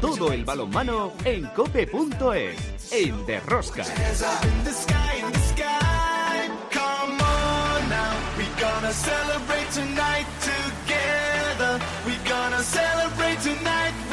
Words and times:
Todo 0.00 0.32
el 0.32 0.44
balonmano 0.44 1.12
en 1.24 1.44
cope.es, 1.48 2.92
en 2.92 3.26
Derrosca. 3.26 3.82
Hands 3.82 4.22
up 4.22 4.44
in 4.44 4.64
the 4.64 4.72
sky, 4.72 5.18
in 5.18 5.32
the 5.32 5.38
sky. 5.40 6.48
Come 6.70 7.20
on 7.20 7.88
now, 7.90 8.14
we 8.38 8.44
gonna 8.58 8.92
celebrate 8.92 9.70
tonight 9.72 10.26
together. 10.40 11.78
We 12.06 12.16
gonna 12.28 12.62
celebrate 12.62 13.40
tonight. 13.40 14.05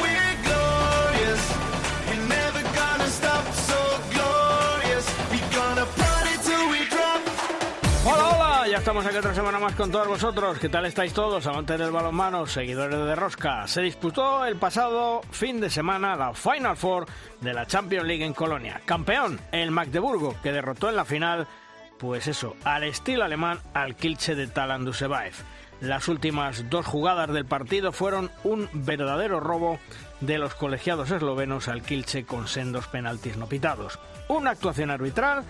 Ya 8.74 8.78
estamos 8.78 9.06
aquí 9.06 9.16
otra 9.16 9.32
semana 9.32 9.60
más 9.60 9.76
con 9.76 9.92
todos 9.92 10.08
vosotros. 10.08 10.58
¿Qué 10.58 10.68
tal 10.68 10.84
estáis 10.84 11.12
todos, 11.12 11.46
amantes 11.46 11.78
del 11.78 11.92
balonmano, 11.92 12.44
seguidores 12.44 12.98
de 12.98 13.14
Rosca? 13.14 13.68
Se 13.68 13.80
disputó 13.80 14.44
el 14.44 14.56
pasado 14.56 15.20
fin 15.30 15.60
de 15.60 15.70
semana 15.70 16.16
la 16.16 16.34
Final 16.34 16.76
Four 16.76 17.06
de 17.40 17.54
la 17.54 17.68
Champions 17.68 18.04
League 18.04 18.24
en 18.24 18.32
Colonia. 18.32 18.80
Campeón, 18.84 19.38
el 19.52 19.70
Magdeburgo, 19.70 20.34
que 20.42 20.50
derrotó 20.50 20.88
en 20.88 20.96
la 20.96 21.04
final, 21.04 21.46
pues 22.00 22.26
eso, 22.26 22.56
al 22.64 22.82
estilo 22.82 23.22
alemán, 23.22 23.60
al 23.74 23.94
Kilche 23.94 24.34
de 24.34 24.48
Talan 24.48 24.84
Dusebaev. 24.84 25.34
Las 25.80 26.08
últimas 26.08 26.68
dos 26.68 26.84
jugadas 26.84 27.32
del 27.32 27.44
partido 27.44 27.92
fueron 27.92 28.28
un 28.42 28.68
verdadero 28.72 29.38
robo 29.38 29.78
de 30.20 30.38
los 30.38 30.56
colegiados 30.56 31.12
eslovenos 31.12 31.68
al 31.68 31.82
Kilche 31.82 32.24
con 32.24 32.48
sendos 32.48 32.88
penaltis 32.88 33.36
no 33.36 33.46
pitados. 33.46 34.00
Una 34.26 34.50
actuación 34.50 34.90
arbitral 34.90 35.44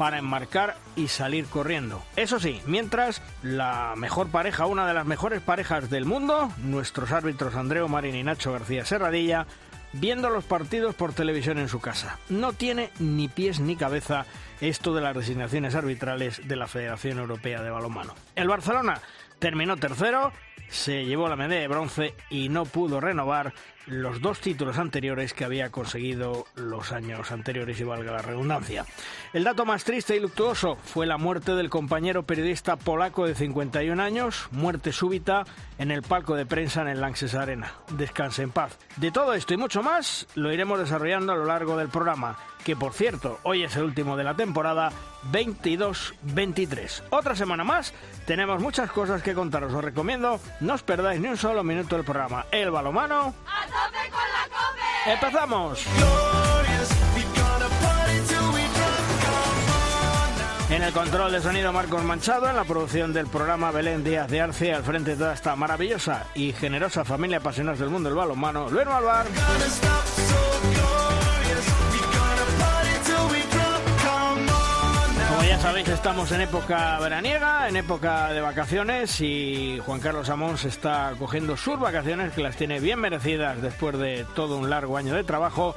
para 0.00 0.16
enmarcar 0.16 0.78
y 0.96 1.08
salir 1.08 1.44
corriendo. 1.44 2.02
Eso 2.16 2.40
sí, 2.40 2.62
mientras 2.64 3.20
la 3.42 3.92
mejor 3.98 4.30
pareja, 4.30 4.64
una 4.64 4.88
de 4.88 4.94
las 4.94 5.04
mejores 5.04 5.42
parejas 5.42 5.90
del 5.90 6.06
mundo, 6.06 6.50
nuestros 6.56 7.12
árbitros 7.12 7.54
Andreu 7.54 7.86
Marín 7.86 8.14
y 8.14 8.22
Nacho 8.22 8.50
García 8.50 8.86
Serradilla, 8.86 9.46
viendo 9.92 10.30
los 10.30 10.44
partidos 10.44 10.94
por 10.94 11.12
televisión 11.12 11.58
en 11.58 11.68
su 11.68 11.80
casa. 11.80 12.18
No 12.30 12.54
tiene 12.54 12.88
ni 12.98 13.28
pies 13.28 13.60
ni 13.60 13.76
cabeza 13.76 14.24
esto 14.62 14.94
de 14.94 15.02
las 15.02 15.14
designaciones 15.14 15.74
arbitrales 15.74 16.48
de 16.48 16.56
la 16.56 16.66
Federación 16.66 17.18
Europea 17.18 17.60
de 17.60 17.68
Balonmano. 17.68 18.14
El 18.36 18.48
Barcelona 18.48 19.02
terminó 19.38 19.76
tercero, 19.76 20.32
se 20.70 21.04
llevó 21.04 21.28
la 21.28 21.36
medalla 21.36 21.60
de 21.60 21.68
bronce 21.68 22.14
y 22.30 22.48
no 22.48 22.64
pudo 22.64 23.00
renovar 23.00 23.52
los 23.86 24.20
dos 24.20 24.40
títulos 24.40 24.78
anteriores 24.78 25.34
que 25.34 25.44
había 25.44 25.70
conseguido 25.70 26.46
los 26.54 26.92
años 26.92 27.30
anteriores 27.32 27.80
y 27.80 27.84
valga 27.84 28.12
la 28.12 28.22
redundancia. 28.22 28.84
El 29.32 29.44
dato 29.44 29.64
más 29.64 29.84
triste 29.84 30.16
y 30.16 30.20
luctuoso 30.20 30.76
fue 30.76 31.06
la 31.06 31.18
muerte 31.18 31.54
del 31.54 31.70
compañero 31.70 32.24
periodista 32.24 32.76
polaco 32.76 33.26
de 33.26 33.34
51 33.34 34.02
años, 34.02 34.48
muerte 34.50 34.92
súbita 34.92 35.44
en 35.78 35.90
el 35.90 36.02
palco 36.02 36.34
de 36.34 36.46
prensa 36.46 36.82
en 36.82 36.88
el 36.88 37.00
Lanxess 37.00 37.34
Arena. 37.34 37.74
Descanse 37.90 38.42
en 38.42 38.50
paz. 38.50 38.78
De 38.96 39.10
todo 39.10 39.34
esto 39.34 39.54
y 39.54 39.56
mucho 39.56 39.82
más 39.82 40.26
lo 40.34 40.52
iremos 40.52 40.78
desarrollando 40.78 41.32
a 41.32 41.36
lo 41.36 41.46
largo 41.46 41.76
del 41.76 41.88
programa, 41.88 42.36
que 42.64 42.76
por 42.76 42.92
cierto, 42.92 43.38
hoy 43.42 43.62
es 43.62 43.76
el 43.76 43.84
último 43.84 44.16
de 44.16 44.24
la 44.24 44.34
temporada 44.34 44.92
22-23. 45.32 47.02
Otra 47.10 47.34
semana 47.34 47.64
más, 47.64 47.92
tenemos 48.26 48.60
muchas 48.60 48.90
cosas 48.90 49.22
que 49.22 49.34
contaros. 49.34 49.72
Os 49.72 49.84
recomiendo, 49.84 50.40
no 50.60 50.74
os 50.74 50.82
perdáis 50.82 51.20
ni 51.20 51.28
un 51.28 51.36
solo 51.36 51.62
minuto 51.64 51.96
del 51.96 52.04
programa. 52.04 52.46
El 52.50 52.70
balomano. 52.70 53.34
¡A 53.46 53.69
¡Empezamos! 55.06 55.86
En 60.70 60.82
el 60.82 60.92
control 60.92 61.32
de 61.32 61.40
sonido 61.40 61.72
Marcos 61.72 62.04
Manchado, 62.04 62.48
en 62.48 62.54
la 62.54 62.62
producción 62.64 63.12
del 63.12 63.26
programa 63.26 63.72
Belén 63.72 64.04
Díaz 64.04 64.30
de 64.30 64.40
Arce, 64.40 64.72
al 64.72 64.84
frente 64.84 65.10
de 65.10 65.16
toda 65.16 65.34
esta 65.34 65.56
maravillosa 65.56 66.26
y 66.34 66.52
generosa 66.52 67.04
familia 67.04 67.38
apasionados 67.38 67.80
del 67.80 67.90
mundo 67.90 68.08
del 68.08 68.16
balonmano, 68.16 68.70
Luis 68.70 68.86
Malvar. 68.86 69.26
Sabéis, 75.80 75.98
estamos 75.98 76.32
en 76.32 76.42
época 76.42 76.98
veraniega, 76.98 77.68
en 77.68 77.76
época 77.76 78.32
de 78.32 78.40
vacaciones 78.40 79.20
y 79.20 79.80
Juan 79.86 80.00
Carlos 80.00 80.28
Amón 80.28 80.58
se 80.58 80.68
está 80.68 81.14
cogiendo 81.18 81.56
sus 81.56 81.78
vacaciones, 81.78 82.32
que 82.32 82.42
las 82.42 82.56
tiene 82.56 82.80
bien 82.80 82.98
merecidas 82.98 83.62
después 83.62 83.96
de 83.96 84.26
todo 84.34 84.58
un 84.58 84.68
largo 84.68 84.96
año 84.96 85.14
de 85.14 85.24
trabajo. 85.24 85.74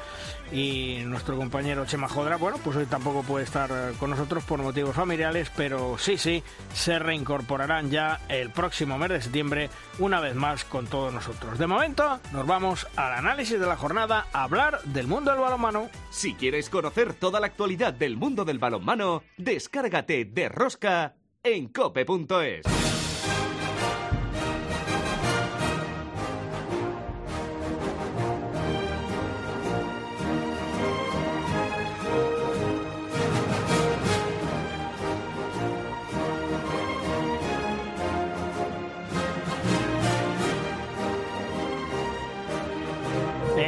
Y 0.52 1.00
nuestro 1.06 1.36
compañero 1.36 1.86
Chema 1.86 2.08
Jodra, 2.08 2.36
bueno, 2.36 2.60
pues 2.64 2.78
hoy 2.78 2.86
tampoco 2.86 3.24
puede 3.24 3.44
estar 3.44 3.72
con 4.00 4.12
nosotros 4.12 4.44
por 4.44 4.62
motivos 4.62 4.96
familiares, 4.96 5.52
pero 5.56 5.98
sí, 5.98 6.18
sí, 6.18 6.44
se 6.74 7.00
reincorporarán 7.00 7.90
ya 7.90 8.20
el 8.30 8.52
próximo 8.52 9.00
mes 9.00 9.10
de 9.10 9.22
septiembre, 9.22 9.70
una 9.98 10.20
vez 10.20 10.36
más 10.36 10.64
con 10.64 10.86
todos 10.86 11.12
nosotros. 11.12 11.58
De 11.58 11.66
momento, 11.66 12.20
nos 12.34 12.46
vamos 12.46 12.86
al 12.96 13.14
análisis 13.14 13.60
de 13.60 13.66
la 13.66 13.78
jornada 13.78 14.28
a 14.32 14.44
hablar 14.44 14.82
del 14.84 15.08
mundo 15.08 15.32
del 15.32 15.40
balonmano. 15.40 15.90
Si 16.12 16.36
quieres 16.36 16.70
conocer 16.70 17.16
toda 17.16 17.40
la 17.40 17.48
actualidad 17.48 17.94
del 17.94 18.18
mundo 18.18 18.46
del 18.46 18.60
balonmano, 18.60 19.24
de 20.02 20.50
Rosca 20.50 21.16
en 21.44 21.68
cope.es. 21.68 22.93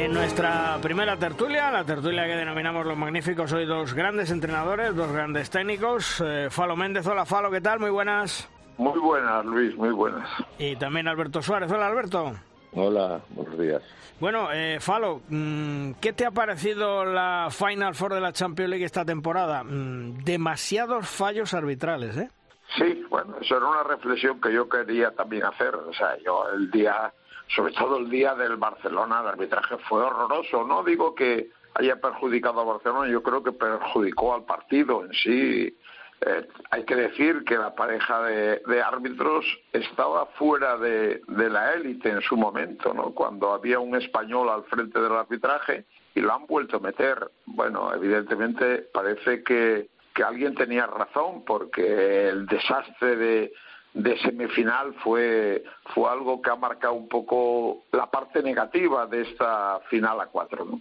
En 0.06 0.12
nuestra 0.12 0.78
primera 0.80 1.16
tertulia, 1.16 1.68
la 1.68 1.82
tertulia 1.82 2.26
que 2.26 2.36
denominamos 2.36 2.86
los 2.86 2.96
magníficos, 2.96 3.52
hoy 3.52 3.66
dos 3.66 3.92
grandes 3.92 4.30
entrenadores, 4.30 4.94
dos 4.94 5.10
grandes 5.10 5.50
técnicos. 5.50 6.22
Eh, 6.24 6.46
Falo 6.48 6.76
Méndez, 6.76 7.04
hola 7.08 7.26
Falo, 7.26 7.50
¿qué 7.50 7.60
tal? 7.60 7.80
Muy 7.80 7.90
buenas. 7.90 8.48
Muy 8.78 9.00
buenas, 9.00 9.44
Luis, 9.44 9.74
muy 9.74 9.88
buenas. 9.88 10.30
Y 10.60 10.76
también 10.76 11.08
Alberto 11.08 11.42
Suárez, 11.42 11.72
hola 11.72 11.88
Alberto. 11.88 12.34
Hola, 12.74 13.20
buenos 13.30 13.58
días. 13.58 13.82
Bueno, 14.20 14.52
eh, 14.52 14.78
Falo, 14.78 15.22
mm, 15.28 15.94
¿qué 16.00 16.12
te 16.12 16.24
ha 16.24 16.30
parecido 16.30 17.04
la 17.04 17.48
Final 17.50 17.96
Four 17.96 18.14
de 18.14 18.20
la 18.20 18.32
Champions 18.32 18.70
League 18.70 18.84
esta 18.84 19.04
temporada? 19.04 19.64
Mm, 19.64 20.18
demasiados 20.22 21.08
fallos 21.08 21.52
arbitrales, 21.52 22.16
¿eh? 22.16 22.30
Sí, 22.78 23.04
bueno, 23.10 23.34
eso 23.40 23.56
era 23.56 23.66
una 23.66 23.82
reflexión 23.82 24.40
que 24.40 24.52
yo 24.52 24.68
quería 24.68 25.10
también 25.10 25.46
hacer. 25.46 25.74
O 25.74 25.92
sea, 25.92 26.16
yo 26.24 26.44
el 26.54 26.70
día, 26.70 27.12
sobre 27.48 27.72
todo 27.72 27.98
el 27.98 28.10
día 28.10 28.34
del 28.34 28.56
Barcelona, 28.56 29.20
el 29.20 29.28
arbitraje 29.28 29.76
fue 29.88 30.02
horroroso. 30.02 30.64
No 30.64 30.82
digo 30.82 31.14
que 31.14 31.50
haya 31.74 32.00
perjudicado 32.00 32.60
a 32.60 32.64
Barcelona, 32.64 33.10
yo 33.10 33.22
creo 33.22 33.42
que 33.42 33.52
perjudicó 33.52 34.34
al 34.34 34.44
partido 34.44 35.04
en 35.04 35.12
sí. 35.12 35.78
Eh, 36.22 36.48
hay 36.70 36.84
que 36.84 36.96
decir 36.96 37.44
que 37.44 37.58
la 37.58 37.74
pareja 37.74 38.22
de, 38.22 38.82
árbitros 38.82 39.44
estaba 39.72 40.26
fuera 40.38 40.78
de, 40.78 41.20
de 41.28 41.50
la 41.50 41.74
élite 41.74 42.08
en 42.08 42.22
su 42.22 42.36
momento, 42.36 42.94
¿no? 42.94 43.10
Cuando 43.12 43.52
había 43.52 43.78
un 43.78 43.94
español 43.96 44.48
al 44.48 44.64
frente 44.64 44.98
del 44.98 45.12
arbitraje 45.12 45.84
y 46.14 46.20
lo 46.20 46.32
han 46.32 46.46
vuelto 46.46 46.78
a 46.78 46.80
meter. 46.80 47.30
Bueno, 47.44 47.92
evidentemente 47.94 48.88
parece 48.94 49.42
que, 49.42 49.88
que 50.14 50.22
alguien 50.24 50.54
tenía 50.54 50.86
razón 50.86 51.44
porque 51.44 52.30
el 52.30 52.46
desastre 52.46 53.16
de, 53.16 53.52
de 53.96 54.18
semifinal 54.18 54.94
fue, 55.02 55.64
fue 55.94 56.10
algo 56.10 56.42
que 56.42 56.50
ha 56.50 56.56
marcado 56.56 56.92
un 56.92 57.08
poco 57.08 57.84
la 57.92 58.10
parte 58.10 58.42
negativa 58.42 59.06
de 59.06 59.22
esta 59.22 59.80
final 59.88 60.20
a 60.20 60.26
cuatro, 60.26 60.66
¿no? 60.66 60.80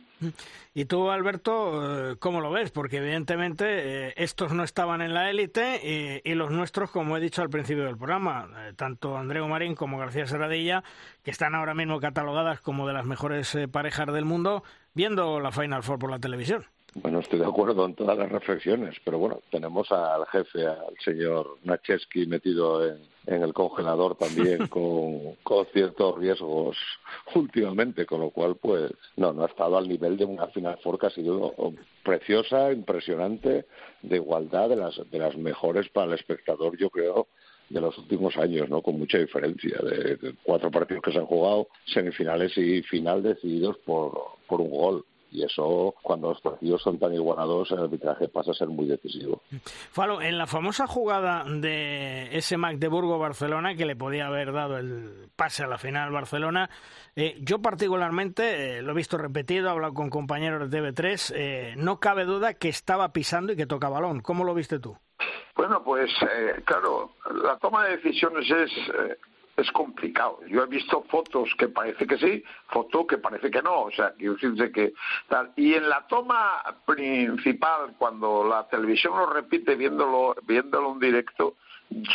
Y 0.74 0.84
tú, 0.84 1.10
Alberto, 1.10 2.12
eh, 2.12 2.16
¿cómo 2.20 2.42
lo 2.42 2.52
ves? 2.52 2.72
Porque 2.72 2.98
evidentemente 2.98 4.08
eh, 4.08 4.14
estos 4.18 4.52
no 4.52 4.66
estaban 4.66 5.02
en 5.02 5.14
la 5.14 5.30
élite 5.30 5.80
y, 5.82 6.30
y 6.30 6.36
los 6.36 6.52
nuestros, 6.52 6.92
como 6.92 7.16
he 7.16 7.22
dicho 7.22 7.42
al 7.42 7.50
principio 7.50 7.86
del 7.86 7.98
programa, 7.98 8.50
eh, 8.58 8.74
tanto 8.76 9.18
Andreu 9.18 9.48
Marín 9.48 9.76
como 9.76 9.98
García 9.98 10.28
Serradilla, 10.28 10.84
que 11.24 11.32
están 11.32 11.56
ahora 11.56 11.74
mismo 11.74 12.02
catalogadas 12.02 12.60
como 12.60 12.86
de 12.86 12.94
las 12.94 13.06
mejores 13.06 13.58
parejas 13.72 14.12
del 14.12 14.26
mundo, 14.26 14.64
viendo 14.94 15.40
la 15.40 15.54
Final 15.54 15.84
Four 15.84 16.00
por 16.00 16.12
la 16.12 16.20
televisión. 16.20 16.66
Bueno, 16.98 17.20
estoy 17.20 17.40
de 17.40 17.46
acuerdo 17.46 17.86
en 17.86 17.94
todas 17.94 18.18
las 18.18 18.32
reflexiones, 18.32 18.96
pero 19.04 19.20
bueno, 19.20 19.42
tenemos 19.52 19.92
al 19.92 20.26
jefe, 20.28 20.66
al 20.66 20.96
señor 21.04 21.58
Nacheski, 21.66 22.26
metido 22.26 22.88
en, 22.88 23.00
en 23.28 23.44
el 23.44 23.54
congelador 23.54 24.16
también 24.16 24.68
con, 24.70 25.36
con 25.44 25.66
ciertos 25.74 26.18
riesgos 26.18 26.78
últimamente, 27.36 28.06
con 28.06 28.22
lo 28.22 28.30
cual, 28.30 28.56
pues, 28.56 28.94
no, 29.18 29.34
no 29.34 29.44
ha 29.44 29.48
estado 29.48 29.78
al 29.78 29.90
nivel 29.90 30.16
de 30.16 30.24
una 30.24 30.48
Final 30.48 30.78
Four 30.82 30.98
que 30.98 31.08
ha 31.08 31.10
sido 31.10 31.54
preciosa, 32.02 32.72
impresionante, 32.72 33.66
de 34.02 34.16
igualdad, 34.16 34.70
de 34.70 34.78
las, 34.78 34.96
de 35.12 35.20
las 35.20 35.36
mejores 35.36 35.90
para 35.90 36.08
el 36.08 36.14
espectador, 36.14 36.78
yo 36.78 36.90
creo, 36.90 37.28
de 37.68 37.82
los 37.82 37.98
últimos 37.98 38.38
años, 38.38 38.70
¿no? 38.70 38.82
Con 38.82 38.98
mucha 38.98 39.18
diferencia, 39.18 39.78
de, 39.80 40.16
de 40.16 40.36
cuatro 40.44 40.72
partidos 40.72 41.04
que 41.04 41.12
se 41.12 41.18
han 41.18 41.26
jugado, 41.26 41.68
semifinales 41.88 42.58
y 42.58 42.82
final 42.84 43.22
decididos 43.22 43.78
por, 43.80 44.18
por 44.48 44.62
un 44.62 44.70
gol. 44.70 45.06
Y 45.32 45.44
eso 45.44 45.96
cuando 46.02 46.30
los 46.30 46.42
partidos 46.42 46.82
son 46.82 46.98
tan 47.00 47.14
igualados 47.14 47.72
el 47.72 47.80
arbitraje 47.80 48.28
pasa 48.28 48.52
a 48.52 48.54
ser 48.54 48.68
muy 48.68 48.86
decisivo. 48.86 49.42
Falo, 49.92 50.22
en 50.22 50.38
la 50.38 50.48
famosa 50.48 50.88
jugada 50.88 51.44
de 51.46 52.30
ese 52.36 52.58
Magdeburgo-Barcelona 52.58 53.76
que 53.76 53.86
le 53.86 53.96
podía 53.96 54.28
haber 54.28 54.54
dado 54.54 54.78
el 54.78 55.30
pase 55.36 55.64
a 55.64 55.68
la 55.68 55.78
final 55.78 56.12
Barcelona, 56.12 56.70
eh, 57.16 57.38
yo 57.42 57.60
particularmente 57.60 58.78
eh, 58.78 58.82
lo 58.82 58.92
he 58.92 58.96
visto 58.96 59.18
repetido, 59.18 59.68
he 59.68 59.72
hablado 59.72 59.94
con 59.94 60.10
compañeros 60.10 60.70
de 60.70 60.82
TV3, 60.82 61.34
eh, 61.36 61.74
no 61.78 62.00
cabe 62.00 62.26
duda 62.26 62.54
que 62.54 62.70
estaba 62.70 63.12
pisando 63.12 63.54
y 63.54 63.56
que 63.56 63.66
toca 63.66 63.90
balón. 63.90 64.22
¿Cómo 64.22 64.44
lo 64.44 64.54
viste 64.54 64.80
tú? 64.80 64.98
Bueno, 65.56 65.84
pues 65.84 66.12
claro, 66.66 67.14
la 67.44 67.58
toma 67.58 67.86
de 67.86 67.98
decisiones 67.98 68.50
es 68.52 68.72
es 69.58 69.72
complicado. 69.72 70.40
Yo 70.48 70.64
he 70.64 70.68
visto 70.68 71.04
fotos 71.04 71.50
que 71.58 71.70
parece 71.70 72.06
que 72.06 72.18
sí, 72.18 72.44
fotos 72.68 73.08
que 73.08 73.18
parece 73.18 73.50
que 73.50 73.62
no, 73.62 73.84
o 73.84 73.92
sea, 73.92 74.14
que 74.18 74.30
decirse 74.30 74.72
que 74.72 74.94
tal. 75.28 75.52
Y 75.56 75.74
en 75.74 75.88
la 75.90 76.06
toma 76.08 76.62
principal, 76.86 77.96
cuando 77.98 78.44
la 78.44 78.68
televisión 78.68 79.18
lo 79.18 79.28
repite 79.28 79.76
viéndolo, 79.76 80.36
viéndolo 80.46 80.92
en 80.92 81.00
directo, 81.00 81.56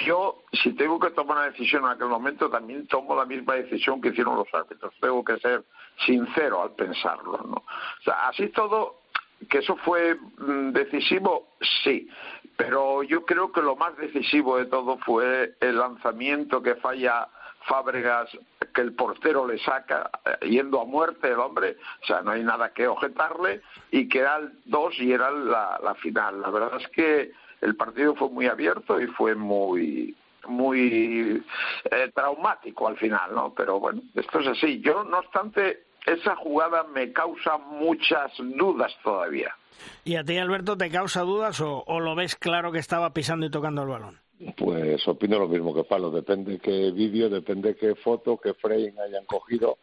yo, 0.04 0.42
si 0.52 0.72
tengo 0.72 0.98
que 0.98 1.10
tomar 1.10 1.38
una 1.38 1.46
decisión 1.50 1.84
en 1.84 1.90
aquel 1.90 2.08
momento, 2.08 2.50
también 2.50 2.86
tomo 2.86 3.14
la 3.14 3.24
misma 3.24 3.54
decisión 3.54 4.00
que 4.00 4.08
hicieron 4.08 4.36
los 4.36 4.52
árbitros. 4.52 4.92
Tengo 5.00 5.24
que 5.24 5.38
ser 5.38 5.64
sincero 6.04 6.62
al 6.62 6.72
pensarlo, 6.72 7.38
¿no? 7.46 7.56
O 7.56 8.02
sea, 8.04 8.28
así 8.28 8.48
todo, 8.48 8.99
que 9.48 9.58
eso 9.58 9.76
fue 9.76 10.14
mm, 10.14 10.70
decisivo, 10.72 11.48
sí. 11.82 12.08
Pero 12.56 13.02
yo 13.02 13.24
creo 13.24 13.52
que 13.52 13.62
lo 13.62 13.76
más 13.76 13.96
decisivo 13.96 14.58
de 14.58 14.66
todo 14.66 14.98
fue 14.98 15.54
el 15.60 15.78
lanzamiento 15.78 16.62
que 16.62 16.74
falla 16.76 17.28
Fábregas, 17.62 18.30
que 18.74 18.80
el 18.80 18.94
portero 18.94 19.46
le 19.46 19.58
saca 19.58 20.10
eh, 20.24 20.48
yendo 20.48 20.80
a 20.80 20.84
muerte 20.84 21.28
el 21.28 21.38
hombre, 21.38 21.76
o 22.02 22.06
sea, 22.06 22.22
no 22.22 22.30
hay 22.30 22.42
nada 22.42 22.72
que 22.72 22.88
objetarle, 22.88 23.60
y 23.90 24.08
que 24.08 24.20
era 24.20 24.36
el 24.36 24.52
2 24.64 24.98
y 25.00 25.12
era 25.12 25.30
la, 25.30 25.94
final. 26.00 26.40
La 26.40 26.50
verdad 26.50 26.80
es 26.80 26.88
que 26.88 27.32
el 27.60 27.76
partido 27.76 28.14
fue 28.14 28.30
muy 28.30 28.46
abierto 28.46 29.00
y 29.00 29.06
fue 29.08 29.34
muy 29.34 30.14
muy 30.48 31.44
eh, 31.90 32.10
traumático 32.14 32.88
al 32.88 32.96
final, 32.96 33.34
¿no? 33.34 33.52
Pero 33.54 33.78
bueno, 33.78 34.00
esto 34.14 34.40
es 34.40 34.46
así. 34.48 34.80
Yo, 34.80 35.04
no 35.04 35.18
obstante, 35.18 35.84
esa 36.06 36.36
jugada 36.36 36.84
me 36.84 37.12
causa 37.12 37.58
muchas 37.58 38.32
dudas 38.38 38.92
todavía. 39.02 39.54
¿Y 40.04 40.16
a 40.16 40.24
ti, 40.24 40.36
Alberto, 40.36 40.76
te 40.76 40.90
causa 40.90 41.22
dudas 41.22 41.60
o, 41.60 42.00
lo 42.00 42.14
ves 42.14 42.36
claro 42.36 42.72
que 42.72 42.78
estaba 42.78 43.12
pisando 43.12 43.46
y 43.46 43.50
tocando 43.50 43.82
el 43.82 43.88
balón? 43.88 44.18
Pues 44.56 45.06
opino 45.06 45.38
lo 45.38 45.48
mismo 45.48 45.74
que 45.74 45.84
Palo, 45.84 46.10
depende 46.10 46.58
qué 46.58 46.90
vídeo, 46.92 47.28
depende 47.28 47.76
qué 47.76 47.94
foto, 47.94 48.38
qué 48.38 48.54
frame 48.54 48.94
hayan 49.06 49.26
cogido. 49.26 49.78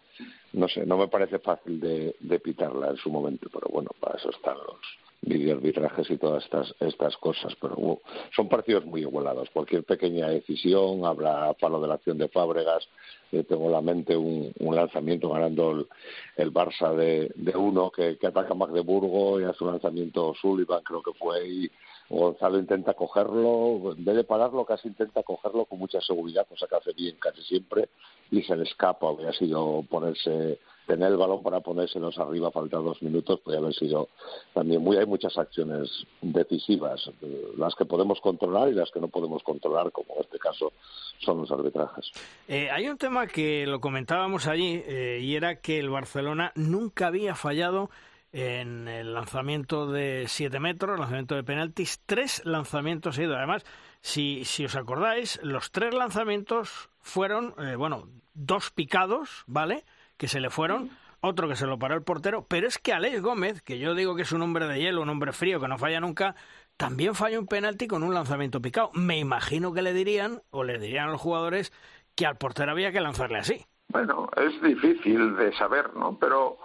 No 0.54 0.68
sé, 0.68 0.86
no 0.86 0.98
me 0.98 1.08
parece 1.08 1.38
fácil 1.38 1.80
de, 1.80 2.16
de 2.20 2.40
pitarla 2.40 2.90
en 2.90 2.98
su 2.98 3.12
momento, 3.12 3.50
pero 3.54 3.68
bueno, 3.72 3.92
para 4.00 4.18
eso 4.18 4.32
están 4.32 4.58
los, 4.58 4.80
videoarbitrajes 5.22 6.10
y 6.12 6.18
todas 6.18 6.44
estas, 6.44 6.74
estas 6.80 7.18
cosas, 7.18 7.54
pero 7.60 8.00
son 8.36 8.48
partidos 8.48 8.86
muy 8.86 9.02
igualados. 9.02 9.50
Cualquier 9.52 9.84
pequeña 9.84 10.30
decisión, 10.30 11.06
habla 11.06 11.56
palo 11.60 11.82
de 11.82 11.88
la 11.88 11.96
acción 11.96 12.18
de 12.18 12.30
Fábregas, 12.30 12.88
eh, 13.32 13.44
tengo 13.44 13.66
en 13.66 13.72
la 13.72 13.82
mente 13.82 14.16
un, 14.16 14.54
lanzamiento 14.60 15.30
ganando 15.30 15.88
el, 16.36 16.54
Barça 16.54 16.96
de, 16.96 17.32
uno 17.56 17.92
que, 17.92 18.18
ataca 18.26 18.52
a 18.52 18.56
Magdeburgo 18.56 19.42
y 19.42 19.44
hace 19.44 19.64
un 19.64 19.72
lanzamiento 19.72 20.34
Sullivan, 20.40 20.84
creo 20.84 21.02
que 21.02 21.14
fue, 21.14 21.48
y 21.48 21.72
Gonzalo 22.10 22.58
intenta 22.58 22.94
cogerlo, 22.94 23.94
en 23.98 24.06
vez 24.06 24.16
de 24.16 24.24
pararlo, 24.24 24.64
casi 24.66 24.88
intenta 24.88 25.24
cogerlo 25.24 25.66
con 25.66 25.80
mucha 25.80 26.00
seguridad, 26.00 26.48
cosa 26.48 26.68
que 26.68 26.76
hace 26.76 26.94
bien 26.94 27.18
casi 27.20 27.42
siempre, 27.42 27.90
y 28.32 28.44
se 28.44 28.56
le 28.56 28.64
escapa, 28.64 29.10
habría 29.10 29.34
sido 29.34 29.84
ponerse 29.90 30.60
tener 30.88 31.12
el 31.12 31.18
balón 31.18 31.44
para 31.44 31.60
ponérselos 31.60 32.18
arriba, 32.18 32.50
faltar 32.50 32.82
dos 32.82 33.02
minutos, 33.04 33.42
podría 33.42 33.60
haber 33.60 33.76
sido 33.76 34.08
también 34.54 34.82
muy. 34.82 34.98
Hay 34.98 35.06
muchas 35.06 35.38
acciones 35.38 35.90
decisivas, 36.22 37.12
las 37.58 37.76
que 37.76 37.86
podemos 37.86 38.20
controlar 38.22 38.70
y 38.70 38.74
las 38.74 38.90
que 38.90 39.00
no 39.00 39.10
podemos 39.10 39.44
controlar, 39.44 39.92
como 39.92 40.16
en 40.16 40.22
este 40.22 40.40
caso 40.40 40.72
son 41.20 41.42
los 41.42 41.52
arbitrajes. 41.52 42.12
Eh, 42.48 42.70
hay 42.72 42.88
un 42.88 42.98
tema 42.98 43.28
que 43.28 43.68
lo 43.68 43.82
comentábamos 43.82 44.48
allí 44.48 44.82
eh, 44.88 45.20
y 45.22 45.36
era 45.36 45.58
que 45.60 45.80
el 45.80 45.90
Barcelona 45.90 46.54
nunca 46.56 47.08
había 47.08 47.36
fallado 47.36 47.90
en 48.32 48.88
el 48.88 49.14
lanzamiento 49.14 49.92
de 49.92 50.26
siete 50.28 50.60
metros, 50.60 50.94
el 50.94 51.00
lanzamiento 51.00 51.36
de 51.36 51.44
penaltis, 51.44 52.02
tres 52.06 52.46
lanzamientos 52.46 53.16
seguidos. 53.16 53.38
Además, 53.38 53.66
si, 54.02 54.46
si 54.46 54.66
os 54.66 54.76
acordáis, 54.76 55.40
los 55.44 55.72
tres 55.72 55.94
lanzamientos 55.94 56.90
fueron, 57.02 57.56
eh, 57.60 57.76
bueno, 57.76 58.08
dos 58.34 58.72
picados, 58.72 59.44
¿vale? 59.48 59.84
Que 60.18 60.28
se 60.28 60.40
le 60.40 60.50
fueron, 60.50 60.92
otro 61.22 61.48
que 61.48 61.56
se 61.56 61.66
lo 61.66 61.80
paró 61.80 61.96
el 61.96 62.04
portero, 62.04 62.46
pero 62.48 62.68
es 62.68 62.78
que 62.78 62.94
Alex 62.94 63.22
Gómez, 63.22 63.62
que 63.62 63.80
yo 63.80 63.96
digo 63.96 64.16
que 64.16 64.22
es 64.22 64.32
un 64.32 64.42
hombre 64.42 64.68
de 64.68 64.80
hielo, 64.80 65.02
un 65.02 65.10
hombre 65.10 65.32
frío, 65.32 65.60
que 65.60 65.68
no 65.68 65.78
falla 65.78 66.00
nunca, 66.00 66.36
también 66.78 67.16
falla 67.16 67.40
un 67.40 67.48
penalti 67.48 67.88
con 67.88 68.04
un 68.04 68.14
lanzamiento 68.14 68.62
picado. 68.62 68.92
Me 68.94 69.18
imagino 69.18 69.74
que 69.74 69.82
le 69.82 69.94
dirían, 69.94 70.42
o 70.52 70.64
le 70.64 70.78
dirían 70.78 71.10
a 71.10 71.12
los 71.12 71.22
jugadores, 71.22 71.74
que 72.16 72.26
al 72.26 72.38
portero 72.38 72.72
había 72.72 72.92
que 72.92 73.02
lanzarle 73.02 73.40
así. 73.40 73.66
Bueno, 73.90 74.30
es 74.36 74.62
difícil 74.62 75.36
de 75.38 75.54
saber, 75.54 75.96
¿no? 75.96 76.18
Pero, 76.20 76.58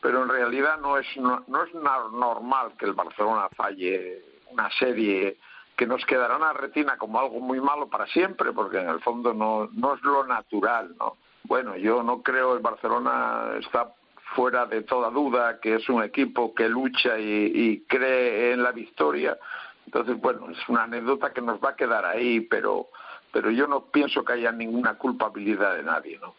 pero 0.00 0.22
en 0.22 0.28
realidad 0.28 0.78
no 0.80 0.98
es, 0.98 1.06
no, 1.16 1.44
no 1.46 1.64
es 1.64 1.72
normal 1.74 2.72
que 2.78 2.86
el 2.86 2.94
Barcelona 2.94 3.48
falle 3.56 4.22
una 4.50 4.70
serie 4.70 5.38
que 5.76 5.86
nos 5.86 6.04
quedará 6.04 6.36
en 6.36 6.42
la 6.42 6.52
retina 6.52 6.96
como 6.96 7.18
algo 7.18 7.40
muy 7.40 7.60
malo 7.60 7.88
para 7.88 8.06
siempre, 8.06 8.52
porque 8.52 8.78
en 8.78 8.88
el 8.88 9.00
fondo 9.00 9.32
no, 9.34 9.68
no 9.72 9.94
es 9.94 10.02
lo 10.02 10.26
natural, 10.26 10.94
¿no? 10.98 11.16
Bueno, 11.44 11.76
yo 11.76 12.02
no 12.02 12.22
creo 12.22 12.54
el 12.54 12.60
Barcelona 12.60 13.52
está 13.60 13.94
fuera 14.34 14.66
de 14.66 14.82
toda 14.82 15.10
duda 15.10 15.60
que 15.60 15.76
es 15.76 15.88
un 15.88 16.02
equipo 16.02 16.54
que 16.54 16.68
lucha 16.68 17.18
y, 17.18 17.84
cree 17.86 18.52
en 18.52 18.62
la 18.62 18.72
victoria. 18.72 19.38
Entonces, 19.86 20.18
bueno, 20.20 20.50
es 20.50 20.68
una 20.68 20.84
anécdota 20.84 21.32
que 21.32 21.42
nos 21.42 21.62
va 21.62 21.70
a 21.70 21.76
quedar 21.76 22.04
ahí, 22.04 22.40
pero, 22.40 22.88
pero 23.32 23.50
yo 23.50 23.66
no 23.66 23.84
pienso 23.86 24.24
que 24.24 24.32
haya 24.32 24.50
ninguna 24.50 24.94
culpabilidad 24.94 25.76
de 25.76 25.82
nadie, 25.82 26.18
¿no? 26.18 26.34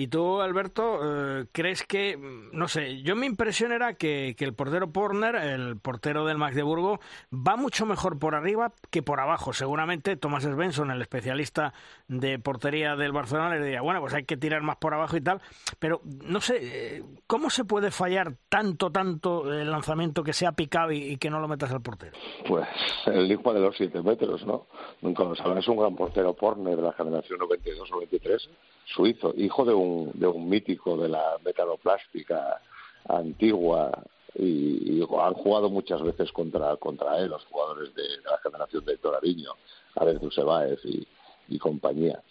Y 0.00 0.08
tú, 0.08 0.40
Alberto, 0.40 1.00
eh, 1.02 1.44
¿crees 1.52 1.84
que, 1.84 2.18
no 2.52 2.68
sé, 2.68 3.02
yo 3.02 3.14
mi 3.16 3.26
impresión 3.26 3.70
era 3.70 3.92
que, 3.92 4.34
el 4.38 4.54
portero 4.54 4.90
Porner, 4.90 5.34
el 5.34 5.76
portero 5.76 6.24
del 6.24 6.38
Magdeburgo, 6.38 7.00
va 7.30 7.56
mucho 7.56 7.84
mejor 7.84 8.18
por 8.18 8.34
arriba 8.34 8.72
que 8.90 9.02
por 9.02 9.20
abajo. 9.20 9.52
Seguramente 9.52 10.16
Thomas 10.16 10.44
Svensson, 10.44 10.90
el 10.90 11.02
especialista 11.02 11.74
de 12.08 12.38
portería 12.38 12.96
del 12.96 13.12
Barcelona, 13.12 13.56
le 13.56 13.62
diría, 13.62 13.82
bueno, 13.82 14.00
pues 14.00 14.14
hay 14.14 14.24
que 14.24 14.38
tirar 14.38 14.62
más 14.62 14.78
por 14.78 14.94
abajo 14.94 15.18
y 15.18 15.20
tal. 15.20 15.42
Pero, 15.78 16.00
no 16.24 16.40
sé, 16.40 16.60
eh, 16.62 17.02
¿cómo 17.26 17.50
se 17.50 17.66
puede 17.66 17.90
fallar 17.90 18.36
tanto, 18.48 18.90
tanto 18.90 19.52
el 19.52 19.70
lanzamiento 19.70 20.24
que 20.24 20.32
sea 20.32 20.52
picado 20.52 20.92
y, 20.92 21.18
que 21.18 21.28
no 21.28 21.40
lo 21.40 21.46
metas 21.46 21.72
al 21.72 21.82
portero? 21.82 22.16
Pues 22.48 22.66
el 23.04 23.30
hijo 23.30 23.52
de 23.52 23.60
los 23.60 23.76
siete 23.76 24.00
metros, 24.00 24.46
¿no? 24.46 24.66
Nunca 25.02 25.24
lo 25.24 25.34
saben, 25.36 25.58
es 25.58 25.68
un 25.68 25.76
gran 25.76 25.94
portero 25.94 26.32
Porner 26.32 26.76
de 26.76 26.82
la 26.84 26.94
generación 26.94 27.38
92-93 27.40 28.48
suizo, 28.94 29.32
hijo 29.36 29.64
de 29.64 29.74
un, 29.74 29.89
de 30.14 30.26
un 30.26 30.48
mítico 30.48 30.96
de 30.96 31.08
la 31.08 31.36
metaloplástica 31.44 32.60
antigua 33.08 33.90
y, 34.34 35.00
han 35.02 35.34
jugado 35.34 35.70
muchas 35.70 36.02
veces 36.02 36.30
contra, 36.32 36.76
contra 36.76 37.18
él 37.18 37.30
los 37.30 37.44
jugadores 37.46 37.94
de, 37.94 38.02
la 38.24 38.38
generación 38.42 38.84
de 38.84 38.96
Torariño, 38.98 39.52
Alex 39.96 40.20
Dusebáez 40.20 40.78
y, 40.84 41.06
y 41.48 41.58
compañía. 41.58 42.22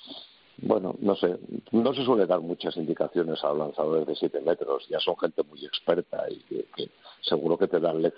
Bueno, 0.62 0.96
no 1.00 1.16
sé, 1.16 1.38
no 1.72 1.94
se 1.94 2.04
suele 2.04 2.26
dar 2.26 2.42
muchas 2.42 2.76
indicaciones 2.76 3.42
a 3.44 3.54
lanzadores 3.54 4.06
de 4.08 4.16
7 4.16 4.42
metros, 4.42 4.88
ya 4.90 5.00
son 5.00 5.18
gente 5.18 5.44
muy 5.44 5.64
experta 5.66 6.26
y 6.30 6.40
que, 6.40 6.90
seguro 7.22 7.58
que 7.58 7.68
te 7.68 7.80
dan, 7.80 8.12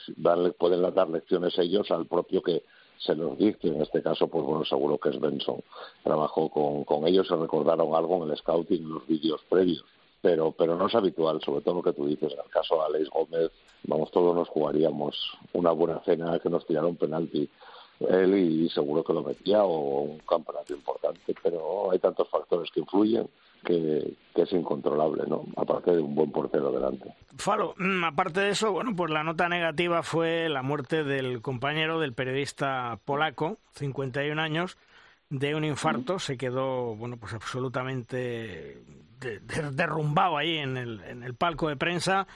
pueden 0.57 0.93
dar 0.93 1.09
lecciones 1.09 1.57
ellos 1.59 1.91
al 1.91 2.07
propio 2.07 2.41
que 2.41 2.63
se 3.03 3.15
los 3.15 3.37
dicte. 3.37 3.67
En 3.67 3.81
este 3.81 4.01
caso, 4.01 4.27
pues 4.27 4.43
bueno, 4.43 4.65
seguro 4.65 4.97
que 4.97 5.09
es 5.09 5.19
Benson. 5.19 5.61
Trabajó 6.03 6.49
con, 6.49 6.83
con 6.83 7.07
ellos, 7.07 7.27
se 7.27 7.35
recordaron 7.35 7.95
algo 7.95 8.23
en 8.23 8.31
el 8.31 8.37
scouting, 8.37 8.83
en 8.83 8.93
los 8.93 9.07
vídeos 9.07 9.41
previos. 9.49 9.83
Pero, 10.21 10.51
pero 10.51 10.75
no 10.75 10.87
es 10.87 10.93
habitual, 10.93 11.41
sobre 11.41 11.61
todo 11.61 11.75
lo 11.75 11.81
que 11.83 11.93
tú 11.93 12.05
dices. 12.05 12.33
En 12.33 12.39
el 12.39 12.51
caso 12.51 12.75
de 12.75 12.81
Alex 12.81 13.09
Gómez, 13.09 13.51
vamos, 13.83 14.11
todos 14.11 14.35
nos 14.35 14.47
jugaríamos 14.49 15.15
una 15.53 15.71
buena 15.71 15.99
cena 16.03 16.37
que 16.39 16.49
nos 16.49 16.65
tiraron 16.65 16.95
penalti 16.95 17.49
él 18.09 18.35
y 18.35 18.69
seguro 18.69 19.03
que 19.03 19.13
lo 19.13 19.23
metía 19.23 19.63
o 19.63 20.01
un 20.01 20.19
campeonato 20.19 20.73
importante, 20.73 21.35
pero 21.41 21.91
hay 21.91 21.99
tantos 21.99 22.27
factores 22.29 22.69
que 22.71 22.79
influyen 22.79 23.27
que, 23.63 24.15
es 24.35 24.51
incontrolable, 24.53 25.23
¿no? 25.27 25.45
Aparte 25.55 25.91
de 25.91 26.01
un 26.01 26.15
buen 26.15 26.31
portero 26.31 26.71
delante. 26.71 27.13
Falo, 27.37 27.75
mm, 27.77 28.03
aparte 28.03 28.41
de 28.41 28.49
eso, 28.49 28.71
bueno, 28.71 28.95
pues 28.95 29.11
la 29.11 29.23
nota 29.23 29.49
negativa 29.49 30.03
fue 30.03 30.49
la 30.49 30.63
muerte 30.63 31.03
del 31.03 31.41
compañero 31.41 31.99
del 31.99 32.13
periodista 32.13 32.99
polaco, 33.05 33.57
51 33.75 34.41
años, 34.41 34.77
de 35.29 35.55
un 35.55 35.63
infarto, 35.63 36.19
se 36.19 36.37
quedó, 36.37 36.95
bueno, 36.95 37.17
pues 37.17 37.33
absolutamente 37.33 38.83
derrumbado 39.73 40.37
ahí 40.37 40.57
en 40.57 40.77
el, 40.77 41.01
en 41.01 41.23
el 41.23 41.35
palco 41.35 41.69
de 41.69 41.75
prensa 41.75 42.27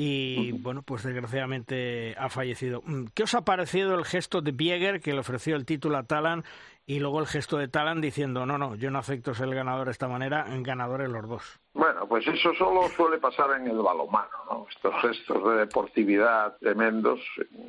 y 0.00 0.52
bueno, 0.52 0.82
pues 0.82 1.02
desgraciadamente 1.02 2.14
ha 2.16 2.28
fallecido. 2.28 2.82
Mm, 2.86 3.06
¿Qué 3.14 3.24
os 3.24 3.34
ha 3.34 3.44
parecido 3.44 3.96
el 3.96 4.04
gesto 4.04 4.40
de 4.40 4.52
Bieger 4.52 5.00
que 5.00 5.12
le 5.12 5.18
ofreció 5.18 5.56
el 5.56 5.64
título 5.64 5.98
a 5.98 6.04
Talan 6.04 6.44
y 6.88 7.00
luego 7.00 7.20
el 7.20 7.26
gesto 7.26 7.58
de 7.58 7.68
Talan 7.68 8.00
diciendo, 8.00 8.46
no, 8.46 8.56
no, 8.56 8.74
yo 8.74 8.90
no 8.90 8.98
acepto 8.98 9.34
ser 9.34 9.48
el 9.48 9.54
ganador 9.54 9.84
de 9.84 9.90
esta 9.92 10.08
manera, 10.08 10.46
ganadores 10.48 11.10
los 11.10 11.28
dos. 11.28 11.60
Bueno, 11.74 12.08
pues 12.08 12.26
eso 12.26 12.54
solo 12.54 12.88
suele 12.96 13.18
pasar 13.18 13.60
en 13.60 13.66
el 13.66 13.76
balonmano, 13.76 14.30
¿no? 14.50 14.66
Estos 14.70 14.94
gestos 15.02 15.50
de 15.50 15.58
deportividad 15.58 16.56
tremendos, 16.56 17.20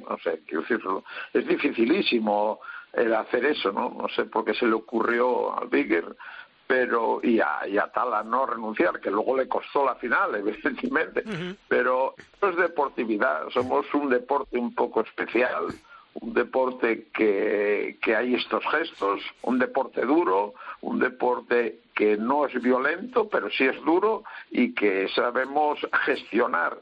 no 0.09 0.17
sé, 0.23 0.41
quiero 0.47 0.61
decirlo, 0.61 1.03
es 1.33 1.45
dificilísimo 1.45 2.61
el 2.93 3.13
hacer 3.13 3.43
eso, 3.43 3.73
¿no? 3.73 3.89
No 3.89 4.07
sé 4.07 4.23
por 4.23 4.45
qué 4.45 4.53
se 4.53 4.65
le 4.65 4.75
ocurrió 4.75 5.53
al 5.59 5.67
Bigger, 5.67 6.15
pero 6.65 7.19
y 7.21 7.41
a, 7.41 7.67
y 7.67 7.77
a 7.77 7.91
Talan 7.91 8.29
no 8.29 8.45
renunciar, 8.45 9.01
que 9.01 9.11
luego 9.11 9.35
le 9.35 9.49
costó 9.49 9.83
la 9.83 9.95
final, 9.95 10.33
evidentemente, 10.35 11.25
pero 11.67 12.15
esto 12.17 12.49
es 12.51 12.55
deportividad, 12.55 13.49
somos 13.49 13.85
un 13.93 14.11
deporte 14.11 14.57
un 14.57 14.73
poco 14.73 15.01
especial, 15.01 15.65
un 16.15 16.33
deporte 16.33 17.07
que, 17.13 17.97
que 18.01 18.15
hay 18.15 18.35
estos 18.35 18.63
gestos, 18.71 19.21
un 19.43 19.59
deporte 19.59 20.01
duro, 20.01 20.53
un 20.81 20.99
deporte 20.99 21.79
que 21.95 22.17
no 22.17 22.45
es 22.45 22.53
violento, 22.61 23.27
pero 23.27 23.49
sí 23.49 23.65
es 23.65 23.75
duro 23.83 24.23
y 24.51 24.73
que 24.73 25.07
sabemos 25.09 25.79
gestionar. 26.05 26.77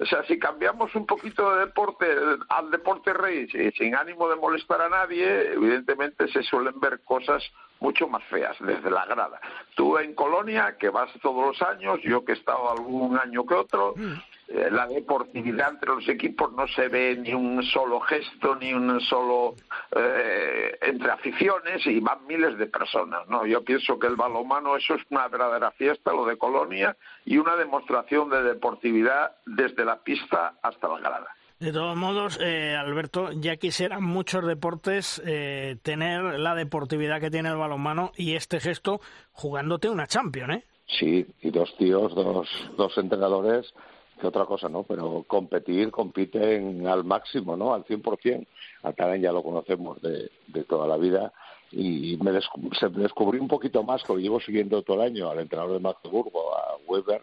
O 0.00 0.04
sea, 0.06 0.24
si 0.24 0.38
cambiamos 0.38 0.94
un 0.94 1.06
poquito 1.06 1.54
de 1.54 1.66
deporte 1.66 2.06
al 2.48 2.70
deporte 2.70 3.12
rey, 3.12 3.48
sin 3.76 3.94
ánimo 3.94 4.28
de 4.28 4.36
molestar 4.36 4.80
a 4.82 4.88
nadie, 4.88 5.52
evidentemente 5.52 6.26
se 6.28 6.42
suelen 6.42 6.78
ver 6.80 7.00
cosas 7.04 7.42
mucho 7.80 8.08
más 8.08 8.22
feas 8.24 8.56
desde 8.60 8.90
la 8.90 9.04
grada. 9.06 9.40
Tú 9.74 9.98
en 9.98 10.14
Colonia, 10.14 10.76
que 10.78 10.88
vas 10.88 11.10
todos 11.20 11.46
los 11.46 11.62
años, 11.62 12.00
yo 12.02 12.24
que 12.24 12.32
he 12.32 12.34
estado 12.34 12.70
algún 12.70 13.18
año 13.18 13.46
que 13.46 13.54
otro, 13.54 13.94
mm. 13.96 14.12
eh, 14.48 14.68
la 14.70 14.86
deportividad 14.86 15.70
entre 15.70 15.90
los 15.90 16.08
equipos 16.08 16.52
no 16.52 16.66
se 16.68 16.88
ve 16.88 17.16
ni 17.16 17.34
un 17.34 17.62
solo 17.62 18.00
gesto, 18.00 18.56
ni 18.56 18.72
un 18.72 19.00
solo 19.00 19.54
eh, 19.94 20.78
entre 20.82 21.10
aficiones 21.10 21.86
y 21.86 22.00
van 22.00 22.26
miles 22.26 22.56
de 22.58 22.66
personas. 22.66 23.26
No, 23.28 23.44
yo 23.44 23.62
pienso 23.62 23.98
que 23.98 24.06
el 24.06 24.16
balomano 24.16 24.76
eso 24.76 24.94
es 24.94 25.02
una 25.10 25.28
verdadera 25.28 25.70
fiesta, 25.72 26.12
lo 26.12 26.24
de 26.24 26.38
Colonia 26.38 26.96
y 27.24 27.38
una 27.38 27.56
demostración 27.56 28.30
de 28.30 28.42
deportividad 28.42 29.36
desde 29.44 29.84
la 29.84 29.96
pista 29.96 30.54
hasta 30.62 30.88
la 30.88 30.98
grada. 30.98 31.36
De 31.58 31.72
todos 31.72 31.96
modos, 31.96 32.38
eh, 32.42 32.76
Alberto, 32.76 33.32
ya 33.32 33.56
quisieran 33.56 34.04
muchos 34.04 34.46
deportes 34.46 35.22
eh, 35.24 35.76
tener 35.82 36.38
la 36.38 36.54
deportividad 36.54 37.18
que 37.18 37.30
tiene 37.30 37.48
el 37.48 37.56
balonmano 37.56 38.12
y 38.14 38.34
este 38.34 38.60
gesto 38.60 39.00
jugándote 39.32 39.88
una 39.88 40.06
Champions, 40.06 40.56
¿eh? 40.56 40.64
Sí, 40.86 41.26
y 41.40 41.50
dos 41.50 41.74
tíos, 41.78 42.14
dos, 42.14 42.46
dos 42.76 42.98
entrenadores, 42.98 43.72
que 44.20 44.26
otra 44.26 44.44
cosa, 44.44 44.68
¿no? 44.68 44.82
Pero 44.82 45.24
competir, 45.26 45.90
compiten 45.90 46.86
al 46.86 47.04
máximo, 47.04 47.56
¿no? 47.56 47.72
Al 47.72 47.84
100%. 47.84 48.46
A 48.82 48.92
Karen 48.92 49.22
ya 49.22 49.32
lo 49.32 49.42
conocemos 49.42 50.00
de, 50.02 50.30
de 50.48 50.64
toda 50.64 50.86
la 50.86 50.98
vida 50.98 51.32
y 51.72 52.18
me, 52.18 52.38
se 52.78 52.88
descubrí 52.90 53.38
un 53.38 53.48
poquito 53.48 53.82
más, 53.82 54.02
porque 54.06 54.22
llevo 54.22 54.40
siguiendo 54.40 54.82
todo 54.82 55.02
el 55.02 55.08
año 55.08 55.30
al 55.30 55.40
entrenador 55.40 55.72
de 55.72 55.80
Magdeburgo, 55.80 56.54
a 56.54 56.76
Weber, 56.86 57.22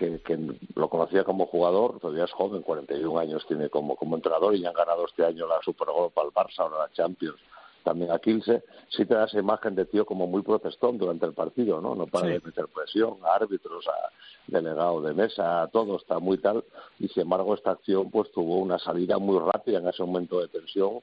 que, 0.00 0.38
lo 0.74 0.88
conocía 0.88 1.24
como 1.24 1.46
jugador, 1.46 2.00
todavía 2.00 2.24
es 2.24 2.32
joven, 2.32 2.62
41 2.62 3.18
años 3.18 3.44
tiene 3.46 3.68
como, 3.68 3.96
como 3.96 4.16
entrenador 4.16 4.54
y 4.54 4.60
ya 4.60 4.68
han 4.68 4.74
ganado 4.74 5.04
este 5.06 5.24
año 5.24 5.46
la 5.46 5.60
Supercopa 5.62 6.22
al 6.22 6.28
Barça, 6.28 6.60
ahora 6.60 6.78
la 6.78 6.92
Champions, 6.92 7.38
también 7.84 8.10
a 8.10 8.18
Kilse, 8.18 8.62
sí 8.88 9.04
te 9.04 9.14
da 9.14 9.24
esa 9.24 9.38
imagen 9.38 9.74
de 9.74 9.84
tío 9.84 10.06
como 10.06 10.26
muy 10.26 10.42
protestón 10.42 10.98
durante 10.98 11.26
el 11.26 11.32
partido, 11.32 11.80
¿no? 11.80 11.94
No 11.94 12.06
para 12.06 12.28
de 12.28 12.40
meter 12.40 12.66
presión 12.68 13.18
a 13.24 13.34
árbitros, 13.34 13.86
a 13.88 14.10
delegado 14.46 15.00
de 15.02 15.14
mesa, 15.14 15.62
a 15.62 15.68
todo, 15.68 15.96
está 15.96 16.18
muy 16.18 16.38
tal, 16.38 16.64
y 16.98 17.08
sin 17.08 17.22
embargo 17.22 17.54
esta 17.54 17.72
acción 17.72 18.10
pues 18.10 18.30
tuvo 18.32 18.58
una 18.58 18.78
salida 18.78 19.18
muy 19.18 19.38
rápida 19.38 19.78
en 19.78 19.88
ese 19.88 20.02
momento 20.02 20.40
de 20.40 20.48
tensión 20.48 21.00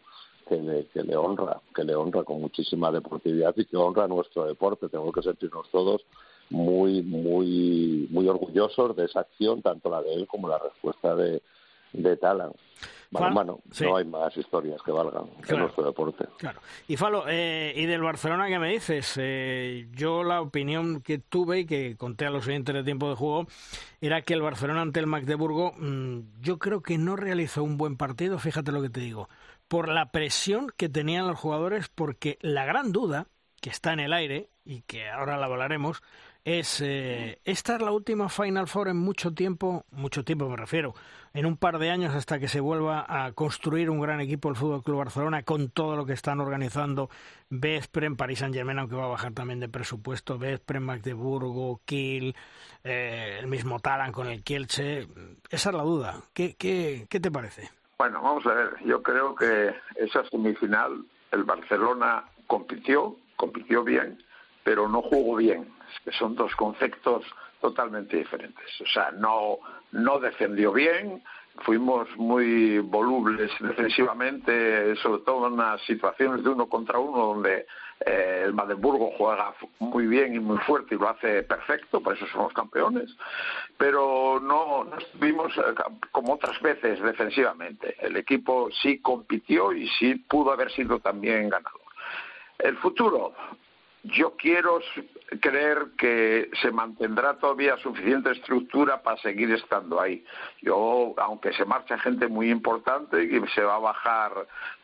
que 0.47 0.57
le, 0.57 0.85
que 0.87 1.03
le 1.03 1.15
honra, 1.15 1.59
que 1.75 1.83
le 1.83 1.93
honra 1.95 2.23
con 2.23 2.41
muchísima 2.41 2.91
deportividad 2.91 3.53
y 3.57 3.65
que 3.65 3.77
honra 3.77 4.07
nuestro 4.07 4.45
deporte, 4.45 4.89
tengo 4.89 5.11
que 5.11 5.21
sentirnos 5.21 5.69
todos 5.69 6.05
muy, 6.49 7.01
muy, 7.01 8.07
muy 8.09 8.27
orgullosos 8.27 8.95
de 8.95 9.05
esa 9.05 9.21
acción, 9.21 9.61
tanto 9.61 9.89
la 9.89 10.01
de 10.01 10.13
él 10.13 10.27
como 10.27 10.47
la 10.47 10.59
respuesta 10.59 11.15
de, 11.15 11.41
de 11.93 12.17
Talan. 12.17 12.51
Bueno, 13.09 13.61
no 13.79 13.95
hay 13.95 14.05
más 14.05 14.35
historias 14.35 14.81
que 14.83 14.91
valgan 14.91 15.29
en 15.47 15.59
nuestro 15.59 15.85
deporte. 15.85 16.25
Claro. 16.37 16.59
Y 16.87 16.97
Falo, 16.97 17.23
eh, 17.27 17.73
¿y 17.75 17.85
del 17.85 18.01
Barcelona 18.01 18.47
qué 18.47 18.59
me 18.59 18.69
dices? 18.69 19.13
Eh, 19.17 19.87
yo 19.93 20.23
la 20.23 20.41
opinión 20.41 21.01
que 21.01 21.17
tuve 21.17 21.59
y 21.59 21.65
que 21.65 21.95
conté 21.95 22.25
a 22.25 22.29
los 22.29 22.43
siguientes 22.43 22.75
de 22.75 22.83
tiempo 22.83 23.09
de 23.09 23.15
juego 23.15 23.47
era 24.01 24.21
que 24.23 24.33
el 24.33 24.41
Barcelona 24.41 24.81
ante 24.81 24.99
el 24.99 25.07
Magdeburgo 25.07 25.73
mm, 25.77 26.41
yo 26.41 26.59
creo 26.59 26.81
que 26.81 26.97
no 26.97 27.15
realizó 27.15 27.63
un 27.63 27.77
buen 27.77 27.95
partido, 27.95 28.39
fíjate 28.39 28.73
lo 28.73 28.81
que 28.81 28.89
te 28.89 28.99
digo, 28.99 29.29
por 29.69 29.87
la 29.87 30.11
presión 30.11 30.67
que 30.75 30.89
tenían 30.89 31.27
los 31.27 31.39
jugadores, 31.39 31.87
porque 31.87 32.37
la 32.41 32.65
gran 32.65 32.91
duda 32.91 33.27
que 33.61 33.69
está 33.69 33.93
en 33.93 34.01
el 34.01 34.13
aire 34.13 34.49
y 34.65 34.81
que 34.81 35.09
ahora 35.09 35.37
la 35.37 35.45
hablaremos 35.45 36.03
es 36.47 36.79
eh, 36.79 37.39
esta 37.43 37.75
es 37.75 37.81
la 37.81 37.91
última 37.91 38.29
Final 38.29 38.69
Four 38.69 38.87
en 38.87 38.95
mucho 38.95 39.33
tiempo, 39.33 39.83
mucho 39.91 40.23
tiempo 40.23 40.47
me 40.47 40.55
refiero, 40.55 40.93
en 41.33 41.45
un 41.45 41.57
par 41.57 41.77
de 41.77 41.91
años 41.91 42.15
hasta 42.15 42.39
que 42.39 42.47
se 42.47 42.61
vuelva 42.61 43.05
a 43.05 43.33
construir 43.33 43.89
un 43.89 43.99
gran 43.99 44.21
equipo 44.21 44.47
el 44.47 44.55
Fútbol 44.55 44.81
Club 44.81 44.99
Barcelona 44.99 45.43
con 45.43 45.69
todo 45.69 45.97
lo 45.97 46.05
que 46.05 46.13
están 46.13 46.39
organizando 46.39 47.09
Vespren, 47.49 48.15
París 48.15 48.39
Saint 48.39 48.55
Germain, 48.55 48.79
aunque 48.79 48.95
va 48.95 49.03
a 49.03 49.09
bajar 49.09 49.33
también 49.33 49.59
de 49.59 49.67
presupuesto, 49.67 50.37
Vespren, 50.37 50.83
Magdeburgo, 50.83 51.81
Kiel, 51.83 52.33
eh, 52.81 53.39
el 53.41 53.47
mismo 53.47 53.81
Talan 53.81 54.13
con 54.13 54.27
el 54.27 54.41
Kielce. 54.41 55.05
Esa 55.49 55.69
es 55.69 55.75
la 55.75 55.83
duda. 55.83 56.21
¿Qué, 56.33 56.55
qué, 56.55 57.07
¿Qué 57.09 57.19
te 57.19 57.29
parece? 57.29 57.69
Bueno, 57.99 58.21
vamos 58.21 58.45
a 58.45 58.53
ver. 58.53 58.69
Yo 58.85 59.03
creo 59.03 59.35
que 59.35 59.75
esa 59.97 60.23
semifinal, 60.29 61.03
el 61.31 61.43
Barcelona 61.43 62.23
compitió, 62.47 63.17
compitió 63.35 63.83
bien, 63.83 64.23
pero 64.63 64.87
no 64.87 65.01
jugó 65.01 65.35
bien 65.35 65.75
que 66.03 66.11
son 66.11 66.35
dos 66.35 66.55
conceptos 66.55 67.23
totalmente 67.61 68.17
diferentes. 68.17 68.81
O 68.81 68.87
sea, 68.87 69.11
no, 69.11 69.59
no 69.91 70.19
defendió 70.19 70.71
bien, 70.71 71.23
fuimos 71.63 72.07
muy 72.17 72.79
volubles 72.79 73.51
defensivamente, 73.59 74.95
sobre 74.97 75.21
todo 75.23 75.47
en 75.47 75.57
las 75.57 75.81
situaciones 75.81 76.43
de 76.43 76.49
uno 76.49 76.67
contra 76.67 76.99
uno, 76.99 77.33
donde 77.33 77.65
eh, 78.05 78.43
el 78.45 78.53
Magdeburgo 78.53 79.11
juega 79.17 79.53
muy 79.79 80.05
bien 80.05 80.35
y 80.35 80.39
muy 80.39 80.57
fuerte 80.59 80.95
y 80.95 80.97
lo 80.99 81.09
hace 81.09 81.43
perfecto, 81.43 82.01
por 82.01 82.15
eso 82.15 82.27
somos 82.27 82.53
campeones, 82.53 83.15
pero 83.77 84.39
no, 84.41 84.83
no 84.83 84.97
estuvimos 84.97 85.55
eh, 85.57 85.61
como 86.11 86.33
otras 86.33 86.61
veces 86.61 87.01
defensivamente. 87.01 87.95
El 87.99 88.17
equipo 88.17 88.69
sí 88.83 88.99
compitió 88.99 89.73
y 89.73 89.87
sí 89.99 90.15
pudo 90.15 90.51
haber 90.51 90.71
sido 90.71 90.99
también 90.99 91.49
ganador. 91.49 91.81
El 92.59 92.77
futuro, 92.77 93.33
yo 94.03 94.35
quiero 94.37 94.79
creer 95.41 95.87
que 95.97 96.49
se 96.61 96.71
mantendrá 96.71 97.37
todavía 97.37 97.77
suficiente 97.77 98.31
estructura 98.31 99.01
para 99.01 99.17
seguir 99.17 99.51
estando 99.51 99.99
ahí. 99.99 100.23
Yo, 100.61 101.13
aunque 101.17 101.51
se 101.53 101.65
marcha 101.65 101.97
gente 101.99 102.27
muy 102.27 102.49
importante 102.49 103.23
y 103.23 103.41
se 103.53 103.61
va 103.61 103.75
a 103.75 103.79
bajar, 103.79 104.31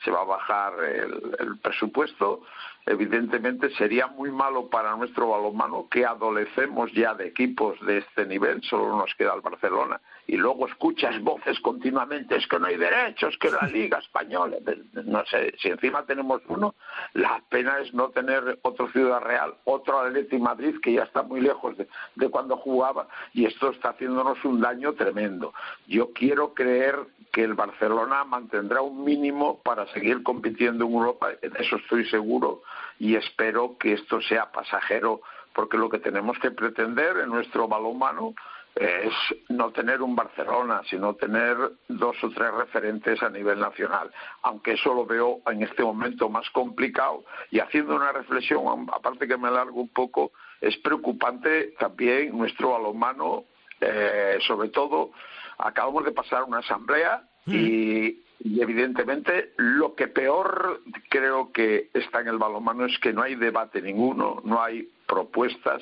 se 0.03 0.12
va 0.12 0.22
a 0.22 0.25
bajar 0.25 0.74
el 0.84 1.58
presupuesto, 1.60 2.41
evidentemente 2.85 3.69
sería 3.75 4.07
muy 4.07 4.31
malo 4.31 4.69
para 4.69 4.95
nuestro 4.95 5.29
balonmano 5.29 5.87
que 5.89 6.05
adolecemos 6.05 6.91
ya 6.93 7.13
de 7.13 7.27
equipos 7.27 7.79
de 7.85 7.99
este 7.99 8.25
nivel, 8.25 8.61
solo 8.63 8.97
nos 8.97 9.13
queda 9.15 9.33
el 9.33 9.41
Barcelona, 9.41 10.01
y 10.27 10.37
luego 10.37 10.67
escuchas 10.67 11.21
voces 11.21 11.59
continuamente, 11.59 12.35
es 12.35 12.47
que 12.47 12.59
no 12.59 12.67
hay 12.67 12.77
derechos, 12.77 13.37
que 13.37 13.49
la 13.51 13.67
Liga 13.73 13.99
Española, 13.99 14.57
no 15.05 15.25
sé, 15.25 15.53
si 15.59 15.69
encima 15.69 16.05
tenemos 16.05 16.41
uno, 16.47 16.75
la 17.13 17.41
pena 17.49 17.79
es 17.79 17.93
no 17.93 18.09
tener 18.09 18.59
otro 18.63 18.89
Ciudad 18.91 19.21
Real, 19.21 19.55
otro 19.65 19.99
Atleti 19.99 20.37
Madrid 20.37 20.75
que 20.81 20.93
ya 20.93 21.03
está 21.03 21.23
muy 21.23 21.41
lejos 21.41 21.77
de, 21.77 21.87
de 22.15 22.29
cuando 22.29 22.57
jugaba, 22.57 23.07
y 23.33 23.45
esto 23.45 23.71
está 23.71 23.89
haciéndonos 23.89 24.43
un 24.43 24.61
daño 24.61 24.93
tremendo. 24.93 25.53
Yo 25.87 26.11
quiero 26.13 26.53
creer 26.53 26.95
que 27.31 27.43
el 27.43 27.55
Barcelona 27.55 28.23
mantendrá 28.25 28.81
un 28.81 29.03
mínimo 29.03 29.59
para 29.63 29.87
seguir 29.87 30.21
compitiendo 30.21 30.85
en 30.85 30.93
Europa, 30.93 31.29
en 31.41 31.55
eso 31.55 31.77
estoy 31.77 32.05
seguro, 32.05 32.61
y 33.03 33.17
espero 33.17 33.77
que 33.77 33.91
esto 33.91 34.22
sea 34.22 34.50
pasajero, 34.50 35.19
porque 35.53 35.77
lo 35.77 35.89
que 35.89 36.00
tenemos 36.00 36.39
que 36.39 36.51
pretender 36.51 37.17
en 37.17 37.29
nuestro 37.31 37.67
balonmano 37.67 38.33
es 38.74 39.13
no 39.50 39.72
tener 39.72 40.01
un 40.01 40.15
Barcelona, 40.15 40.81
sino 40.89 41.13
tener 41.15 41.57
dos 41.89 42.15
o 42.24 42.29
tres 42.29 42.53
referentes 42.53 43.22
a 43.22 43.29
nivel 43.29 43.60
nacional, 43.60 44.10
aunque 44.43 44.75
eso 44.75 44.93
lo 44.93 45.05
veo 45.05 45.41
en 45.48 45.63
este 45.63 45.83
momento 45.83 46.29
más 46.29 46.50
complicado. 46.51 47.25
Y 47.51 47.60
haciendo 47.60 47.93
una 47.93 48.13
reflexión, 48.13 48.88
aparte 48.93 49.27
que 49.27 49.38
me 49.38 49.51
largo 49.51 49.81
un 49.81 49.89
poco, 49.89 50.31
es 50.62 50.77
preocupante 50.77 51.74
también 51.77 52.38
nuestro 52.38 52.69
balonmano, 52.69 53.43
eh, 53.81 54.38
sobre 54.48 54.69
todo 54.69 55.12
acabamos 55.57 56.05
de 56.05 56.13
pasar 56.13 56.43
una 56.45 56.60
asamblea 56.60 57.22
y 57.45 58.24
y 58.43 58.62
evidentemente 58.62 59.53
lo 59.55 59.95
que 59.95 60.09
peor 60.09 60.81
creo 61.09 61.53
que 61.53 61.89
está 61.93 62.19
en 62.19 62.27
el 62.27 62.38
balonmano 62.38 62.85
es 62.85 63.00
que 63.00 63.13
no 63.13 63.21
hay 63.21 63.35
debate 63.35 63.81
ninguno, 63.81 64.41
no 64.43 64.62
hay 64.62 64.89
propuestas, 65.07 65.81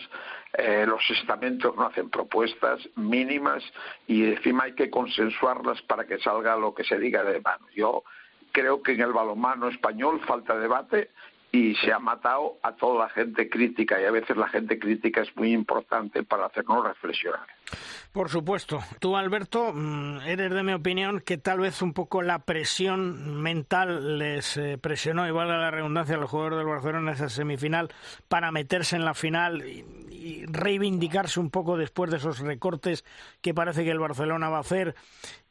eh, 0.53 0.85
los 0.87 1.01
estamentos 1.09 1.75
no 1.75 1.87
hacen 1.87 2.11
propuestas 2.11 2.79
mínimas 2.95 3.63
y 4.05 4.25
encima 4.25 4.65
hay 4.65 4.73
que 4.73 4.91
consensuarlas 4.91 5.81
para 5.83 6.05
que 6.05 6.19
salga 6.19 6.55
lo 6.55 6.75
que 6.75 6.83
se 6.83 6.99
diga 6.99 7.23
de 7.23 7.41
mano. 7.41 7.65
Yo 7.75 8.03
creo 8.51 8.83
que 8.83 8.91
en 8.91 9.01
el 9.01 9.11
balonmano 9.11 9.67
español 9.69 10.21
falta 10.27 10.55
debate 10.59 11.09
y 11.51 11.75
se 11.75 11.91
ha 11.91 11.99
matado 11.99 12.57
a 12.63 12.73
toda 12.75 13.05
la 13.05 13.09
gente 13.09 13.49
crítica 13.49 14.01
y 14.01 14.05
a 14.05 14.11
veces 14.11 14.37
la 14.37 14.47
gente 14.47 14.79
crítica 14.79 15.21
es 15.21 15.35
muy 15.35 15.51
importante 15.51 16.23
para 16.23 16.45
hacernos 16.45 16.85
reflexionar. 16.85 17.45
Por 18.13 18.29
supuesto. 18.29 18.79
Tú, 18.99 19.17
Alberto, 19.17 19.73
mm, 19.73 20.21
eres 20.21 20.51
de 20.51 20.63
mi 20.63 20.71
opinión 20.71 21.19
que 21.19 21.37
tal 21.37 21.59
vez 21.59 21.81
un 21.81 21.93
poco 21.93 22.21
la 22.21 22.39
presión 22.39 23.41
mental 23.41 24.17
les 24.17 24.55
eh, 24.55 24.77
presionó, 24.77 25.27
igual 25.27 25.51
a 25.51 25.57
la 25.57 25.71
redundancia, 25.71 26.15
a 26.15 26.19
los 26.19 26.29
jugadores 26.29 26.59
del 26.59 26.67
Barcelona 26.67 27.11
en 27.11 27.15
esa 27.15 27.29
semifinal 27.29 27.89
para 28.29 28.51
meterse 28.51 28.95
en 28.95 29.03
la 29.03 29.13
final 29.13 29.67
y, 29.67 29.85
y 30.09 30.45
reivindicarse 30.45 31.39
un 31.41 31.49
poco 31.49 31.75
después 31.77 32.11
de 32.11 32.17
esos 32.17 32.39
recortes 32.39 33.03
que 33.41 33.53
parece 33.53 33.83
que 33.83 33.91
el 33.91 33.99
Barcelona 33.99 34.49
va 34.49 34.57
a 34.57 34.61
hacer 34.61 34.95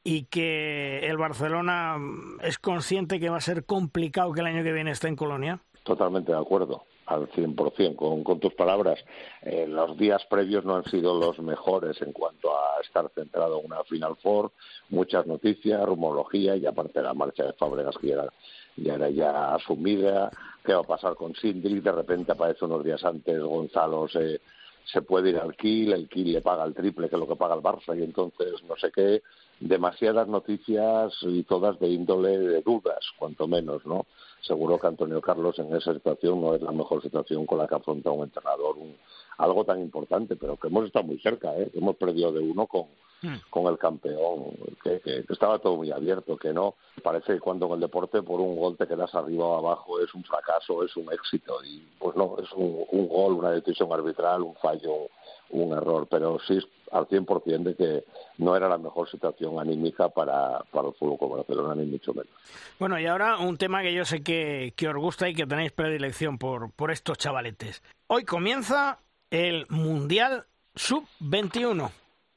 y 0.02 0.25
que 0.25 1.00
el 1.07 1.19
Barcelona 1.19 1.99
mm, 1.99 2.40
es 2.42 2.59
consciente 2.59 3.21
que 3.21 3.28
va 3.28 3.37
a 3.37 3.42
ser 3.42 3.66
complicado 3.66 4.33
que 4.33 4.40
el 4.40 4.47
año 4.47 4.62
que 4.62 4.73
viene 4.73 4.92
esté 4.92 5.09
en 5.09 5.16
Colonia. 5.16 5.61
Totalmente 5.83 6.33
de 6.33 6.39
acuerdo, 6.39 6.85
al 7.07 7.29
100%. 7.31 7.97
Con, 7.97 8.23
con 8.23 8.39
tus 8.39 8.55
palabras, 8.55 8.99
eh, 9.43 9.67
los 9.67 9.97
días 9.97 10.25
previos 10.29 10.65
no 10.65 10.77
han 10.77 10.85
sido 10.85 11.19
los 11.19 11.39
mejores 11.41 12.01
en 12.03 12.13
cuanto 12.13 12.51
a 12.53 12.81
estar 12.83 13.11
centrado 13.15 13.59
en 13.59 13.67
una 13.67 13.83
Final 13.85 14.17
Four, 14.17 14.53
muchas 14.91 15.27
noticias, 15.27 15.85
rumorología 15.85 16.57
y 16.57 16.67
aparte 16.67 17.03
la 17.03 17.15
marcha 17.15 17.45
de 17.45 17.53
Fábregas 17.55 17.97
que 17.99 18.13
era, 18.13 18.29
ya 18.77 18.95
era 18.95 19.11
ya 19.11 19.55
asumida, 19.55 20.31
qué 20.65 20.75
va 20.75 20.81
a 20.81 20.85
pasar 20.85 21.15
con 21.17 21.35
Sindri, 21.35 21.81
de 21.81 21.93
repente 21.93 22.33
aparece 22.33 22.65
unos 22.65 22.85
días 22.85 23.05
antes 23.05 23.41
Gonzalo 23.43 24.09
se, 24.09 24.41
se 24.85 25.03
puede 25.03 25.31
ir 25.31 25.39
al 25.39 25.57
Kiel, 25.57 25.93
el 25.93 26.09
Kiel 26.09 26.33
le 26.33 26.41
paga 26.43 26.65
el 26.65 26.75
triple 26.75 27.09
que 27.09 27.17
lo 27.17 27.27
que 27.27 27.37
paga 27.37 27.55
el 27.55 27.63
Barça 27.63 27.99
y 27.99 28.03
entonces 28.03 28.63
no 28.69 28.77
sé 28.77 28.91
qué, 28.93 29.23
demasiadas 29.61 30.26
noticias 30.26 31.14
y 31.23 31.43
todas 31.45 31.79
de 31.79 31.88
índole 31.88 32.38
de 32.38 32.62
dudas, 32.62 33.05
cuanto 33.19 33.47
menos, 33.47 33.85
¿no? 33.85 34.07
seguro 34.40 34.79
que 34.79 34.87
Antonio 34.87 35.21
Carlos 35.21 35.59
en 35.59 35.75
esa 35.75 35.93
situación 35.93 36.40
no 36.40 36.55
es 36.55 36.62
la 36.62 36.73
mejor 36.73 37.02
situación 37.02 37.47
con 37.47 37.59
la 37.59 37.69
que 37.69 37.75
afronta 37.75 38.11
un 38.11 38.25
entrenador 38.25 38.76
un, 38.79 38.97
algo 39.38 39.64
tan 39.64 39.81
importante, 39.81 40.37
pero 40.37 40.57
que 40.57 40.69
hemos 40.69 40.87
estado 40.87 41.05
muy 41.07 41.19
cerca, 41.19 41.57
¿eh? 41.57 41.71
que 41.73 41.79
hemos 41.79 41.97
perdido 41.97 42.33
de 42.33 42.40
uno 42.40 42.67
con, 42.67 42.87
hmm. 43.23 43.37
con 43.49 43.67
el 43.67 43.79
campeón, 43.79 44.52
que, 44.83 45.00
que, 45.00 45.25
estaba 45.29 45.59
todo 45.59 45.76
muy 45.76 45.90
abierto, 45.90 46.37
que 46.37 46.52
no 46.52 46.75
parece 47.02 47.35
que 47.35 47.40
cuando 47.40 47.67
en 47.67 47.73
el 47.75 47.81
deporte 47.81 48.23
por 48.23 48.40
un 48.40 48.57
gol 48.57 48.76
te 48.76 48.87
quedas 48.87 49.14
arriba 49.14 49.47
o 49.47 49.59
abajo 49.59 50.00
es 50.00 50.12
un 50.14 50.25
fracaso, 50.25 50.85
es 50.85 50.97
un 50.97 51.12
éxito, 51.12 51.62
y 51.64 51.87
pues 51.99 52.17
no, 52.17 52.37
es 52.38 52.52
un, 52.52 52.85
un 52.90 53.09
gol, 53.09 53.35
una 53.35 53.50
decisión 53.50 53.93
arbitral, 53.93 54.43
un 54.43 54.55
fallo, 54.57 55.09
un 55.50 55.73
error, 55.73 56.07
pero 56.09 56.38
sí 56.47 56.59
al 56.90 57.06
100% 57.06 57.62
de 57.62 57.75
que 57.75 58.04
no 58.38 58.56
era 58.56 58.68
la 58.68 58.78
mejor 58.78 59.09
situación 59.09 59.59
anímica 59.59 60.09
para, 60.09 60.61
para 60.70 60.88
el 60.88 60.94
fútbol 60.94 61.18
como 61.18 61.37
Barcelona, 61.37 61.75
ni 61.75 61.87
mucho 61.87 62.12
menos. 62.12 62.30
Bueno, 62.78 62.99
y 62.99 63.06
ahora 63.06 63.38
un 63.38 63.56
tema 63.56 63.82
que 63.82 63.92
yo 63.92 64.04
sé 64.04 64.23
que, 64.23 64.73
que 64.76 64.88
os 64.88 64.97
gusta 64.97 65.28
y 65.28 65.35
que 65.35 65.47
tenéis 65.47 65.73
predilección 65.73 66.38
por, 66.38 66.73
por 66.73 66.90
estos 66.90 67.18
chavaletes. 67.18 67.82
Hoy 68.09 68.25
comienza 68.25 68.99
el 69.30 69.66
Mundial 69.68 70.47
Sub-21. 70.75 71.90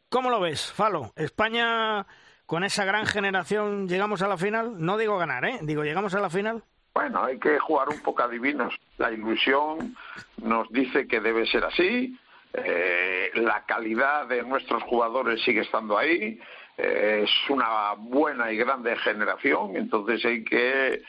¿Cómo 0.09 0.29
lo 0.29 0.39
ves, 0.39 0.71
Falo? 0.71 1.11
¿España 1.15 2.05
con 2.45 2.63
esa 2.63 2.85
gran 2.85 3.05
generación 3.05 3.87
llegamos 3.87 4.21
a 4.21 4.27
la 4.27 4.37
final? 4.37 4.75
No 4.77 4.97
digo 4.97 5.17
ganar, 5.17 5.45
¿eh? 5.45 5.59
Digo, 5.63 5.83
¿llegamos 5.83 6.13
a 6.13 6.19
la 6.19 6.29
final? 6.29 6.63
Bueno, 6.93 7.23
hay 7.23 7.39
que 7.39 7.57
jugar 7.57 7.89
un 7.89 7.99
poco 8.01 8.21
adivinos. 8.21 8.75
La 8.99 9.11
ilusión 9.11 9.95
nos 10.37 10.69
dice 10.69 11.07
que 11.07 11.19
debe 11.19 11.47
ser 11.47 11.65
así 11.65 12.15
eh, 12.53 13.31
la 13.35 13.65
calidad 13.65 14.27
de 14.27 14.43
nuestros 14.43 14.83
jugadores 14.83 15.41
sigue 15.43 15.61
estando 15.61 15.97
ahí. 15.97 16.39
Eh, 16.77 17.21
es 17.23 17.49
una 17.49 17.93
buena 17.97 18.51
y 18.51 18.57
grande 18.57 18.95
generación, 18.97 19.75
entonces 19.75 20.25
hay 20.25 20.43
que 20.43 21.03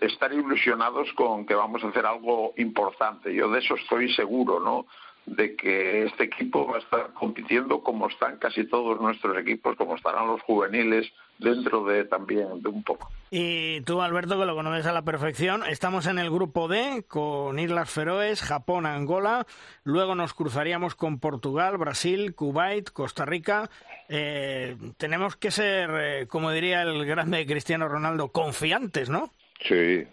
estar 0.00 0.32
ilusionados 0.32 1.12
con 1.12 1.44
que 1.44 1.54
vamos 1.54 1.84
a 1.84 1.88
hacer 1.88 2.06
algo 2.06 2.54
importante. 2.56 3.34
Yo 3.34 3.50
de 3.50 3.58
eso 3.58 3.74
estoy 3.74 4.12
seguro, 4.14 4.60
¿no? 4.60 4.86
De 5.26 5.54
que 5.54 6.04
este 6.04 6.24
equipo 6.24 6.66
va 6.66 6.76
a 6.76 6.80
estar 6.80 7.12
compitiendo 7.12 7.82
como 7.82 8.08
están 8.08 8.38
casi 8.38 8.66
todos 8.66 9.00
nuestros 9.00 9.36
equipos, 9.38 9.76
como 9.76 9.94
estarán 9.94 10.26
los 10.26 10.42
juveniles 10.42 11.12
dentro 11.38 11.84
de 11.84 12.04
también 12.04 12.60
de 12.60 12.68
un 12.68 12.82
poco. 12.82 13.10
Y 13.30 13.80
tú, 13.82 14.00
Alberto, 14.02 14.38
que 14.38 14.46
lo 14.46 14.54
conoces 14.54 14.86
a 14.86 14.92
la 14.92 15.02
perfección, 15.02 15.62
estamos 15.66 16.06
en 16.06 16.18
el 16.18 16.30
grupo 16.30 16.68
D 16.68 17.04
con 17.08 17.58
Islas 17.58 17.90
Feroes, 17.90 18.42
Japón, 18.42 18.84
Angola, 18.84 19.46
luego 19.84 20.14
nos 20.14 20.34
cruzaríamos 20.34 20.94
con 20.94 21.18
Portugal, 21.18 21.78
Brasil, 21.78 22.34
Kuwait, 22.34 22.90
Costa 22.90 23.24
Rica. 23.24 23.70
Eh, 24.08 24.76
tenemos 24.98 25.36
que 25.36 25.50
ser, 25.50 25.90
eh, 25.94 26.26
como 26.26 26.50
diría 26.50 26.82
el 26.82 27.06
grande 27.06 27.46
Cristiano 27.46 27.88
Ronaldo, 27.88 28.28
confiantes, 28.28 29.08
¿no? 29.08 29.30
Sí, 29.66 30.04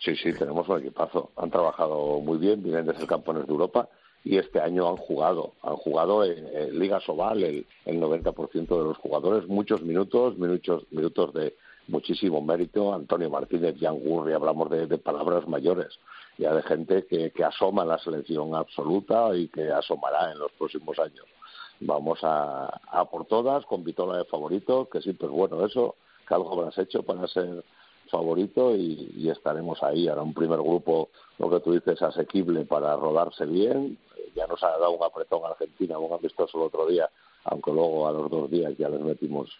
sí, 0.00 0.16
sí, 0.16 0.32
tenemos 0.32 0.68
un 0.68 0.80
equipazo. 0.80 1.30
Han 1.36 1.50
trabajado 1.50 2.20
muy 2.20 2.38
bien, 2.38 2.62
vienen 2.62 2.86
de 2.86 2.94
ser 2.94 3.06
campeones 3.06 3.46
de 3.46 3.52
Europa 3.52 3.88
y 4.28 4.36
este 4.36 4.60
año 4.60 4.86
han 4.90 4.98
jugado, 4.98 5.54
han 5.62 5.76
jugado 5.76 6.22
en, 6.22 6.78
Liga 6.78 7.00
Sobal 7.00 7.42
el, 7.42 7.66
el 7.86 7.98
90% 7.98 8.68
de 8.68 8.84
los 8.84 8.98
jugadores, 8.98 9.48
muchos 9.48 9.80
minutos, 9.80 10.36
minutos, 10.36 10.84
minutos 10.90 11.32
de 11.32 11.56
muchísimo 11.86 12.42
mérito. 12.42 12.92
Antonio 12.92 13.30
Martínez, 13.30 13.76
Jan 13.80 13.98
Gurri, 13.98 14.34
hablamos 14.34 14.68
de, 14.68 14.98
palabras 14.98 15.48
mayores, 15.48 15.98
ya 16.36 16.52
de 16.52 16.62
gente 16.62 17.06
que, 17.06 17.30
que 17.30 17.42
asoma 17.42 17.86
la 17.86 17.98
selección 18.00 18.54
absoluta 18.54 19.34
y 19.34 19.48
que 19.48 19.70
asomará 19.72 20.30
en 20.30 20.40
los 20.40 20.52
próximos 20.52 20.98
años. 20.98 21.24
Vamos 21.80 22.18
a, 22.22 22.66
a 22.66 23.06
por 23.06 23.24
todas, 23.24 23.64
con 23.64 23.82
Vitola 23.82 24.18
de 24.18 24.26
favorito, 24.26 24.90
que 24.92 25.00
siempre 25.00 25.28
es 25.28 25.32
bueno 25.32 25.64
eso, 25.64 25.94
que 26.28 26.34
algo 26.34 26.52
habrás 26.52 26.76
hecho 26.76 27.02
para 27.02 27.26
ser 27.28 27.64
favorito 28.10 28.76
y, 28.76 29.10
y, 29.16 29.30
estaremos 29.30 29.82
ahí. 29.82 30.06
Ahora 30.06 30.22
un 30.22 30.34
primer 30.34 30.58
grupo, 30.58 31.08
lo 31.38 31.48
que 31.48 31.60
tú 31.60 31.72
dices, 31.72 32.02
asequible 32.02 32.66
para 32.66 32.94
rodarse 32.96 33.46
bien. 33.46 33.96
Ya 34.38 34.46
nos 34.46 34.62
ha 34.62 34.70
dado 34.78 34.92
un 34.92 35.02
apretón 35.02 35.44
a 35.44 35.48
Argentina, 35.48 35.98
un 35.98 36.12
amistoso 36.12 36.58
el 36.58 36.64
otro 36.68 36.86
día, 36.86 37.10
aunque 37.44 37.72
luego 37.72 38.06
a 38.06 38.12
los 38.12 38.30
dos 38.30 38.48
días 38.48 38.72
ya 38.78 38.88
les 38.88 39.00
metimos 39.00 39.50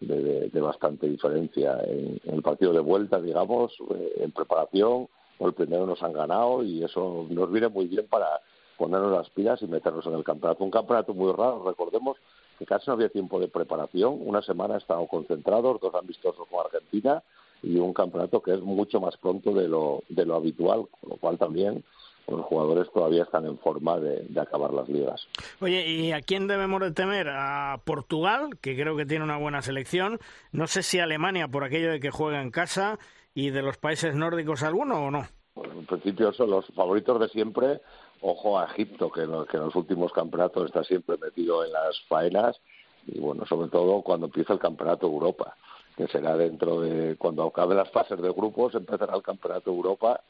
de, 0.00 0.48
bastante 0.58 1.06
diferencia 1.06 1.78
en, 1.84 2.18
en, 2.24 2.34
el 2.34 2.42
partido 2.42 2.72
de 2.72 2.80
vuelta, 2.80 3.20
digamos, 3.20 3.74
eh, 3.94 4.12
en 4.20 4.32
preparación. 4.32 5.06
El 5.38 5.52
primero 5.52 5.84
nos 5.84 6.02
han 6.02 6.14
ganado 6.14 6.62
y 6.62 6.82
eso 6.82 7.26
nos 7.28 7.52
viene 7.52 7.68
muy 7.68 7.86
bien 7.88 8.06
para 8.08 8.40
ponernos 8.78 9.12
las 9.12 9.28
pilas 9.30 9.60
y 9.60 9.66
meternos 9.66 10.06
en 10.06 10.14
el 10.14 10.24
campeonato. 10.24 10.64
Un 10.64 10.70
campeonato 10.70 11.12
muy 11.12 11.30
raro, 11.32 11.62
recordemos 11.66 12.16
que 12.58 12.64
casi 12.64 12.86
no 12.86 12.94
había 12.94 13.10
tiempo 13.10 13.38
de 13.38 13.48
preparación. 13.48 14.16
Una 14.24 14.40
semana 14.40 14.78
estado 14.78 15.06
concentrados, 15.08 15.78
dos 15.78 15.94
amistosos 15.94 16.48
con 16.48 16.64
Argentina 16.64 17.22
y 17.62 17.76
un 17.76 17.92
campeonato 17.92 18.40
que 18.40 18.54
es 18.54 18.62
mucho 18.62 18.98
más 18.98 19.14
pronto 19.18 19.52
de 19.52 19.68
lo, 19.68 20.02
de 20.08 20.24
lo 20.24 20.36
habitual, 20.36 20.86
con 21.00 21.10
lo 21.10 21.16
cual 21.16 21.36
también 21.38 21.84
los 22.28 22.44
jugadores 22.46 22.90
todavía 22.92 23.24
están 23.24 23.46
en 23.46 23.58
forma 23.58 23.98
de, 23.98 24.24
de, 24.28 24.40
acabar 24.40 24.72
las 24.72 24.88
ligas. 24.88 25.26
Oye, 25.60 25.86
¿y 25.88 26.12
a 26.12 26.20
quién 26.20 26.46
debemos 26.46 26.80
de 26.80 26.92
temer? 26.92 27.28
A 27.28 27.80
Portugal, 27.84 28.58
que 28.60 28.76
creo 28.76 28.96
que 28.96 29.06
tiene 29.06 29.24
una 29.24 29.36
buena 29.36 29.62
selección. 29.62 30.18
No 30.52 30.66
sé 30.66 30.82
si 30.82 30.98
Alemania, 30.98 31.48
por 31.48 31.64
aquello 31.64 31.90
de 31.90 32.00
que 32.00 32.10
juega 32.10 32.40
en 32.40 32.50
casa, 32.50 32.98
y 33.34 33.50
de 33.50 33.62
los 33.62 33.78
países 33.78 34.14
nórdicos 34.14 34.62
alguno 34.62 35.06
o 35.06 35.10
no. 35.10 35.26
Bueno, 35.54 35.74
en 35.74 35.86
principio 35.86 36.32
son 36.32 36.50
los 36.50 36.66
favoritos 36.74 37.20
de 37.20 37.28
siempre. 37.28 37.80
Ojo 38.20 38.58
a 38.58 38.66
Egipto, 38.66 39.10
que 39.10 39.22
en, 39.22 39.30
los, 39.30 39.46
que 39.46 39.56
en 39.56 39.64
los 39.64 39.74
últimos 39.74 40.12
campeonatos 40.12 40.66
está 40.66 40.84
siempre 40.84 41.16
metido 41.18 41.64
en 41.64 41.72
las 41.72 42.00
faenas. 42.08 42.60
Y 43.06 43.18
bueno, 43.18 43.44
sobre 43.46 43.68
todo 43.68 44.02
cuando 44.02 44.26
empieza 44.26 44.52
el 44.52 44.58
campeonato 44.58 45.06
Europa 45.06 45.56
que 45.96 46.08
será 46.08 46.36
dentro 46.36 46.80
de 46.80 47.16
cuando 47.16 47.44
acabe 47.44 47.74
las 47.74 47.90
fases 47.90 48.20
de 48.20 48.30
grupos 48.30 48.74
empezará 48.74 49.14
el 49.14 49.22
campeonato 49.22 49.70
Europa 49.70 50.22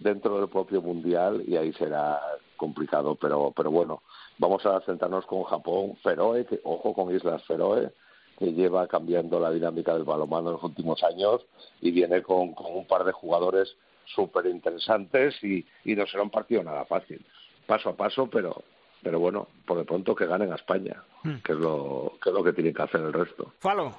dentro 0.00 0.38
del 0.38 0.48
propio 0.48 0.82
mundial 0.82 1.44
y 1.46 1.56
ahí 1.56 1.72
será 1.74 2.20
complicado 2.56 3.14
pero 3.14 3.52
pero 3.54 3.70
bueno 3.70 4.02
vamos 4.38 4.64
a 4.66 4.80
centrarnos 4.80 5.26
con 5.26 5.44
Japón 5.44 5.96
Feroe 6.02 6.44
que 6.46 6.60
ojo 6.64 6.92
con 6.94 7.14
Islas 7.14 7.44
Feroe 7.44 7.92
que 8.38 8.52
lleva 8.52 8.88
cambiando 8.88 9.38
la 9.38 9.50
dinámica 9.50 9.92
del 9.92 10.04
balonmano 10.04 10.48
en 10.48 10.54
los 10.54 10.62
últimos 10.62 11.02
años 11.04 11.42
y 11.82 11.90
viene 11.90 12.22
con, 12.22 12.54
con 12.54 12.74
un 12.74 12.86
par 12.86 13.04
de 13.04 13.12
jugadores 13.12 13.76
súper 14.06 14.46
interesantes 14.46 15.36
y, 15.44 15.64
y 15.84 15.94
no 15.94 16.06
será 16.06 16.22
un 16.22 16.30
partido 16.30 16.64
nada 16.64 16.86
fácil. 16.86 17.24
Paso 17.66 17.90
a 17.90 17.96
paso 17.96 18.28
pero 18.30 18.64
pero 19.02 19.20
bueno 19.20 19.48
por 19.66 19.76
de 19.78 19.84
pronto 19.84 20.14
que 20.14 20.26
ganen 20.26 20.52
a 20.52 20.56
España 20.56 21.02
hmm. 21.22 21.36
que 21.44 21.52
es 21.52 21.58
lo 21.58 22.14
que 22.22 22.30
es 22.30 22.34
lo 22.34 22.42
que 22.42 22.54
tiene 22.54 22.72
que 22.72 22.82
hacer 22.82 23.02
el 23.02 23.12
resto. 23.12 23.52
Falo. 23.58 23.94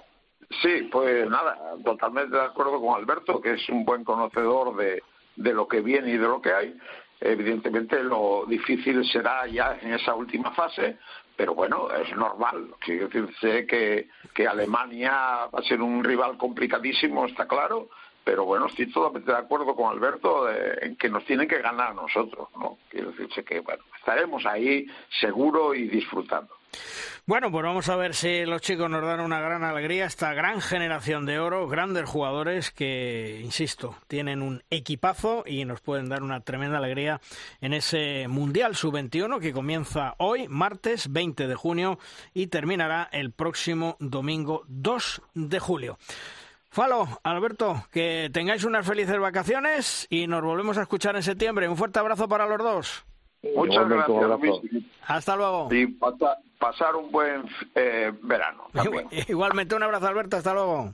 Sí, 0.62 0.90
pues 0.92 1.30
nada, 1.30 1.76
totalmente 1.86 2.36
de 2.36 2.44
acuerdo 2.44 2.82
con 2.82 3.00
Alberto, 3.00 3.40
que 3.40 3.54
es 3.54 3.70
un 3.70 3.86
buen 3.86 4.04
conocedor 4.04 4.76
de, 4.76 5.02
de 5.36 5.54
lo 5.54 5.68
que 5.68 5.82
viene 5.82 6.12
y 6.12 6.18
de 6.18 6.28
lo 6.28 6.42
que 6.42 6.54
hay. 6.54 6.78
Evidentemente 7.20 8.04
lo 8.04 8.46
difícil 8.48 9.06
será 9.06 9.46
ya 9.46 9.78
en 9.82 9.94
esa 9.94 10.16
última 10.16 10.52
fase, 10.52 10.98
pero 11.36 11.54
bueno, 11.54 11.90
es 11.92 12.16
normal. 12.16 12.72
Quiero 12.80 13.08
decirse 13.08 13.66
que, 13.68 14.10
que 14.34 14.48
Alemania 14.48 15.12
va 15.54 15.60
a 15.60 15.64
ser 15.64 15.82
un 15.82 16.04
rival 16.04 16.38
complicadísimo, 16.38 17.26
está 17.26 17.48
claro, 17.48 17.90
pero 18.24 18.46
bueno, 18.46 18.68
estoy 18.68 18.92
totalmente 18.92 19.32
de 19.32 19.38
acuerdo 19.38 19.76
con 19.76 19.92
Alberto 19.92 20.46
de, 20.46 20.80
en 20.82 20.96
que 20.96 21.10
nos 21.10 21.26
tienen 21.26 21.48
que 21.48 21.60
ganar 21.60 21.96
nosotros, 21.96 22.50
¿no? 22.60 22.78
Quiero 22.90 23.12
decirse 23.12 23.44
que, 23.44 23.60
bueno, 23.60 23.84
estaremos 24.02 24.46
ahí 24.48 24.88
seguro 25.20 25.76
y 25.76 25.88
disfrutando. 25.88 26.56
Bueno, 27.28 27.52
pues 27.52 27.64
vamos 27.64 27.88
a 27.88 27.96
ver 27.96 28.16
si 28.16 28.46
los 28.46 28.62
chicos 28.62 28.90
nos 28.90 29.04
dan 29.04 29.20
una 29.20 29.40
gran 29.40 29.64
alegría, 29.64 30.06
esta 30.06 30.34
gran 30.34 30.60
generación 30.60 31.28
de 31.28 31.38
oro, 31.38 31.68
grandes 31.68 32.10
jugadores 32.10 32.72
que, 32.72 33.40
insisto, 33.44 33.96
tienen 34.08 34.42
un 34.42 34.64
equipazo 34.72 35.44
y 35.46 35.66
nos 35.66 35.82
pueden 35.82 36.10
dar 36.10 36.24
una 36.24 36.40
tremenda 36.40 36.80
alegría 36.80 37.22
en 37.62 37.74
ese 37.74 38.28
Mundial 38.28 38.76
Sub-21 38.76 39.40
que 39.40 39.54
comienza 39.54 40.16
hoy, 40.18 40.48
martes 40.48 41.12
20 41.12 41.48
de 41.48 41.56
junio, 41.56 42.00
y 42.34 42.48
terminará 42.48 43.08
el 43.12 43.32
próximo 43.32 43.98
domingo 44.00 44.64
2 44.68 45.22
de 45.36 45.60
julio. 45.60 46.00
Falo, 46.72 47.20
Alberto, 47.24 47.86
que 47.92 48.32
tengáis 48.34 48.64
unas 48.64 48.88
felices 48.88 49.20
vacaciones 49.20 50.08
y 50.10 50.26
nos 50.26 50.42
volvemos 50.42 50.78
a 50.80 50.84
escuchar 50.84 51.16
en 51.18 51.24
septiembre. 51.24 51.70
Un 51.70 51.78
fuerte 51.78 52.00
abrazo 52.00 52.28
para 52.28 52.48
los 52.48 52.58
dos. 52.58 53.06
Muchas 53.56 53.90
gracias, 53.90 54.84
Hasta 55.08 55.36
luego. 55.36 55.74
Y 55.74 55.88
pasar 56.60 56.96
un 56.96 57.12
buen 57.12 57.44
eh, 57.76 58.12
verano. 58.22 58.68
Igualmente, 59.28 59.76
un 59.76 59.84
abrazo, 59.84 60.08
Alberto. 60.08 60.38
Hasta 60.38 60.54
luego. 60.54 60.94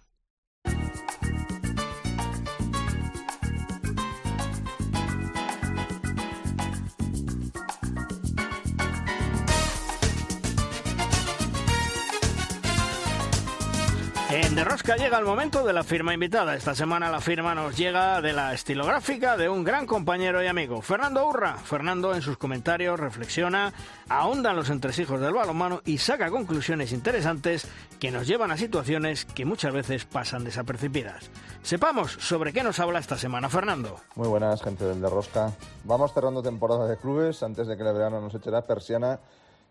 De 14.58 14.64
Rosca 14.64 14.96
llega 14.96 15.20
el 15.20 15.24
momento 15.24 15.64
de 15.64 15.72
la 15.72 15.84
firma 15.84 16.16
invitada. 16.16 16.56
Esta 16.56 16.74
semana 16.74 17.12
la 17.12 17.22
firma 17.22 17.54
nos 17.54 17.78
llega 17.78 18.20
de 18.22 18.34
la 18.34 18.56
estilográfica 18.56 19.38
de 19.38 19.48
un 19.48 19.64
gran 19.64 19.86
compañero 19.86 20.44
y 20.44 20.48
amigo, 20.48 20.82
Fernando 20.82 21.28
Urra. 21.28 21.58
Fernando 21.58 22.16
en 22.16 22.24
sus 22.24 22.40
comentarios 22.40 23.00
reflexiona, 23.00 23.72
ahonda 24.10 24.50
en 24.50 24.56
los 24.56 24.72
entresijos 24.72 25.22
del 25.22 25.36
balonmano 25.36 25.82
y 25.86 26.00
saca 26.00 26.32
conclusiones 26.32 26.92
interesantes 26.92 27.68
que 28.00 28.10
nos 28.10 28.26
llevan 28.26 28.50
a 28.50 28.58
situaciones 28.58 29.26
que 29.26 29.46
muchas 29.46 29.72
veces 29.72 30.06
pasan 30.06 30.44
desapercibidas. 30.44 31.30
Sepamos 31.62 32.14
sobre 32.14 32.52
qué 32.52 32.64
nos 32.64 32.80
habla 32.80 32.98
esta 32.98 33.16
semana 33.16 33.50
Fernando. 33.50 33.98
Muy 34.16 34.28
buenas, 34.28 34.64
gente 34.64 34.86
del 34.86 35.02
De 35.02 35.08
Rosca. 35.12 35.52
Vamos 35.84 36.16
cerrando 36.16 36.42
temporada 36.42 36.88
de 36.88 36.98
clubes 36.98 37.44
antes 37.44 37.68
de 37.68 37.78
que 37.78 37.84
el 37.84 37.94
verano 37.94 38.22
nos 38.22 38.34
eche 38.34 38.50
la 38.50 38.66
persiana 38.66 39.20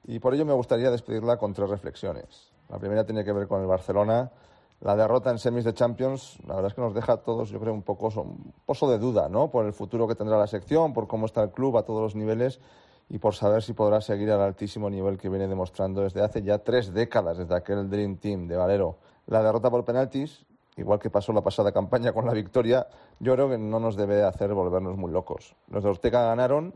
y 0.07 0.20
por 0.20 0.33
ello 0.33 0.46
me 0.46 0.53
gustaría 0.53 0.92
despedirla 0.92 1.38
con 1.38 1.55
tres 1.55 1.70
reflexiones. 1.70 2.53
La 2.68 2.79
primera 2.79 3.05
tiene 3.05 3.25
que 3.25 3.33
ver 3.33 3.49
con 3.49 3.61
el 3.61 3.66
Barcelona 3.66 4.31
la 4.80 4.94
derrota 4.94 5.30
en 5.30 5.38
semis 5.38 5.64
de 5.64 5.72
Champions, 5.72 6.38
la 6.46 6.54
verdad 6.56 6.70
es 6.70 6.74
que 6.74 6.80
nos 6.82 6.94
deja 6.94 7.14
a 7.14 7.16
todos, 7.18 7.48
yo 7.48 7.58
creo, 7.58 7.72
un 7.72 7.82
poco 7.82 8.08
un 8.20 8.52
pozo 8.66 8.90
de 8.90 8.98
duda, 8.98 9.28
¿no? 9.28 9.50
Por 9.50 9.64
el 9.64 9.72
futuro 9.72 10.06
que 10.06 10.14
tendrá 10.14 10.38
la 10.38 10.46
sección, 10.46 10.92
por 10.92 11.06
cómo 11.06 11.26
está 11.26 11.42
el 11.42 11.50
club 11.50 11.78
a 11.78 11.82
todos 11.82 12.02
los 12.02 12.14
niveles 12.14 12.60
y 13.08 13.18
por 13.18 13.34
saber 13.34 13.62
si 13.62 13.72
podrá 13.72 14.00
seguir 14.00 14.30
al 14.30 14.40
altísimo 14.40 14.90
nivel 14.90 15.16
que 15.16 15.28
viene 15.28 15.48
demostrando 15.48 16.02
desde 16.02 16.22
hace 16.22 16.42
ya 16.42 16.58
tres 16.58 16.92
décadas, 16.92 17.38
desde 17.38 17.54
aquel 17.54 17.88
Dream 17.88 18.16
Team 18.16 18.48
de 18.48 18.56
Valero. 18.56 18.98
La 19.26 19.42
derrota 19.42 19.70
por 19.70 19.84
penaltis, 19.84 20.44
igual 20.76 20.98
que 20.98 21.08
pasó 21.08 21.32
la 21.32 21.42
pasada 21.42 21.72
campaña 21.72 22.12
con 22.12 22.26
la 22.26 22.32
victoria, 22.32 22.86
yo 23.18 23.32
creo 23.34 23.48
que 23.48 23.58
no 23.58 23.80
nos 23.80 23.96
debe 23.96 24.24
hacer 24.24 24.52
volvernos 24.52 24.96
muy 24.96 25.10
locos. 25.10 25.56
Los 25.68 25.84
de 25.84 25.90
Ortega 25.90 26.26
ganaron 26.26 26.74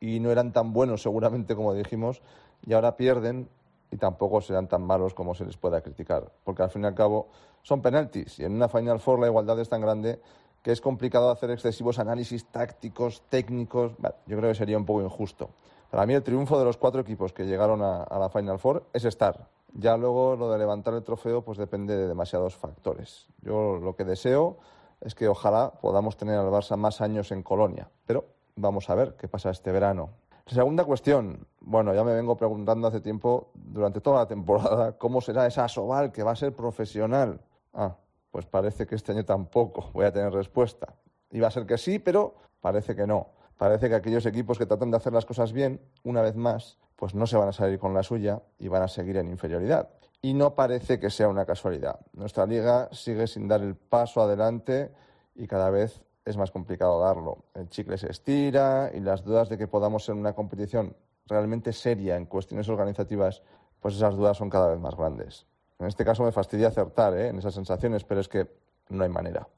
y 0.00 0.20
no 0.20 0.30
eran 0.30 0.52
tan 0.52 0.72
buenos 0.72 1.02
seguramente 1.02 1.54
como 1.54 1.74
dijimos 1.74 2.22
y 2.66 2.72
ahora 2.72 2.96
pierden 2.96 3.48
y 3.94 3.96
tampoco 3.96 4.40
serán 4.40 4.66
tan 4.66 4.82
malos 4.82 5.14
como 5.14 5.36
se 5.36 5.44
les 5.44 5.56
pueda 5.56 5.80
criticar, 5.80 6.32
porque 6.42 6.64
al 6.64 6.70
fin 6.70 6.82
y 6.82 6.86
al 6.86 6.94
cabo 6.96 7.28
son 7.62 7.80
penaltis 7.80 8.40
y 8.40 8.44
en 8.44 8.52
una 8.52 8.68
Final 8.68 8.98
Four 8.98 9.20
la 9.20 9.28
igualdad 9.28 9.60
es 9.60 9.68
tan 9.68 9.80
grande 9.80 10.20
que 10.62 10.72
es 10.72 10.80
complicado 10.80 11.30
hacer 11.30 11.52
excesivos 11.52 12.00
análisis 12.00 12.44
tácticos, 12.46 13.22
técnicos. 13.28 13.92
yo 14.26 14.36
creo 14.36 14.50
que 14.50 14.56
sería 14.56 14.76
un 14.76 14.84
poco 14.84 15.02
injusto. 15.02 15.50
Para 15.92 16.06
mí 16.06 16.14
el 16.14 16.24
triunfo 16.24 16.58
de 16.58 16.64
los 16.64 16.76
cuatro 16.76 17.02
equipos 17.02 17.32
que 17.32 17.44
llegaron 17.44 17.82
a, 17.82 18.02
a 18.02 18.18
la 18.18 18.28
Final 18.30 18.58
Four 18.58 18.84
es 18.92 19.04
estar. 19.04 19.46
Ya 19.74 19.96
luego 19.96 20.34
lo 20.34 20.50
de 20.50 20.58
levantar 20.58 20.94
el 20.94 21.04
trofeo 21.04 21.42
pues 21.42 21.56
depende 21.56 21.96
de 21.96 22.08
demasiados 22.08 22.56
factores. 22.56 23.28
Yo 23.42 23.76
lo 23.76 23.94
que 23.94 24.04
deseo 24.04 24.56
es 25.00 25.14
que 25.14 25.28
ojalá 25.28 25.70
podamos 25.80 26.16
tener 26.16 26.36
al 26.36 26.50
Barça 26.50 26.76
más 26.76 27.00
años 27.00 27.30
en 27.30 27.44
Colonia, 27.44 27.88
pero 28.06 28.24
vamos 28.56 28.90
a 28.90 28.96
ver 28.96 29.14
qué 29.14 29.28
pasa 29.28 29.50
este 29.50 29.70
verano. 29.70 30.10
Segunda 30.46 30.84
cuestión. 30.84 31.46
Bueno, 31.60 31.94
ya 31.94 32.04
me 32.04 32.12
vengo 32.12 32.36
preguntando 32.36 32.86
hace 32.86 33.00
tiempo, 33.00 33.50
durante 33.54 34.00
toda 34.00 34.20
la 34.20 34.26
temporada, 34.26 34.92
cómo 34.98 35.20
será 35.20 35.46
esa 35.46 35.68
Sobal 35.68 36.12
que 36.12 36.22
va 36.22 36.32
a 36.32 36.36
ser 36.36 36.54
profesional. 36.54 37.40
Ah, 37.72 37.96
pues 38.30 38.44
parece 38.44 38.86
que 38.86 38.94
este 38.94 39.12
año 39.12 39.24
tampoco 39.24 39.90
voy 39.94 40.04
a 40.04 40.12
tener 40.12 40.32
respuesta. 40.32 40.94
Iba 41.30 41.48
a 41.48 41.50
ser 41.50 41.66
que 41.66 41.78
sí, 41.78 41.98
pero 41.98 42.34
parece 42.60 42.94
que 42.94 43.06
no. 43.06 43.28
Parece 43.56 43.88
que 43.88 43.94
aquellos 43.94 44.26
equipos 44.26 44.58
que 44.58 44.66
tratan 44.66 44.90
de 44.90 44.96
hacer 44.96 45.12
las 45.12 45.24
cosas 45.24 45.52
bien, 45.52 45.80
una 46.02 46.20
vez 46.20 46.36
más, 46.36 46.78
pues 46.96 47.14
no 47.14 47.26
se 47.26 47.36
van 47.36 47.48
a 47.48 47.52
salir 47.52 47.78
con 47.78 47.94
la 47.94 48.02
suya 48.02 48.42
y 48.58 48.68
van 48.68 48.82
a 48.82 48.88
seguir 48.88 49.16
en 49.16 49.28
inferioridad. 49.28 49.88
Y 50.20 50.34
no 50.34 50.54
parece 50.54 50.98
que 50.98 51.10
sea 51.10 51.28
una 51.28 51.46
casualidad. 51.46 52.00
Nuestra 52.12 52.46
liga 52.46 52.88
sigue 52.92 53.26
sin 53.26 53.48
dar 53.48 53.62
el 53.62 53.76
paso 53.76 54.20
adelante 54.20 54.92
y 55.34 55.46
cada 55.46 55.70
vez 55.70 56.02
es 56.24 56.36
más 56.36 56.50
complicado 56.50 57.00
darlo. 57.00 57.44
El 57.54 57.68
chicle 57.68 57.98
se 57.98 58.10
estira 58.10 58.90
y 58.94 59.00
las 59.00 59.24
dudas 59.24 59.48
de 59.48 59.58
que 59.58 59.68
podamos 59.68 60.04
ser 60.04 60.14
una 60.14 60.32
competición 60.32 60.96
realmente 61.26 61.72
seria 61.72 62.16
en 62.16 62.26
cuestiones 62.26 62.68
organizativas, 62.68 63.42
pues 63.80 63.94
esas 63.94 64.14
dudas 64.14 64.36
son 64.36 64.50
cada 64.50 64.68
vez 64.68 64.80
más 64.80 64.96
grandes. 64.96 65.46
En 65.78 65.86
este 65.86 66.04
caso 66.04 66.22
me 66.22 66.32
fastidia 66.32 66.68
acertar 66.68 67.14
¿eh? 67.14 67.28
en 67.28 67.38
esas 67.38 67.54
sensaciones, 67.54 68.04
pero 68.04 68.20
es 68.20 68.28
que 68.28 68.48
no 68.88 69.04
hay 69.04 69.10
manera. 69.10 69.48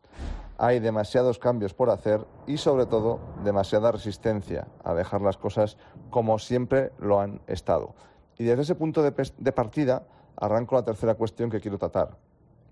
Hay 0.58 0.80
demasiados 0.80 1.38
cambios 1.38 1.74
por 1.74 1.90
hacer 1.90 2.26
y 2.46 2.56
sobre 2.56 2.86
todo 2.86 3.20
demasiada 3.44 3.92
resistencia 3.92 4.66
a 4.82 4.94
dejar 4.94 5.20
las 5.20 5.36
cosas 5.36 5.76
como 6.10 6.38
siempre 6.38 6.92
lo 6.98 7.20
han 7.20 7.42
estado. 7.46 7.94
Y 8.38 8.44
desde 8.44 8.62
ese 8.62 8.74
punto 8.74 9.02
de, 9.02 9.12
de 9.36 9.52
partida 9.52 10.06
arranco 10.36 10.74
la 10.74 10.84
tercera 10.84 11.14
cuestión 11.14 11.50
que 11.50 11.60
quiero 11.60 11.78
tratar. 11.78 12.16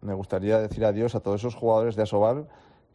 Me 0.01 0.15
gustaría 0.15 0.59
decir 0.59 0.85
adiós 0.85 1.15
a 1.15 1.21
todos 1.21 1.41
esos 1.41 1.55
jugadores 1.55 1.97
de 1.97 2.03
Asobal 2.03 2.49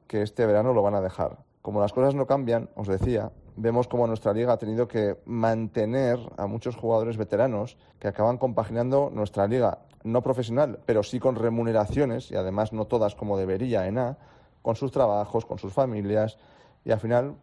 que 0.09 0.23
este 0.23 0.45
verano 0.47 0.73
lo 0.73 0.81
van 0.81 0.95
a 0.95 1.01
dejar. 1.01 1.37
Como 1.61 1.79
las 1.79 1.93
cosas 1.93 2.15
no 2.15 2.25
cambian, 2.25 2.67
os 2.75 2.87
decía, 2.87 3.31
vemos 3.55 3.87
como 3.87 4.07
nuestra 4.07 4.33
liga 4.33 4.53
ha 4.53 4.57
tenido 4.57 4.87
que 4.87 5.17
mantener 5.25 6.19
a 6.35 6.47
muchos 6.47 6.75
jugadores 6.75 7.15
veteranos 7.15 7.77
que 7.99 8.07
acaban 8.07 8.39
compaginando 8.39 9.11
nuestra 9.13 9.45
liga, 9.45 9.77
no 10.03 10.23
profesional, 10.23 10.79
pero 10.87 11.03
sí 11.03 11.19
con 11.19 11.35
remuneraciones, 11.35 12.31
y 12.31 12.35
además 12.35 12.73
no 12.73 12.85
todas 12.85 13.13
como 13.13 13.37
debería 13.37 13.85
en 13.85 13.99
A, 13.99 14.17
con 14.63 14.75
sus 14.75 14.91
trabajos, 14.91 15.45
con 15.45 15.59
sus 15.59 15.73
familias, 15.73 16.39
y 16.83 16.91
al 16.91 16.99
final 16.99 17.35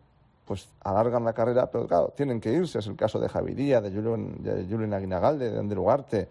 pues 0.44 0.68
alargan 0.83 1.24
la 1.24 1.33
carrera, 1.33 1.70
pero 1.70 1.87
claro, 1.87 2.12
tienen 2.16 2.40
que 2.40 2.52
irse. 2.52 2.81
Es 2.81 2.87
el 2.88 2.96
caso 2.96 3.20
de 3.20 3.29
Javi 3.29 3.55
Díaz, 3.55 3.83
de 3.83 3.90
Julien, 3.90 4.42
de 4.42 4.96
Aguinagalde, 4.96 5.50
de 5.50 5.59
Ander 5.59 5.79
Ugarte. 5.79 6.29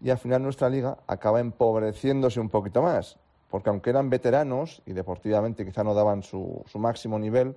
Y 0.00 0.10
al 0.10 0.18
final 0.18 0.42
nuestra 0.42 0.68
liga 0.68 0.98
acaba 1.06 1.38
empobreciéndose 1.40 2.40
un 2.40 2.48
poquito 2.48 2.82
más 2.82 3.18
porque 3.52 3.68
aunque 3.68 3.90
eran 3.90 4.08
veteranos 4.08 4.80
y 4.86 4.94
deportivamente 4.94 5.66
quizá 5.66 5.84
no 5.84 5.92
daban 5.92 6.22
su, 6.22 6.64
máximo 6.76 7.18
nivel, 7.18 7.54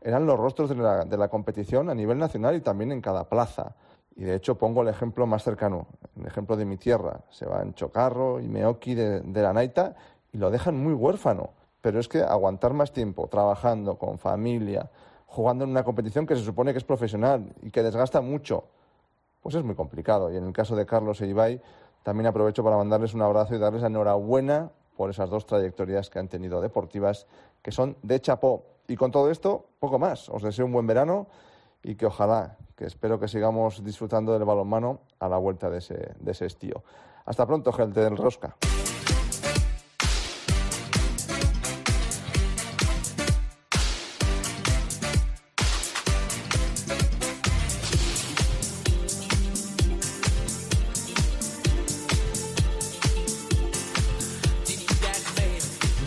eran 0.00 0.24
los 0.24 0.38
rostros 0.38 0.70
de 0.70 1.16
la, 1.16 1.28
competición 1.28 1.90
a 1.90 1.96
nivel 1.96 2.16
nacional 2.16 2.54
y 2.54 2.60
también 2.60 2.92
en 2.92 3.00
cada 3.00 3.28
plaza. 3.28 3.74
Y 4.14 4.22
de 4.22 4.36
hecho 4.36 4.56
pongo 4.56 4.82
el 4.82 4.88
ejemplo 4.88 5.26
más 5.26 5.42
cercano, 5.42 5.88
el 6.16 6.26
ejemplo 6.26 6.56
de 6.56 6.64
mi 6.64 6.76
tierra. 6.76 7.22
Se 7.30 7.44
va 7.44 7.60
en 7.60 7.74
Chocarro 7.74 8.38
y 8.38 8.46
Meoki 8.46 8.94
de, 8.94 9.20
de 9.20 9.42
la 9.42 9.52
Naita 9.52 9.96
y 10.32 10.38
lo 10.38 10.48
dejan 10.48 10.76
muy 10.76 10.92
huérfano. 10.92 11.50
Pero 11.80 11.98
es 11.98 12.06
que 12.06 12.22
aguantar 12.22 12.72
más 12.72 12.92
tiempo 12.92 13.26
trabajando 13.26 13.98
con 13.98 14.20
familia, 14.20 14.90
jugando 15.26 15.64
en 15.64 15.70
una 15.70 15.82
competición 15.82 16.24
que 16.24 16.36
se 16.36 16.44
supone 16.44 16.70
que 16.70 16.78
es 16.78 16.84
profesional 16.84 17.52
y 17.62 17.72
que 17.72 17.82
desgasta 17.82 18.20
mucho, 18.20 18.62
pues 19.42 19.56
es 19.56 19.64
muy 19.64 19.74
complicado. 19.74 20.32
Y 20.32 20.36
en 20.36 20.44
el 20.44 20.52
caso 20.52 20.76
de 20.76 20.86
Carlos 20.86 21.20
e 21.20 21.60
también 22.04 22.28
aprovecho 22.28 22.62
para 22.62 22.76
mandarles 22.76 23.12
un 23.12 23.22
abrazo 23.22 23.56
y 23.56 23.58
darles 23.58 23.82
enhorabuena 23.82 24.70
por 24.96 25.10
esas 25.10 25.30
dos 25.30 25.46
trayectorias 25.46 26.10
que 26.10 26.18
han 26.18 26.28
tenido 26.28 26.60
deportivas, 26.60 27.26
que 27.62 27.72
son 27.72 27.96
de 28.02 28.20
chapó. 28.20 28.64
Y 28.88 28.96
con 28.96 29.10
todo 29.10 29.30
esto, 29.30 29.66
poco 29.78 29.98
más. 29.98 30.28
Os 30.28 30.42
deseo 30.42 30.66
un 30.66 30.72
buen 30.72 30.86
verano 30.86 31.26
y 31.82 31.94
que 31.94 32.06
ojalá, 32.06 32.56
que 32.76 32.84
espero 32.84 33.18
que 33.18 33.28
sigamos 33.28 33.82
disfrutando 33.84 34.32
del 34.32 34.44
balonmano 34.44 35.00
a 35.18 35.28
la 35.28 35.38
vuelta 35.38 35.70
de 35.70 35.78
ese, 35.78 36.14
de 36.18 36.32
ese 36.32 36.46
estío. 36.46 36.82
Hasta 37.24 37.46
pronto, 37.46 37.72
gente 37.72 38.00
del 38.00 38.16
Rosca. 38.16 38.56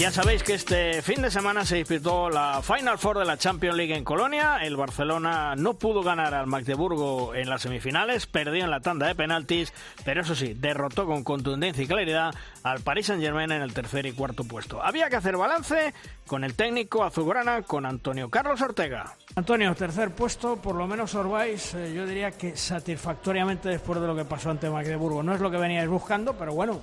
Ya 0.05 0.11
sabéis 0.11 0.43
que 0.43 0.53
este 0.53 1.01
fin 1.01 1.23
de 1.23 1.31
semana 1.31 1.65
se 1.65 1.77
disputó 1.77 2.29
la 2.29 2.61
Final 2.61 2.99
Four 2.99 3.17
de 3.17 3.25
la 3.25 3.39
Champions 3.39 3.75
League 3.75 3.95
en 3.95 4.03
Colonia. 4.03 4.59
El 4.61 4.77
Barcelona 4.77 5.55
no 5.55 5.73
pudo 5.73 6.03
ganar 6.03 6.35
al 6.35 6.45
Magdeburgo 6.45 7.33
en 7.33 7.49
las 7.49 7.63
semifinales, 7.63 8.27
perdió 8.27 8.63
en 8.63 8.69
la 8.69 8.81
tanda 8.81 9.07
de 9.07 9.15
penaltis, 9.15 9.73
pero 10.03 10.21
eso 10.21 10.35
sí, 10.35 10.53
derrotó 10.53 11.07
con 11.07 11.23
contundencia 11.23 11.83
y 11.83 11.87
claridad 11.87 12.35
al 12.61 12.81
Paris 12.81 13.07
Saint-Germain 13.07 13.51
en 13.51 13.63
el 13.63 13.73
tercer 13.73 14.05
y 14.05 14.11
cuarto 14.11 14.43
puesto. 14.43 14.79
Había 14.79 15.09
que 15.09 15.15
hacer 15.15 15.37
balance 15.37 15.95
con 16.27 16.43
el 16.43 16.53
técnico 16.53 17.03
azulgrana, 17.03 17.63
con 17.63 17.87
Antonio 17.87 18.29
Carlos 18.29 18.61
Ortega. 18.61 19.15
Antonio, 19.35 19.73
tercer 19.75 20.11
puesto, 20.11 20.57
por 20.57 20.75
lo 20.75 20.87
menos 20.87 21.13
Orbáis, 21.15 21.73
eh, 21.73 21.93
yo 21.93 22.05
diría 22.05 22.31
que 22.31 22.55
satisfactoriamente 22.55 23.69
después 23.69 23.99
de 23.99 24.07
lo 24.07 24.15
que 24.15 24.23
pasó 24.23 24.49
ante 24.49 24.69
Magdeburgo. 24.69 25.23
No 25.23 25.33
es 25.33 25.41
lo 25.41 25.51
que 25.51 25.57
veníais 25.57 25.89
buscando, 25.89 26.33
pero 26.33 26.53
bueno, 26.53 26.79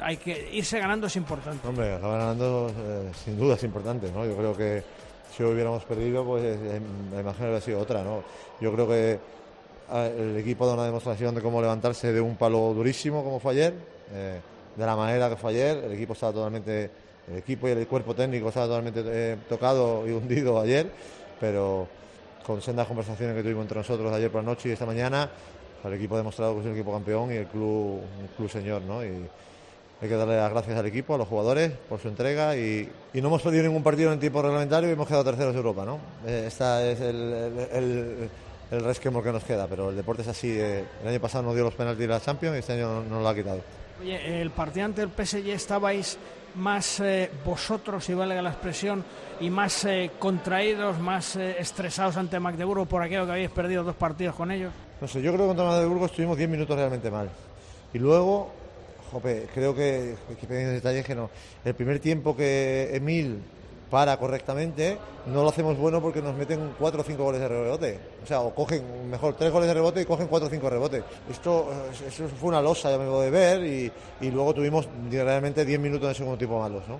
hay 0.00 0.16
que 0.16 0.50
irse 0.52 0.78
ganando 0.78 1.06
es 1.06 1.16
importante. 1.16 1.66
Hombre, 1.66 1.94
acabar 1.94 2.20
eh, 2.72 3.10
sin 3.24 3.38
duda 3.38 3.54
es 3.54 3.62
importante, 3.64 4.10
¿no? 4.12 4.24
Yo 4.24 4.36
creo 4.36 4.56
que 4.56 4.82
si 5.34 5.42
hubiéramos 5.42 5.84
perdido, 5.84 6.24
pues 6.24 6.44
eh, 6.44 6.80
la 7.12 7.20
imagen 7.20 7.46
habría 7.46 7.60
sido 7.60 7.80
otra, 7.80 8.02
¿no? 8.02 8.22
Yo 8.60 8.72
creo 8.72 8.88
que 8.88 9.18
el 9.92 10.36
equipo 10.38 10.66
da 10.66 10.74
una 10.74 10.86
demostración 10.86 11.34
de 11.34 11.42
cómo 11.42 11.60
levantarse 11.60 12.12
de 12.12 12.20
un 12.20 12.36
palo 12.36 12.72
durísimo 12.72 13.22
como 13.22 13.38
fue 13.38 13.52
ayer, 13.52 13.74
de 14.76 14.86
la 14.86 14.96
manera 14.96 15.28
que 15.28 15.36
fue 15.36 15.50
ayer. 15.50 15.84
El 15.84 15.92
equipo 15.92 16.14
estaba 16.14 16.32
totalmente, 16.32 16.90
el 17.28 17.36
equipo 17.36 17.68
y 17.68 17.72
el 17.72 17.86
cuerpo 17.86 18.14
técnico 18.14 18.48
estaba 18.48 18.66
totalmente 18.66 19.36
tocado 19.46 20.08
y 20.08 20.12
hundido 20.12 20.58
ayer, 20.58 20.90
pero 21.38 21.86
con 22.46 22.62
sendas 22.62 22.86
conversaciones 22.86 23.36
que 23.36 23.42
tuvimos 23.42 23.62
entre 23.62 23.78
nosotros 23.78 24.12
ayer 24.12 24.30
por 24.30 24.42
la 24.42 24.50
noche 24.50 24.68
y 24.68 24.72
esta 24.72 24.86
mañana, 24.86 25.28
el 25.84 25.92
equipo 25.92 26.14
ha 26.14 26.18
demostrado 26.18 26.54
que 26.54 26.60
es 26.60 26.66
un 26.66 26.72
equipo 26.72 26.92
campeón 26.92 27.32
y 27.32 27.36
el 27.36 27.46
club 27.46 28.00
un 28.00 28.28
club 28.36 28.50
señor, 28.50 28.82
¿no? 28.82 29.04
Y 29.04 29.26
hay 30.04 30.10
que 30.10 30.16
darle 30.16 30.36
las 30.36 30.50
gracias 30.50 30.78
al 30.78 30.86
equipo, 30.86 31.14
a 31.14 31.18
los 31.18 31.26
jugadores 31.26 31.72
por 31.88 31.98
su 31.98 32.08
entrega 32.08 32.56
y, 32.56 32.88
no 33.14 33.28
hemos 33.28 33.42
perdido 33.42 33.62
ningún 33.64 33.82
partido 33.82 34.12
en 34.12 34.20
tiempo 34.20 34.42
reglamentario 34.42 34.88
y 34.90 34.92
hemos 34.92 35.08
quedado 35.08 35.24
terceros 35.24 35.54
de 35.54 35.58
Europa, 35.58 35.84
¿no? 35.84 35.98
Esta 36.26 36.84
es 36.86 37.00
el, 37.00 37.32
el, 37.72 38.30
el, 38.70 38.84
resquemo 38.84 39.22
que 39.22 39.32
nos 39.32 39.44
queda, 39.44 39.66
pero 39.66 39.90
el 39.90 39.96
deporte 39.96 40.22
es 40.22 40.28
así. 40.28 40.50
Eh, 40.50 40.84
el 41.02 41.08
año 41.08 41.20
pasado 41.20 41.44
nos 41.44 41.54
dio 41.54 41.64
los 41.64 41.74
penaltis 41.74 42.06
la 42.06 42.20
Champions 42.20 42.56
y 42.56 42.58
este 42.58 42.74
año 42.74 43.02
nos 43.02 43.22
lo 43.22 43.28
ha 43.28 43.34
quitado. 43.34 43.60
Oye, 44.00 44.42
el 44.42 44.50
partido 44.50 44.84
ante 44.84 45.02
el 45.02 45.08
PSG 45.08 45.48
estabais 45.50 46.18
más 46.56 47.00
eh, 47.00 47.30
vosotros, 47.44 48.04
si 48.04 48.12
vale 48.14 48.40
la 48.40 48.50
expresión, 48.50 49.04
y 49.40 49.48
más 49.48 49.84
eh, 49.84 50.10
contraídos, 50.18 50.98
más 50.98 51.36
eh, 51.36 51.56
estresados 51.58 52.16
ante 52.16 52.38
Magdeburgo 52.38 52.86
por 52.86 53.02
aquello 53.02 53.24
que 53.26 53.32
habéis 53.32 53.50
perdido 53.50 53.84
dos 53.84 53.96
partidos 53.96 54.34
con 54.34 54.50
ellos? 54.50 54.72
No 55.00 55.08
sé, 55.08 55.22
yo 55.22 55.32
creo 55.32 55.44
que 55.44 55.48
contra 55.48 55.64
Magdeburgo 55.64 56.06
estuvimos 56.06 56.36
10 56.36 56.50
minutos 56.50 56.76
realmente 56.76 57.10
mal. 57.10 57.30
Y 57.92 57.98
luego, 57.98 58.52
jope, 59.14 59.46
creo 59.54 59.74
que, 59.74 60.16
que 60.28 60.46
pequeños 60.46 60.72
detalles 60.72 61.04
que 61.04 61.14
no. 61.14 61.30
El 61.64 61.74
primer 61.74 62.00
tiempo 62.00 62.36
que 62.36 62.90
Emil 62.94 63.42
para 63.90 64.16
correctamente, 64.16 64.98
no 65.26 65.42
lo 65.42 65.50
hacemos 65.50 65.78
bueno 65.78 66.00
porque 66.00 66.20
nos 66.20 66.34
meten 66.34 66.72
cuatro 66.78 67.02
o 67.02 67.04
cinco 67.04 67.22
goles 67.22 67.40
de 67.40 67.48
rebote. 67.48 68.00
O 68.24 68.26
sea, 68.26 68.40
o 68.40 68.52
cogen 68.52 69.08
mejor 69.08 69.36
tres 69.36 69.52
goles 69.52 69.68
de 69.68 69.74
rebote 69.74 70.02
y 70.02 70.04
cogen 70.04 70.26
cuatro 70.26 70.48
o 70.48 70.50
cinco 70.50 70.68
rebotes. 70.68 71.04
Esto 71.30 71.70
eso 72.06 72.26
fue 72.28 72.48
una 72.48 72.60
losa, 72.60 72.90
ya 72.90 72.98
me 72.98 73.06
voy 73.06 73.26
de 73.26 73.30
ver, 73.30 73.64
y, 73.64 73.92
y 74.20 74.30
luego 74.30 74.52
tuvimos 74.52 74.88
realmente 75.10 75.64
diez 75.64 75.78
minutos 75.78 76.08
de 76.08 76.14
segundo 76.14 76.36
tiempo 76.36 76.58
malos, 76.58 76.82
¿no? 76.88 76.98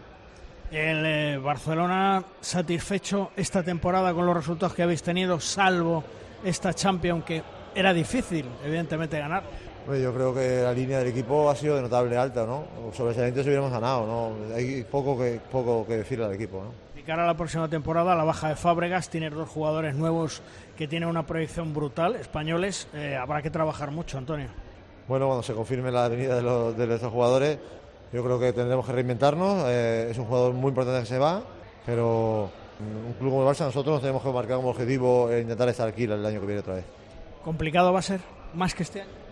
El 0.71 1.05
eh, 1.05 1.39
Barcelona 1.39 2.25
satisfecho 2.41 3.31
esta 3.37 3.63
temporada 3.63 4.15
con 4.15 4.27
los 4.27 4.37
resultados 4.37 4.75
que 4.75 4.83
habéis 4.83 5.03
tenido, 5.03 5.41
salvo 5.41 6.05
esta 6.45 6.75
Champions 6.75 7.25
que 7.25 7.43
era 7.75 7.93
difícil, 7.93 8.47
evidentemente, 8.65 9.19
ganar. 9.19 9.43
Yo 9.87 10.15
creo 10.15 10.35
que 10.35 10.63
la 10.63 10.73
línea 10.73 10.99
del 10.99 11.09
equipo 11.09 11.51
ha 11.51 11.57
sido 11.57 11.77
de 11.77 11.83
notable 11.83 12.17
alta, 12.17 12.47
¿no? 12.47 12.65
Sobresalientes 12.93 13.45
hubiéramos 13.47 13.71
ganado, 13.71 14.07
¿no? 14.07 14.55
Hay 14.55 14.83
poco 14.85 15.19
que, 15.19 15.41
poco 15.51 15.87
que 15.87 15.99
decirle 15.99 16.25
al 16.25 16.35
equipo, 16.35 16.63
¿no? 16.63 16.85
cara 17.05 17.25
a 17.25 17.27
la 17.27 17.37
próxima 17.37 17.69
temporada, 17.69 18.15
la 18.15 18.25
baja 18.25 18.49
de 18.49 18.57
Fábregas, 18.57 19.09
tiene 19.09 19.31
dos 19.31 19.49
jugadores 19.49 19.95
nuevos 19.95 20.43
que 20.77 20.89
tienen 20.89 21.09
una 21.09 21.27
proyección 21.27 21.73
brutal, 21.75 22.17
españoles, 22.17 22.89
eh, 22.95 23.17
habrá 23.17 23.43
que 23.43 23.51
trabajar 23.51 23.91
mucho, 23.91 24.19
Antonio. 24.19 24.49
Bueno, 25.07 25.27
cuando 25.27 25.43
se 25.43 25.53
confirme 25.53 25.91
la 25.93 26.09
venida 26.09 26.37
de, 26.37 26.43
los, 26.43 26.77
de 26.77 26.95
estos 26.95 27.13
jugadores, 27.13 27.59
yo 28.13 28.25
creo 28.25 28.41
que 28.41 28.53
tendremos 28.53 28.87
que 28.87 28.93
reinventarnos. 28.93 29.65
Eh, 29.67 30.09
es 30.11 30.19
un 30.19 30.25
jugador 30.25 30.55
muy 30.55 30.71
importante 30.71 31.01
que 31.01 31.07
se 31.07 31.19
va, 31.19 31.43
pero 31.85 32.51
un 32.81 33.13
club 33.19 33.31
como 33.31 33.43
el 33.43 33.55
Barça, 33.55 33.67
nosotros 33.67 33.95
nos 33.95 34.01
tenemos 34.01 34.23
que 34.23 34.31
marcar 34.31 34.57
como 34.57 34.71
objetivo 34.71 35.31
intentar 35.37 35.69
estar 35.69 35.89
aquí 35.89 36.05
el 36.05 36.25
año 36.25 36.41
que 36.41 36.47
viene 36.47 36.61
otra 36.61 36.75
vez. 36.75 36.85
¿Complicado 37.45 37.93
va 37.93 37.99
a 37.99 38.03
ser? 38.03 38.21
¿Más 38.55 38.75
que 38.75 38.83
este 38.83 39.03
año? 39.03 39.24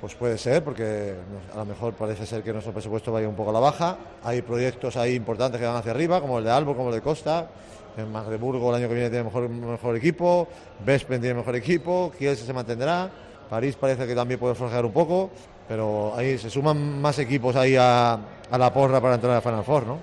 Pues 0.00 0.14
puede 0.14 0.36
ser, 0.36 0.62
porque 0.62 1.14
a 1.54 1.56
lo 1.56 1.64
mejor 1.64 1.94
parece 1.94 2.26
ser 2.26 2.42
que 2.42 2.52
nuestro 2.52 2.72
presupuesto 2.72 3.10
vaya 3.12 3.28
un 3.28 3.34
poco 3.34 3.50
a 3.50 3.52
la 3.54 3.60
baja. 3.60 3.96
Hay 4.22 4.42
proyectos 4.42 4.96
ahí 4.96 5.14
importantes 5.14 5.58
que 5.58 5.66
van 5.66 5.76
hacia 5.76 5.92
arriba, 5.92 6.20
como 6.20 6.38
el 6.38 6.44
de 6.44 6.50
Albo, 6.50 6.76
como 6.76 6.90
el 6.90 6.96
de 6.96 7.00
Costa. 7.00 7.48
En 7.96 8.12
Magdeburgo 8.12 8.68
el 8.70 8.76
año 8.76 8.88
que 8.88 8.94
viene 8.94 9.08
tiene 9.08 9.24
mejor, 9.24 9.48
mejor 9.48 9.96
equipo. 9.96 10.48
Vespen 10.84 11.20
tiene 11.20 11.36
mejor 11.36 11.56
equipo. 11.56 12.12
Kiel 12.18 12.36
se 12.36 12.52
mantendrá. 12.52 13.10
París 13.48 13.74
parece 13.76 14.06
que 14.06 14.14
también 14.14 14.38
puede 14.38 14.54
flojear 14.54 14.84
un 14.84 14.92
poco. 14.92 15.30
Pero 15.66 16.14
ahí 16.14 16.36
se 16.36 16.50
suman 16.50 17.00
más 17.00 17.18
equipos 17.18 17.56
ahí 17.56 17.74
a, 17.76 18.18
la 18.50 18.72
porra 18.72 19.00
para 19.00 19.14
entrar 19.14 19.36
a 19.36 19.40
Final 19.40 19.64
Four, 19.64 19.86
¿no? 19.86 19.98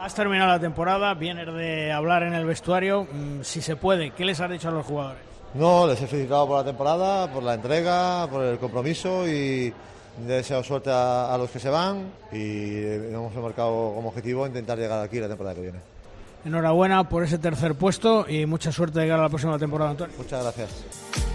Has 0.00 0.14
terminado 0.14 0.50
la 0.50 0.58
temporada, 0.58 1.14
vienes 1.14 1.46
de 1.46 1.92
hablar 1.92 2.24
en 2.24 2.34
el 2.34 2.46
vestuario. 2.46 3.04
Mm, 3.04 3.42
si 3.42 3.62
se 3.62 3.76
puede, 3.76 4.10
¿qué 4.10 4.24
les 4.24 4.40
has 4.40 4.50
dicho 4.50 4.68
a 4.68 4.72
los 4.72 4.84
jugadores? 4.84 5.29
No, 5.54 5.86
les 5.86 6.00
he 6.00 6.06
felicitado 6.06 6.46
por 6.46 6.58
la 6.58 6.64
temporada, 6.64 7.32
por 7.32 7.42
la 7.42 7.54
entrega, 7.54 8.28
por 8.30 8.44
el 8.44 8.58
compromiso 8.58 9.26
y 9.26 9.72
he 10.18 10.22
deseado 10.22 10.62
suerte 10.62 10.90
a, 10.92 11.34
los 11.38 11.50
que 11.50 11.58
se 11.58 11.70
van 11.70 12.12
y 12.30 12.84
hemos 12.84 13.34
marcado 13.34 13.92
como 13.94 14.08
objetivo 14.08 14.46
intentar 14.46 14.78
llegar 14.78 15.02
aquí 15.02 15.18
la 15.18 15.28
temporada 15.28 15.56
que 15.56 15.62
viene. 15.62 15.78
Enhorabuena 16.44 17.08
por 17.08 17.24
ese 17.24 17.38
tercer 17.38 17.74
puesto 17.74 18.28
y 18.28 18.46
mucha 18.46 18.72
suerte 18.72 19.00
de 19.00 19.06
llegar 19.06 19.20
a 19.20 19.24
la 19.24 19.28
próxima 19.28 19.58
temporada, 19.58 19.90
Antonio. 19.90 20.14
Muchas 20.16 20.42
gracias. 20.42 21.29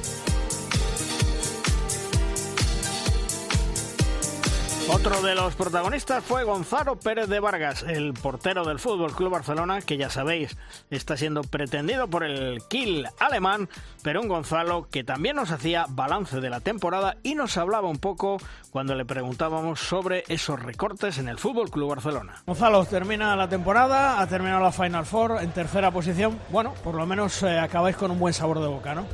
Otro 4.87 5.19
de 5.23 5.33
los 5.33 5.55
protagonistas 5.55 6.23
fue 6.23 6.43
Gonzalo 6.43 6.99
Pérez 6.99 7.27
de 7.27 7.39
Vargas, 7.39 7.83
el 7.83 8.13
portero 8.13 8.63
del 8.63 8.77
Fútbol 8.77 9.13
Club 9.13 9.31
Barcelona, 9.31 9.81
que 9.81 9.97
ya 9.97 10.11
sabéis 10.11 10.55
está 10.91 11.17
siendo 11.17 11.41
pretendido 11.41 12.07
por 12.07 12.23
el 12.23 12.61
Kiel 12.67 13.07
alemán, 13.19 13.67
pero 14.03 14.21
un 14.21 14.27
Gonzalo 14.27 14.87
que 14.91 15.03
también 15.03 15.37
nos 15.37 15.49
hacía 15.49 15.87
balance 15.89 16.39
de 16.39 16.51
la 16.51 16.59
temporada 16.59 17.17
y 17.23 17.33
nos 17.33 17.57
hablaba 17.57 17.89
un 17.89 17.97
poco 17.97 18.37
cuando 18.69 18.93
le 18.93 19.05
preguntábamos 19.05 19.79
sobre 19.79 20.23
esos 20.27 20.61
recortes 20.61 21.17
en 21.17 21.29
el 21.29 21.39
Fútbol 21.39 21.71
Club 21.71 21.89
Barcelona. 21.89 22.43
Gonzalo, 22.45 22.85
termina 22.85 23.35
la 23.35 23.49
temporada, 23.49 24.21
ha 24.21 24.27
terminado 24.27 24.61
la 24.61 24.71
Final 24.71 25.05
Four 25.05 25.39
en 25.41 25.51
tercera 25.51 25.89
posición. 25.89 26.39
Bueno, 26.49 26.75
por 26.83 26.93
lo 26.93 27.07
menos 27.07 27.41
eh, 27.41 27.57
acabáis 27.57 27.95
con 27.95 28.11
un 28.11 28.19
buen 28.19 28.35
sabor 28.35 28.59
de 28.59 28.67
boca, 28.67 28.93
¿no? 28.93 29.05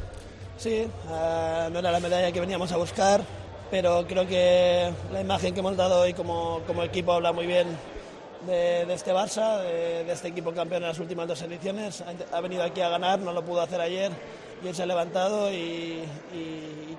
Sí, 0.58 0.86
eh, 1.10 1.70
no 1.72 1.80
era 1.80 1.92
la 1.92 2.00
medalla 2.02 2.32
que 2.32 2.42
veníamos 2.42 2.72
a 2.74 2.78
buscar 2.78 3.22
pero 3.72 4.06
creo 4.06 4.28
que 4.28 4.92
la 5.14 5.22
imagen 5.22 5.54
que 5.54 5.62
hemos 5.62 5.78
dado 5.78 6.02
hoy 6.02 6.14
como, 6.14 6.60
como 6.68 6.84
equipo 6.84 7.14
habla 7.14 7.32
muy 7.32 7.48
bien 7.48 7.68
de, 8.46 8.94
este 8.94 9.14
Barça, 9.14 9.62
de, 9.62 10.12
este 10.12 10.28
equipo 10.28 10.52
campeón 10.52 10.84
en 10.84 10.90
las 10.90 11.00
últimas 11.00 11.28
dos 11.28 11.42
ediciones. 11.42 12.04
Ha, 12.34 12.42
venido 12.42 12.64
aquí 12.64 12.82
a 12.82 12.90
ganar, 12.90 13.20
no 13.20 13.32
lo 13.32 13.44
pudo 13.44 13.62
hacer 13.62 13.80
ayer 13.80 14.12
y 14.64 14.68
él 14.68 14.76
se 14.76 14.84
ha 14.84 14.86
levantado 14.86 15.52
y, 15.52 16.04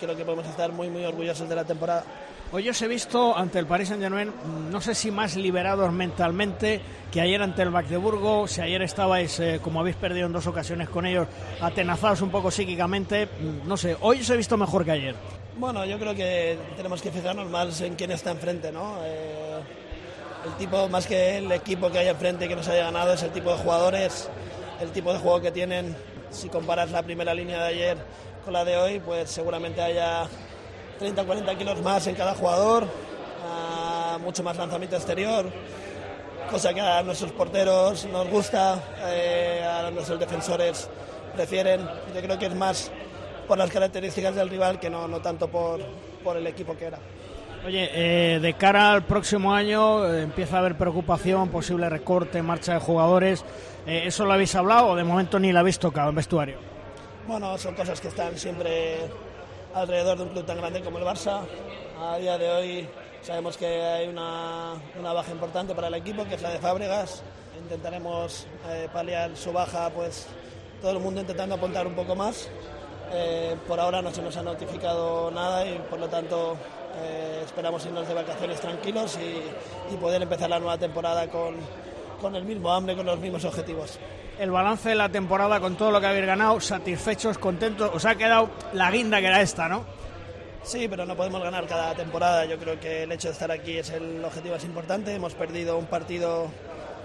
creo 0.01 0.17
que 0.17 0.25
podemos 0.25 0.47
estar 0.47 0.73
muy, 0.73 0.89
muy 0.89 1.05
orgullosos 1.05 1.49
de 1.49 1.55
la 1.55 1.65
temporada. 1.65 2.03
Hoy 2.51 2.69
os 2.69 2.83
he 2.83 2.89
visto 2.89 3.37
ante 3.37 3.59
el 3.59 3.67
Paris 3.67 3.89
Saint-Germain, 3.89 4.33
no 4.71 4.81
sé 4.81 4.95
si 4.95 5.11
más 5.11 5.37
liberados 5.37 5.93
mentalmente 5.93 6.81
que 7.11 7.21
ayer 7.21 7.41
ante 7.41 7.63
el 7.63 7.71
Magdeburgo, 7.71 8.49
si 8.49 8.61
ayer 8.61 8.83
estabais, 8.83 9.39
eh, 9.41 9.61
como 9.63 9.81
habéis 9.81 9.97
perdido 9.97 10.27
en 10.27 10.33
dos 10.33 10.47
ocasiones 10.47 10.89
con 10.89 11.07
ellos, 11.07 11.29
atenazados 11.61 12.21
un 12.21 12.31
poco 12.31 12.51
psíquicamente, 12.51 13.29
no 13.65 13.77
sé, 13.77 13.97
hoy 14.01 14.21
os 14.21 14.31
he 14.31 14.37
visto 14.37 14.57
mejor 14.57 14.85
que 14.85 14.91
ayer. 14.91 15.15
Bueno, 15.57 15.85
yo 15.85 15.99
creo 15.99 16.15
que 16.15 16.59
tenemos 16.77 17.03
que 17.03 17.11
fijarnos 17.11 17.49
más 17.51 17.81
en 17.83 17.95
quién 17.95 18.11
está 18.11 18.31
enfrente, 18.31 18.73
¿no? 18.73 18.97
Eh, 19.05 19.61
el 20.47 20.57
tipo, 20.57 20.89
más 20.89 21.07
que 21.07 21.39
el 21.39 21.53
equipo 21.53 21.91
que 21.91 21.99
hay 21.99 22.09
enfrente 22.09 22.49
que 22.49 22.57
nos 22.57 22.67
haya 22.69 22.85
ganado, 22.85 23.13
es 23.13 23.23
el 23.23 23.31
tipo 23.31 23.51
de 23.51 23.59
jugadores, 23.59 24.31
el 24.81 24.91
tipo 24.91 25.13
de 25.13 25.19
juego 25.19 25.43
que 25.43 25.53
tienen. 25.53 25.95
Si 26.31 26.49
comparas 26.49 26.91
la 26.91 27.03
primera 27.03 27.35
línea 27.35 27.59
de 27.63 27.69
ayer 27.69 27.99
con 28.43 28.55
la 28.55 28.65
de 28.65 28.79
hoy, 28.79 29.01
pues 29.01 29.31
seguramente 29.31 29.83
haya 29.83 30.27
30 30.99 31.21
o 31.21 31.27
40 31.27 31.59
kilos 31.59 31.83
más 31.83 32.07
en 32.07 32.15
cada 32.15 32.35
jugador, 32.35 32.87
mucho 34.23 34.43
más 34.43 34.57
lanzamiento 34.57 34.97
exterior, 34.97 35.47
cosa 36.51 36.73
que 36.73 36.81
a 36.81 37.03
nuestros 37.03 37.33
porteros 37.33 38.07
nos 38.07 38.29
gusta, 38.29 38.83
eh, 39.07 39.63
a 39.63 39.91
nuestros 39.91 40.19
defensores 40.19 40.89
prefieren. 41.35 41.87
Yo 42.15 42.23
creo 42.23 42.39
que 42.39 42.47
es 42.47 42.55
más 42.55 42.91
por 43.53 43.59
las 43.59 43.71
características 43.71 44.35
del 44.35 44.49
rival 44.49 44.81
que 44.81 44.89
no, 44.89 45.07
no 45.07 45.21
tanto 45.21 45.47
por, 45.47 45.79
por 46.25 46.39
el 46.39 46.47
equipo 46.47 46.75
que 46.75 46.87
era. 46.87 46.99
Oye, 47.67 47.91
eh, 47.93 48.41
de 48.41 48.55
cara 48.55 48.95
al 48.95 49.05
próximo 49.05 49.53
año 49.53 50.07
eh, 50.07 50.23
empieza 50.23 50.57
a 50.57 50.61
haber 50.61 50.79
preocupación, 50.79 51.51
posible 51.51 51.91
recorte, 51.91 52.41
marcha 52.41 52.73
de 52.73 52.81
jugadores. 52.81 53.45
Eh, 53.87 54.05
¿Eso 54.07 54.25
lo 54.25 54.33
habéis 54.33 54.55
hablado 54.55 54.87
o 54.87 54.97
de 54.97 55.05
momento 55.05 55.39
ni 55.39 55.53
lo 55.53 55.59
habéis 55.59 55.79
tocado 55.79 56.09
en 56.09 56.15
vestuario? 56.15 56.57
Bueno, 57.27 57.59
son 57.59 57.75
cosas 57.75 58.01
que 58.01 58.09
están 58.09 58.39
siempre 58.39 59.01
alrededor 59.75 60.17
de 60.17 60.23
un 60.23 60.29
club 60.31 60.47
tan 60.47 60.57
grande 60.57 60.81
como 60.81 60.97
el 60.97 61.05
Barça. 61.05 61.43
A 62.01 62.17
día 62.17 62.39
de 62.39 62.51
hoy 62.51 62.89
sabemos 63.21 63.59
que 63.59 63.67
hay 63.67 64.09
una, 64.09 64.77
una 64.99 65.13
baja 65.13 65.31
importante 65.31 65.75
para 65.75 65.89
el 65.89 65.95
equipo, 65.97 66.25
que 66.25 66.37
es 66.37 66.41
la 66.41 66.53
de 66.53 66.59
Fábregas. 66.59 67.23
intentaremos 67.63 68.47
eh, 68.71 68.89
paliar 68.91 69.37
su 69.37 69.53
baja, 69.53 69.91
pues 69.91 70.27
todo 70.81 70.93
el 70.93 71.01
mundo 71.01 71.21
intentando 71.21 71.55
apuntar 71.57 71.87
un 71.87 71.95
poco 71.95 72.17
más. 72.17 72.49
Eh, 73.15 73.57
por 73.69 73.79
ahora 73.79 74.01
no 74.01 74.13
se 74.13 74.23
nos 74.23 74.37
ha 74.37 74.43
notificado 74.43 75.31
nada 75.31 75.67
y 75.67 75.79
por 75.91 76.01
lo 76.01 76.09
tanto 76.09 76.57
eh, 76.97 77.43
esperamos 77.45 77.85
irnos 77.85 78.09
de 78.09 78.15
vacaciones 78.15 78.61
tranquilos 78.61 79.19
y, 79.19 79.95
y 79.95 79.97
poder 79.99 80.23
empezar 80.23 80.49
la 80.49 80.59
nueva 80.59 80.79
temporada 80.79 81.29
con, 81.29 81.57
con 82.21 82.35
el 82.37 82.45
mismo 82.45 82.73
hambre, 82.73 82.97
con 82.97 83.05
los 83.05 83.19
mismos 83.19 83.45
objetivos. 83.45 83.99
El 84.39 84.51
balance 84.51 84.89
de 84.89 84.95
la 84.95 85.11
temporada 85.11 85.61
con 85.61 85.77
todo 85.77 85.91
lo 85.91 86.01
que 86.01 86.07
habéis 86.07 86.25
ganado, 86.25 86.59
satisfechos, 86.59 87.37
contentos, 87.37 87.91
os 87.93 88.05
ha 88.07 88.15
quedado 88.15 88.49
la 88.73 88.91
guinda 88.91 89.21
que 89.21 89.27
era 89.27 89.43
esta, 89.43 89.69
¿no? 89.69 89.85
Sí, 90.63 90.87
pero 90.89 91.05
no 91.05 91.17
podemos 91.17 91.43
ganar 91.43 91.67
cada 91.67 91.95
temporada. 91.95 92.45
Yo 92.47 92.57
creo 92.57 92.79
que 92.79 93.03
el 93.03 93.13
hecho 93.13 93.29
de 93.29 93.33
estar 93.33 93.51
aquí 93.51 93.79
es 93.79 93.91
el 93.91 94.25
objetivo 94.25 94.55
más 94.55 94.65
importante. 94.65 95.15
Hemos 95.15 95.35
perdido 95.35 95.77
un 95.77 95.87
partido, 95.87 96.47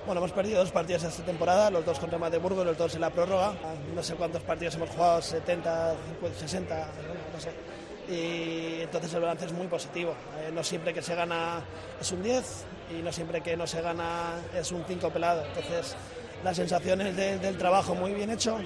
bueno, 0.08 0.22
hemos 0.22 0.32
perdido 0.32 0.60
dos 0.60 0.72
partidos 0.72 1.04
esta 1.04 1.24
temporada, 1.24 1.70
los 1.70 1.86
dos 1.86 2.00
contra 2.00 2.18
Magdeburgo, 2.18 2.64
los 2.64 2.78
dos 2.78 2.96
en 2.96 3.02
la 3.02 3.10
prórroga. 3.10 3.54
No 3.94 4.02
sé 4.02 4.16
cuántos 4.16 4.42
partidos 4.42 4.76
hemos 4.76 4.90
jugado, 4.90 5.22
70, 5.22 5.96
50, 6.22 6.40
60, 6.40 6.88
no 7.34 7.40
sé. 7.40 7.52
Y 8.10 8.82
entonces 8.84 9.14
el 9.14 9.20
balance 9.20 9.48
es 9.48 9.52
muy 9.52 9.68
positivo. 9.68 10.14
Eh, 10.40 10.50
no 10.54 10.64
siempre 10.64 10.94
que 10.94 11.02
se 11.02 11.14
gana 11.14 11.62
es 12.00 12.10
un 12.14 12.24
10 12.24 12.66
y 12.98 13.02
no 13.04 13.12
siempre 13.12 13.42
que 13.42 13.58
no 13.58 13.68
se 13.68 13.82
gana 13.82 14.36
es 14.58 14.72
un 14.72 14.86
5 14.88 15.10
pelado. 15.10 15.44
Entonces 15.46 15.98
las 16.42 16.56
sensaciones 16.56 17.14
de, 17.18 17.38
del 17.38 17.58
trabajo 17.58 17.94
muy 17.94 18.14
bien 18.14 18.30
hecho. 18.30 18.58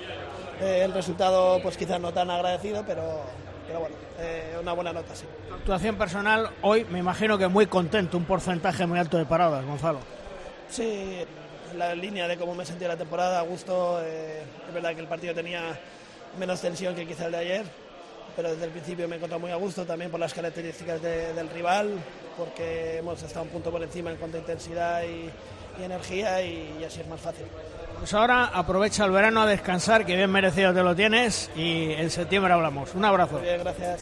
Eh, 0.62 0.84
el 0.84 0.94
resultado 0.94 1.60
pues 1.64 1.76
quizás 1.76 2.00
no 2.00 2.14
tan 2.14 2.30
agradecido, 2.30 2.84
pero, 2.86 3.24
pero 3.66 3.80
bueno, 3.80 3.96
eh, 4.20 4.58
una 4.62 4.74
buena 4.74 4.94
nota, 4.94 5.16
sí. 5.16 5.26
Tu 5.48 5.56
actuación 5.56 5.96
personal, 5.96 6.52
hoy 6.62 6.86
me 6.86 7.00
imagino 7.00 7.36
que 7.40 7.48
muy 7.48 7.66
contento, 7.66 8.16
un 8.16 8.26
porcentaje 8.26 8.86
muy 8.86 9.00
alto 9.00 9.18
de 9.18 9.26
paradas, 9.26 9.66
Gonzalo. 9.66 10.21
Sí, 10.72 11.26
la 11.78 11.94
línea 11.94 12.28
de 12.28 12.38
cómo 12.38 12.56
me 12.56 12.66
sentí 12.66 12.86
la 12.86 12.98
temporada, 12.98 13.40
a 13.40 13.44
gusto. 13.44 14.02
Eh, 14.04 14.42
es 14.68 14.74
verdad 14.74 14.94
que 14.96 15.02
el 15.02 15.08
partido 15.08 15.34
tenía 15.34 15.78
menos 16.40 16.62
tensión 16.62 16.96
que 16.96 17.06
quizá 17.06 17.26
el 17.26 17.34
de 17.34 17.38
ayer, 17.38 17.66
pero 18.36 18.52
desde 18.52 18.66
el 18.66 18.72
principio 18.72 19.08
me 19.08 19.16
he 19.16 19.18
encontrado 19.18 19.42
muy 19.42 19.52
a 19.52 19.58
gusto 19.58 19.86
también 19.86 20.10
por 20.10 20.20
las 20.20 20.34
características 20.34 21.02
de, 21.02 21.34
del 21.34 21.50
rival, 21.50 21.92
porque 22.38 23.00
hemos 23.00 23.22
estado 23.22 23.44
un 23.44 23.52
punto 23.52 23.70
por 23.70 23.84
encima 23.84 24.12
en 24.12 24.18
cuanto 24.18 24.38
a 24.38 24.40
intensidad 24.40 25.04
y, 25.04 25.30
y 25.82 25.84
energía 25.84 26.42
y, 26.42 26.78
y 26.80 26.84
así 26.86 27.02
es 27.02 27.08
más 27.08 27.20
fácil. 27.20 27.46
Pues 28.00 28.14
ahora 28.14 28.46
aprovecha 28.46 29.04
el 29.04 29.12
verano 29.12 29.42
a 29.42 29.46
descansar, 29.46 30.06
que 30.06 30.16
bien 30.16 30.32
merecido 30.32 30.74
te 30.74 30.82
lo 30.82 30.96
tienes, 30.96 31.52
y 31.56 31.92
en 31.92 32.10
septiembre 32.10 32.54
hablamos. 32.54 32.96
Un 32.96 33.06
abrazo. 33.06 33.40
Bien, 33.40 33.60
gracias. 33.60 34.02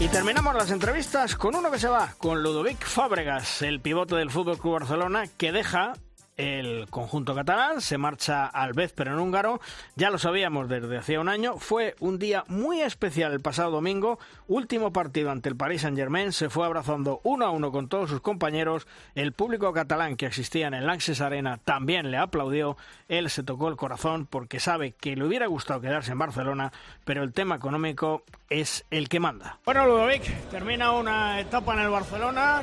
Y 0.00 0.06
terminamos 0.06 0.54
las 0.54 0.70
entrevistas 0.70 1.34
con 1.34 1.56
uno 1.56 1.72
que 1.72 1.80
se 1.80 1.88
va, 1.88 2.14
con 2.18 2.40
Ludovic 2.40 2.84
Fábregas, 2.84 3.62
el 3.62 3.80
pivote 3.80 4.14
del 4.14 4.30
Fútbol 4.30 4.56
Club 4.56 4.74
Barcelona, 4.74 5.24
que 5.26 5.50
deja 5.50 5.94
el 6.38 6.86
conjunto 6.88 7.34
catalán, 7.34 7.80
se 7.80 7.98
marcha 7.98 8.46
al 8.46 8.74
pero 8.94 9.12
en 9.12 9.18
húngaro. 9.18 9.60
Ya 9.96 10.08
lo 10.08 10.18
sabíamos 10.18 10.68
desde 10.68 10.96
hacía 10.96 11.20
un 11.20 11.28
año. 11.28 11.58
Fue 11.58 11.96
un 11.98 12.18
día 12.18 12.44
muy 12.46 12.80
especial 12.80 13.32
el 13.32 13.40
pasado 13.40 13.72
domingo. 13.72 14.20
Último 14.46 14.92
partido 14.92 15.32
ante 15.32 15.48
el 15.48 15.56
Paris 15.56 15.82
Saint-Germain. 15.82 16.32
Se 16.32 16.48
fue 16.48 16.64
abrazando 16.64 17.20
uno 17.24 17.44
a 17.44 17.50
uno 17.50 17.72
con 17.72 17.88
todos 17.88 18.08
sus 18.08 18.20
compañeros. 18.20 18.86
El 19.16 19.32
público 19.32 19.72
catalán 19.72 20.16
que 20.16 20.26
existía 20.26 20.68
en 20.68 20.74
el 20.74 20.86
Lanxess 20.86 21.20
Arena 21.20 21.58
también 21.64 22.12
le 22.12 22.18
aplaudió. 22.18 22.76
Él 23.08 23.30
se 23.30 23.42
tocó 23.42 23.68
el 23.68 23.76
corazón 23.76 24.26
porque 24.26 24.60
sabe 24.60 24.92
que 24.92 25.16
le 25.16 25.24
hubiera 25.24 25.48
gustado 25.48 25.80
quedarse 25.80 26.12
en 26.12 26.18
Barcelona, 26.18 26.72
pero 27.04 27.24
el 27.24 27.32
tema 27.32 27.56
económico 27.56 28.22
es 28.48 28.84
el 28.90 29.08
que 29.08 29.18
manda. 29.18 29.58
Bueno, 29.64 29.86
Ludovic, 29.86 30.22
termina 30.50 30.92
una 30.92 31.40
etapa 31.40 31.74
en 31.74 31.80
el 31.80 31.90
Barcelona, 31.90 32.62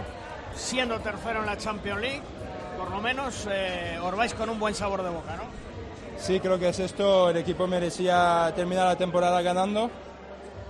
siendo 0.55 1.01
tercero 1.01 1.41
en 1.41 1.45
la 1.45 1.57
Champions 1.57 1.99
League 1.99 2.44
por 2.85 2.93
lo 2.93 3.01
menos 3.01 3.47
eh, 3.49 3.97
os 3.99 4.15
vais 4.15 4.33
con 4.35 4.47
un 4.47 4.59
buen 4.59 4.75
sabor 4.75 5.01
de 5.01 5.09
boca, 5.09 5.35
¿no? 5.35 5.43
Sí, 6.19 6.39
creo 6.39 6.59
que 6.59 6.69
es 6.69 6.79
esto. 6.79 7.31
El 7.31 7.37
equipo 7.37 7.65
merecía 7.65 8.53
terminar 8.55 8.85
la 8.85 8.95
temporada 8.95 9.41
ganando. 9.41 9.89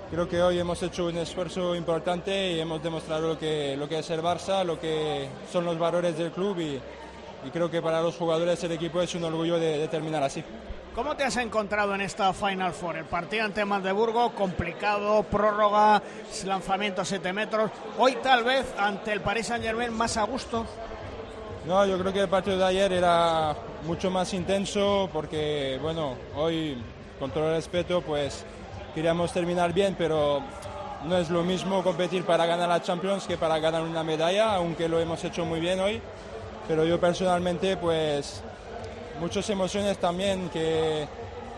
Creo 0.09 0.29
que 0.29 0.41
hoy 0.41 0.57
hemos 0.57 0.81
hecho 0.81 1.07
un 1.07 1.17
esfuerzo 1.17 1.75
importante 1.75 2.53
y 2.53 2.59
hemos 2.61 2.81
demostrado 2.81 3.27
lo 3.27 3.37
que, 3.37 3.75
lo 3.75 3.89
que 3.89 3.99
es 3.99 4.09
el 4.11 4.21
Barça, 4.21 4.63
lo 4.63 4.79
que 4.79 5.27
son 5.51 5.65
los 5.65 5.77
valores 5.77 6.17
del 6.17 6.31
club 6.31 6.57
y, 6.59 6.79
y 7.45 7.49
creo 7.51 7.69
que 7.69 7.81
para 7.81 8.01
los 8.01 8.15
jugadores 8.15 8.61
del 8.61 8.71
equipo 8.71 9.01
es 9.01 9.13
un 9.13 9.25
orgullo 9.25 9.59
de, 9.59 9.77
de, 9.77 9.87
terminar 9.89 10.23
así. 10.23 10.41
¿Cómo 10.93 11.17
te 11.17 11.25
has 11.25 11.35
encontrado 11.35 11.93
en 11.95 11.99
esta 11.99 12.31
Final 12.31 12.71
Four? 12.71 12.95
El 12.95 13.05
partido 13.05 13.43
ante 13.43 13.65
Magdeburgo, 13.65 14.33
complicado, 14.33 15.23
prórroga, 15.23 16.01
lanzamiento 16.45 17.01
a 17.01 17.05
7 17.05 17.33
metros. 17.33 17.71
Hoy 17.97 18.15
tal 18.23 18.45
vez 18.45 18.73
ante 18.77 19.11
el 19.11 19.19
Paris 19.19 19.47
Saint 19.47 19.65
Germain 19.65 19.91
más 19.91 20.15
a 20.15 20.23
gusto. 20.23 20.65
No, 21.67 21.83
yo 21.83 21.97
creo 21.97 22.13
que 22.13 22.19
el 22.19 22.29
partido 22.29 22.57
de 22.59 22.65
ayer 22.65 22.93
era 22.93 23.55
mucho 23.87 24.11
más 24.11 24.31
intenso 24.35 25.09
porque, 25.11 25.79
bueno, 25.81 26.13
hoy, 26.35 26.77
con 27.19 27.31
todo 27.31 27.49
el 27.49 27.55
respeto, 27.55 28.01
pues 28.01 28.45
queríamos 28.93 29.33
terminar 29.33 29.73
bien, 29.73 29.95
pero 29.97 30.43
no 31.05 31.17
es 31.17 31.31
lo 31.31 31.43
mismo 31.43 31.83
competir 31.83 32.23
para 32.23 32.45
ganar 32.45 32.69
la 32.69 32.83
Champions 32.83 33.25
que 33.25 33.37
para 33.37 33.57
ganar 33.57 33.81
una 33.81 34.03
medalla, 34.03 34.53
aunque 34.53 34.87
lo 34.87 34.99
hemos 34.99 35.23
hecho 35.23 35.43
muy 35.43 35.59
bien 35.59 35.79
hoy. 35.79 35.99
Pero 36.67 36.85
yo 36.85 36.99
personalmente, 36.99 37.77
pues, 37.77 38.43
muchas 39.19 39.49
emociones 39.49 39.97
también 39.97 40.49
que, 40.49 41.07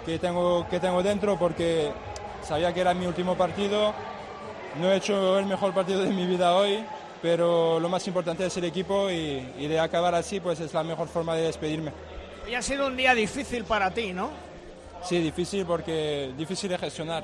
que, 0.06 0.20
tengo, 0.20 0.66
que 0.70 0.80
tengo 0.80 1.04
dentro 1.04 1.38
porque 1.38 1.92
sabía 2.44 2.74
que 2.74 2.80
era 2.80 2.94
mi 2.94 3.08
último 3.08 3.36
partido. 3.36 3.94
No 4.80 4.90
he 4.90 4.96
hecho 4.96 5.38
el 5.38 5.48
mejor 5.48 5.74
partido 5.74 6.02
de 6.04 6.12
mi 6.12 6.26
vida 6.26 6.56
hoy, 6.56 6.86
pero 7.22 7.80
lo 7.80 7.90
más 7.90 8.06
importante 8.08 8.46
es 8.46 8.58
el 8.58 8.66
equipo 8.66 9.10
y, 9.10 9.46
y, 9.58 9.68
de 9.68 9.80
acabar 9.80 10.14
así 10.16 10.40
pues 10.40 10.60
es 10.60 10.74
la 10.74 10.84
mejor 10.84 11.08
forma 11.08 11.36
de 11.36 11.44
despedirme. 11.44 11.92
Hoy 12.46 12.56
ha 12.56 12.62
sido 12.62 12.88
un 12.88 12.96
día 12.96 13.14
difícil 13.14 13.64
para 13.64 13.92
ti, 13.92 14.14
¿no? 14.14 14.30
Sí, 15.04 15.20
difícil 15.20 15.66
porque 15.66 16.32
difícil 16.38 16.70
de 16.70 16.78
gestionar. 16.78 17.24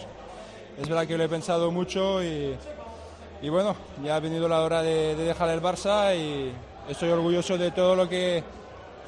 Es 0.79 0.87
verdad 0.87 1.07
que 1.07 1.17
lo 1.17 1.23
he 1.23 1.29
pensado 1.29 1.71
mucho 1.71 2.23
y, 2.23 2.55
y 3.41 3.49
bueno, 3.49 3.75
ya 4.03 4.15
ha 4.15 4.19
venido 4.19 4.47
la 4.47 4.61
hora 4.61 4.81
de, 4.81 5.15
de, 5.15 5.23
dejar 5.23 5.49
el 5.49 5.61
Barça 5.61 6.15
y 6.17 6.51
estoy 6.89 7.09
orgulloso 7.09 7.57
de 7.57 7.71
todo 7.71 7.95
lo 7.95 8.09
que 8.09 8.43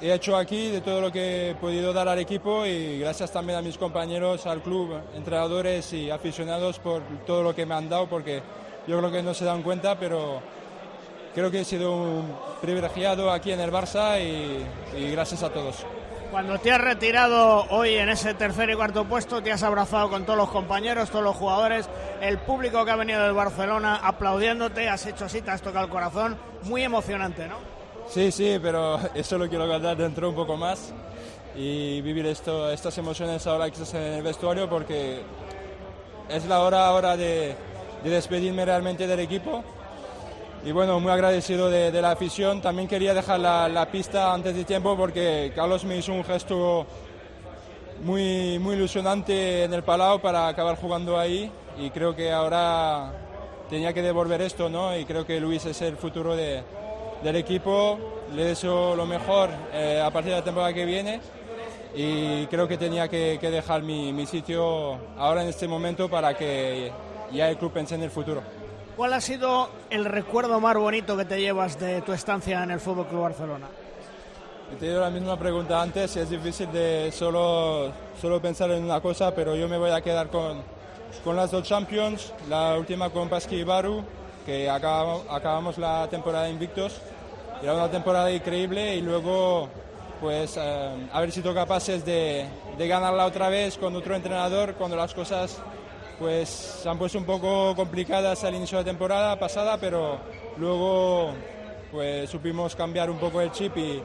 he 0.02 0.13
hecho 0.13 0.36
aquí, 0.36 0.69
de 0.69 0.82
todo 0.82 1.02
lo 1.02 1.12
que 1.12 1.52
he 1.52 1.56
podido 1.56 1.93
dar 1.93 2.08
al 2.08 2.19
equipo 2.19 2.65
y 2.65 3.00
gracias 3.00 3.32
también 3.32 3.58
a 3.58 3.62
mis 3.62 3.78
compañeros, 3.78 4.45
al 4.45 4.62
club, 4.62 5.00
entrenadores 5.15 5.91
y 5.93 6.12
aficionados 6.12 6.80
por 6.80 7.02
todo 7.26 7.43
lo 7.43 7.56
que 7.56 7.65
me 7.65 7.76
han 7.76 7.89
dado 7.89 8.08
porque 8.08 8.41
yo 8.88 8.98
creo 9.00 9.12
que 9.12 9.24
no 9.24 9.34
se 9.34 9.45
dan 9.45 9.63
cuenta, 9.63 9.98
pero 9.98 10.41
creo 11.36 11.52
que 11.52 11.62
he 11.62 11.65
sido 11.65 11.95
un 11.95 12.34
privilegiado 12.62 13.30
aquí 13.30 13.52
en 13.52 13.60
el 13.60 13.71
Barça 13.71 14.19
y, 14.19 14.65
y, 14.98 15.12
gracias 15.12 15.43
a 15.43 15.50
todos. 15.50 15.86
Cuando 16.32 16.58
te 16.58 16.71
has 16.71 16.82
retirado 16.82 17.65
hoy 17.69 17.95
en 17.95 18.10
ese 18.10 18.34
tercer 18.34 18.69
y 18.69 18.76
cuarto 18.76 19.06
puesto, 19.06 19.43
te 19.43 19.52
has 19.52 19.62
abrazado 19.62 20.10
con 20.10 20.26
todos 20.26 20.38
los 20.38 20.50
compañeros, 20.50 21.10
todos 21.10 21.24
los 21.24 21.36
jugadores, 21.36 21.88
el 22.21 22.39
público 22.39 22.84
que 22.84 22.91
ha 22.91 22.95
venido 22.95 23.21
del 23.24 23.34
Barcelona 23.34 23.98
aplaudiéndote, 23.98 24.89
has 24.89 25.06
hecho 25.06 25.26
así, 25.26 25.41
te 25.41 25.52
has 25.52 25.62
tocado 25.62 25.86
el 25.86 25.91
corazón, 25.91 26.38
muy 26.63 26.84
emocionante, 26.84 27.48
¿no? 27.48 27.58
Sí, 28.08 28.32
sí, 28.32 28.58
pero 28.62 29.00
eso 29.13 29.38
lo 29.38 29.50
quiero 29.50 29.67
guardar 29.67 29.98
dentro 29.98 30.30
un 30.30 30.36
poco 30.36 30.56
más 30.58 30.93
y 31.56 32.02
vivir 32.02 32.26
esto, 32.26 32.71
estas 32.71 32.98
emociones 32.98 33.45
ahora 33.45 33.65
que 33.65 33.74
estás 33.74 33.93
en 33.93 34.13
el 34.13 34.24
vestuario 34.24 34.69
porque 34.69 35.21
es 36.30 36.45
la 36.45 36.60
hora 36.60 36.88
ahora 36.88 37.15
de, 37.15 37.56
de 38.04 38.10
despedirme 38.10 38.65
realmente 38.65 39.08
del 39.08 39.19
equipo 39.19 39.63
y 40.65 40.71
bueno, 40.71 40.99
muy 40.99 41.12
agradecido 41.12 41.69
de, 41.69 42.01
la 42.01 42.12
afición. 42.12 42.60
También 42.60 42.88
quería 42.88 43.13
dejar 43.13 43.39
la, 43.39 43.88
pista 43.91 44.34
antes 44.34 44.56
de 44.56 44.63
tiempo 44.63 44.97
porque 44.97 45.51
Carlos 45.56 45.86
me 45.86 45.97
hizo 45.97 46.12
un 46.12 46.23
gesto 46.23 46.88
muy, 48.04 48.58
muy 48.58 48.75
ilusionante 48.75 49.63
en 49.63 49.73
el 49.75 49.84
Palau 49.84 50.19
para 50.19 50.47
acabar 50.47 50.75
jugando 50.78 51.19
ahí 51.19 51.51
y 51.78 51.91
creo 51.91 52.15
que 52.15 52.32
ahora 52.32 53.13
tenía 53.69 53.93
que 53.93 54.01
devolver 54.01 54.41
esto, 54.41 54.67
¿no? 54.67 54.97
Y 54.97 55.06
creo 55.06 55.23
que 55.23 55.39
Luis 55.39 55.63
es 55.67 55.80
el 55.84 55.97
futuro 55.97 56.36
de, 56.36 56.63
del 57.23 57.36
equipo. 57.36 57.99
Le 58.34 58.45
deseo 58.45 58.95
lo 58.95 59.06
mejor 59.06 59.49
eh, 59.71 60.01
a 60.04 60.10
partir 60.10 60.32
de 60.32 60.39
la 60.39 60.43
temporada 60.43 60.73
que 60.73 60.86
viene 60.86 61.21
y 61.93 62.47
creo 62.47 62.67
que 62.67 62.78
tenía 62.78 63.08
que, 63.08 63.38
que 63.39 63.51
dejar 63.51 63.84
mi, 63.84 64.12
mi 64.12 64.25
sitio 64.25 64.97
ahora 65.15 65.43
en 65.43 65.49
este 65.49 65.67
momento 65.67 66.10
para 66.10 66.36
que 66.36 66.91
ya 67.32 67.51
el 67.51 67.58
club 67.58 67.71
pense 67.71 67.93
en 67.93 68.01
el 68.01 68.10
futuro. 68.10 68.64
¿Cuál 68.96 69.12
ha 69.12 69.20
sido 69.20 69.70
el 69.90 70.06
recuerdo 70.06 70.62
más 70.62 70.78
bonito 70.78 71.18
que 71.18 71.26
te 71.26 71.42
llevas 71.42 71.78
de 71.78 72.02
tu 72.02 72.14
estancia 72.14 72.64
en 72.64 72.72
el 72.72 72.80
Fútbol 72.80 73.08
Club 73.08 73.24
Barcelona? 73.24 73.68
He 74.72 74.78
tenido 74.78 75.02
la 75.02 75.10
misma 75.10 75.38
pregunta 75.38 75.82
antes 75.82 76.16
y 76.16 76.20
es 76.20 76.30
difícil 76.30 76.72
de 76.72 77.12
solo, 77.12 77.92
solo 78.22 78.42
pensar 78.42 78.72
en 78.72 78.86
una 78.86 79.02
cosa, 79.02 79.36
pero 79.36 79.54
yo 79.54 79.68
me 79.68 79.78
voy 79.78 79.92
a 79.92 80.00
quedar 80.00 80.30
con, 80.30 80.62
con 81.26 81.36
las 81.36 81.52
dos 81.52 81.64
Champions, 81.64 82.32
la 82.48 82.78
última 82.78 83.10
con 83.10 83.28
Pasqui 83.28 83.58
y 83.58 83.64
Baru, 83.66 84.02
que 84.46 84.70
acabamos, 84.70 85.24
acabamos 85.30 85.78
la 85.78 86.08
temporada 86.10 86.48
invictos. 86.48 87.02
Era 87.62 87.74
una 87.74 87.92
temporada 87.92 88.32
increíble 88.32 88.96
y 88.96 89.02
luego 89.02 89.68
pues 90.22 90.56
eh, 90.58 91.10
haber 91.12 91.34
sido 91.34 91.54
capaces 91.54 92.06
de, 92.06 92.46
de 92.78 92.88
ganarla 92.88 93.26
otra 93.26 93.50
vez 93.50 93.78
con 93.78 93.94
otro 93.94 94.16
entrenador 94.16 94.76
cuando 94.76 94.96
las 94.96 95.14
cosas 95.14 95.62
pues 96.19 96.49
se 96.49 96.89
han 96.89 96.97
puesto 96.97 97.17
un 97.17 97.25
poco 97.25 97.75
complicadas 97.75 98.43
al 98.43 98.56
inicio 98.56 98.78
de 98.78 98.84
la 98.84 98.89
temporada 98.89 99.39
pasada, 99.39 99.78
pero 99.78 100.19
luego 100.58 101.32
pues 101.91 102.30
supimos 102.30 102.76
cambiar 102.76 103.09
un 103.09 103.18
poco 103.18 103.41
el 103.41 103.51
chip 103.51 103.78
y, 103.78 104.01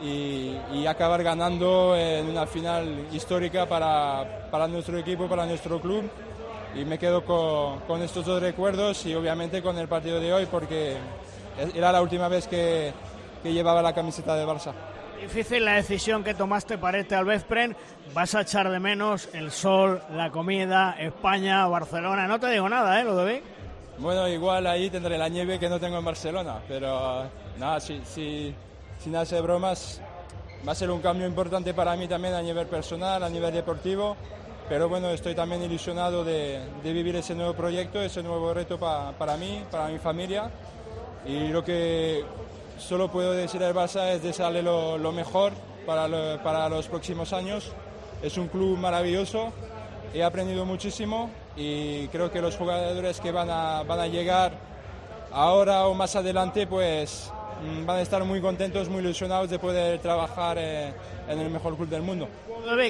y, 0.00 0.86
acabar 0.86 1.22
ganando 1.22 1.96
en 1.96 2.28
una 2.28 2.46
final 2.46 3.06
histórica 3.12 3.66
para, 3.66 4.48
para, 4.50 4.68
nuestro 4.68 4.98
equipo, 4.98 5.26
para 5.26 5.46
nuestro 5.46 5.80
club. 5.80 6.08
Y 6.74 6.84
me 6.84 6.98
quedo 6.98 7.24
con, 7.24 7.80
con, 7.80 8.02
estos 8.02 8.26
dos 8.26 8.40
recuerdos 8.42 9.06
y 9.06 9.14
obviamente 9.14 9.62
con 9.62 9.78
el 9.78 9.88
partido 9.88 10.20
de 10.20 10.32
hoy 10.32 10.46
porque 10.46 10.96
era 11.74 11.90
la 11.90 12.02
última 12.02 12.28
vez 12.28 12.46
que, 12.46 12.92
que 13.42 13.52
llevaba 13.52 13.80
la 13.80 13.94
camiseta 13.94 14.34
de 14.34 14.44
Barça. 14.44 14.72
Difícil 15.20 15.64
la 15.64 15.74
decisión 15.74 16.22
que 16.22 16.34
tomaste 16.34 16.78
para 16.78 16.98
irte 16.98 17.14
al. 17.14 17.26
Vas 18.14 18.34
a 18.34 18.42
echar 18.42 18.70
de 18.70 18.78
menos 18.78 19.28
el 19.32 19.50
sol, 19.50 20.00
la 20.14 20.30
comida, 20.30 20.96
España, 20.98 21.66
Barcelona. 21.66 22.26
No 22.26 22.38
te 22.38 22.50
digo 22.50 22.68
nada, 22.68 23.00
¿eh? 23.00 23.04
De 23.04 23.42
Bueno, 23.98 24.28
igual 24.28 24.66
ahí 24.66 24.90
tendré 24.90 25.18
la 25.18 25.28
nieve 25.28 25.58
que 25.58 25.68
no 25.68 25.80
tengo 25.80 25.98
en 25.98 26.04
Barcelona, 26.04 26.60
pero 26.68 27.24
nada, 27.58 27.80
si, 27.80 28.00
si, 28.04 28.54
sin 28.98 29.16
hacer 29.16 29.42
bromas, 29.42 30.00
va 30.66 30.72
a 30.72 30.74
ser 30.74 30.90
un 30.90 31.00
cambio 31.00 31.26
importante 31.26 31.74
para 31.74 31.96
mí 31.96 32.06
también 32.06 32.34
a 32.34 32.42
nivel 32.42 32.66
personal, 32.66 33.22
a 33.22 33.28
nivel 33.28 33.52
deportivo. 33.52 34.16
Pero 34.68 34.88
bueno, 34.88 35.10
estoy 35.10 35.34
también 35.34 35.62
ilusionado 35.62 36.24
de, 36.24 36.60
de 36.82 36.92
vivir 36.92 37.16
ese 37.16 37.34
nuevo 37.34 37.54
proyecto, 37.54 38.02
ese 38.02 38.22
nuevo 38.22 38.52
reto 38.52 38.78
para 38.78 39.36
mí, 39.36 39.62
para 39.70 39.88
mi 39.88 39.98
familia. 39.98 40.50
Y 41.24 41.48
lo 41.48 41.64
que 41.64 42.24
solo 42.78 43.10
puedo 43.10 43.32
decir 43.32 43.62
al 43.62 43.74
Barça 43.74 44.12
es 44.12 44.22
desearle 44.22 44.62
lo, 44.62 44.98
lo 44.98 45.12
mejor 45.12 45.52
para, 45.86 46.42
para 46.42 46.68
los 46.68 46.88
próximos 46.88 47.32
años. 47.32 47.72
Es 48.22 48.36
un 48.38 48.48
club 48.48 48.78
maravilloso, 48.78 49.52
he 50.14 50.22
aprendido 50.22 50.64
muchísimo 50.64 51.30
y 51.56 52.08
creo 52.08 52.30
que 52.30 52.40
los 52.40 52.56
jugadores 52.56 53.20
que 53.20 53.32
van 53.32 53.50
a, 53.50 53.82
van 53.82 54.00
a 54.00 54.06
llegar 54.06 54.52
ahora 55.32 55.86
o 55.86 55.94
más 55.94 56.16
adelante 56.16 56.66
pues 56.66 57.30
mm, 57.62 57.86
van 57.86 57.98
a 57.98 58.00
estar 58.00 58.24
muy 58.24 58.40
contentos, 58.40 58.88
muy 58.88 59.00
ilusionados 59.00 59.50
de 59.50 59.58
poder 59.58 59.98
trabajar 60.00 60.56
eh, 60.58 60.92
en 61.28 61.38
el 61.38 61.50
mejor 61.50 61.76
club 61.76 61.88
del 61.88 62.02
mundo. 62.02 62.28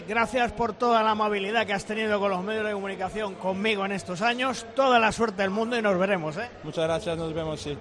Gracias 0.08 0.52
por 0.52 0.72
toda 0.72 1.02
la 1.02 1.10
amabilidad 1.10 1.66
que 1.66 1.74
has 1.74 1.84
tenido 1.84 2.18
con 2.18 2.30
los 2.30 2.42
medios 2.42 2.64
de 2.64 2.72
comunicación 2.72 3.34
conmigo 3.34 3.84
en 3.84 3.92
estos 3.92 4.22
años. 4.22 4.64
Toda 4.74 4.98
la 4.98 5.12
suerte 5.12 5.42
del 5.42 5.50
mundo 5.50 5.78
y 5.78 5.82
nos 5.82 5.98
veremos. 5.98 6.36
¿eh? 6.38 6.48
Muchas 6.62 6.84
gracias, 6.84 7.18
nos 7.18 7.34
vemos, 7.34 7.60
sí. 7.60 7.76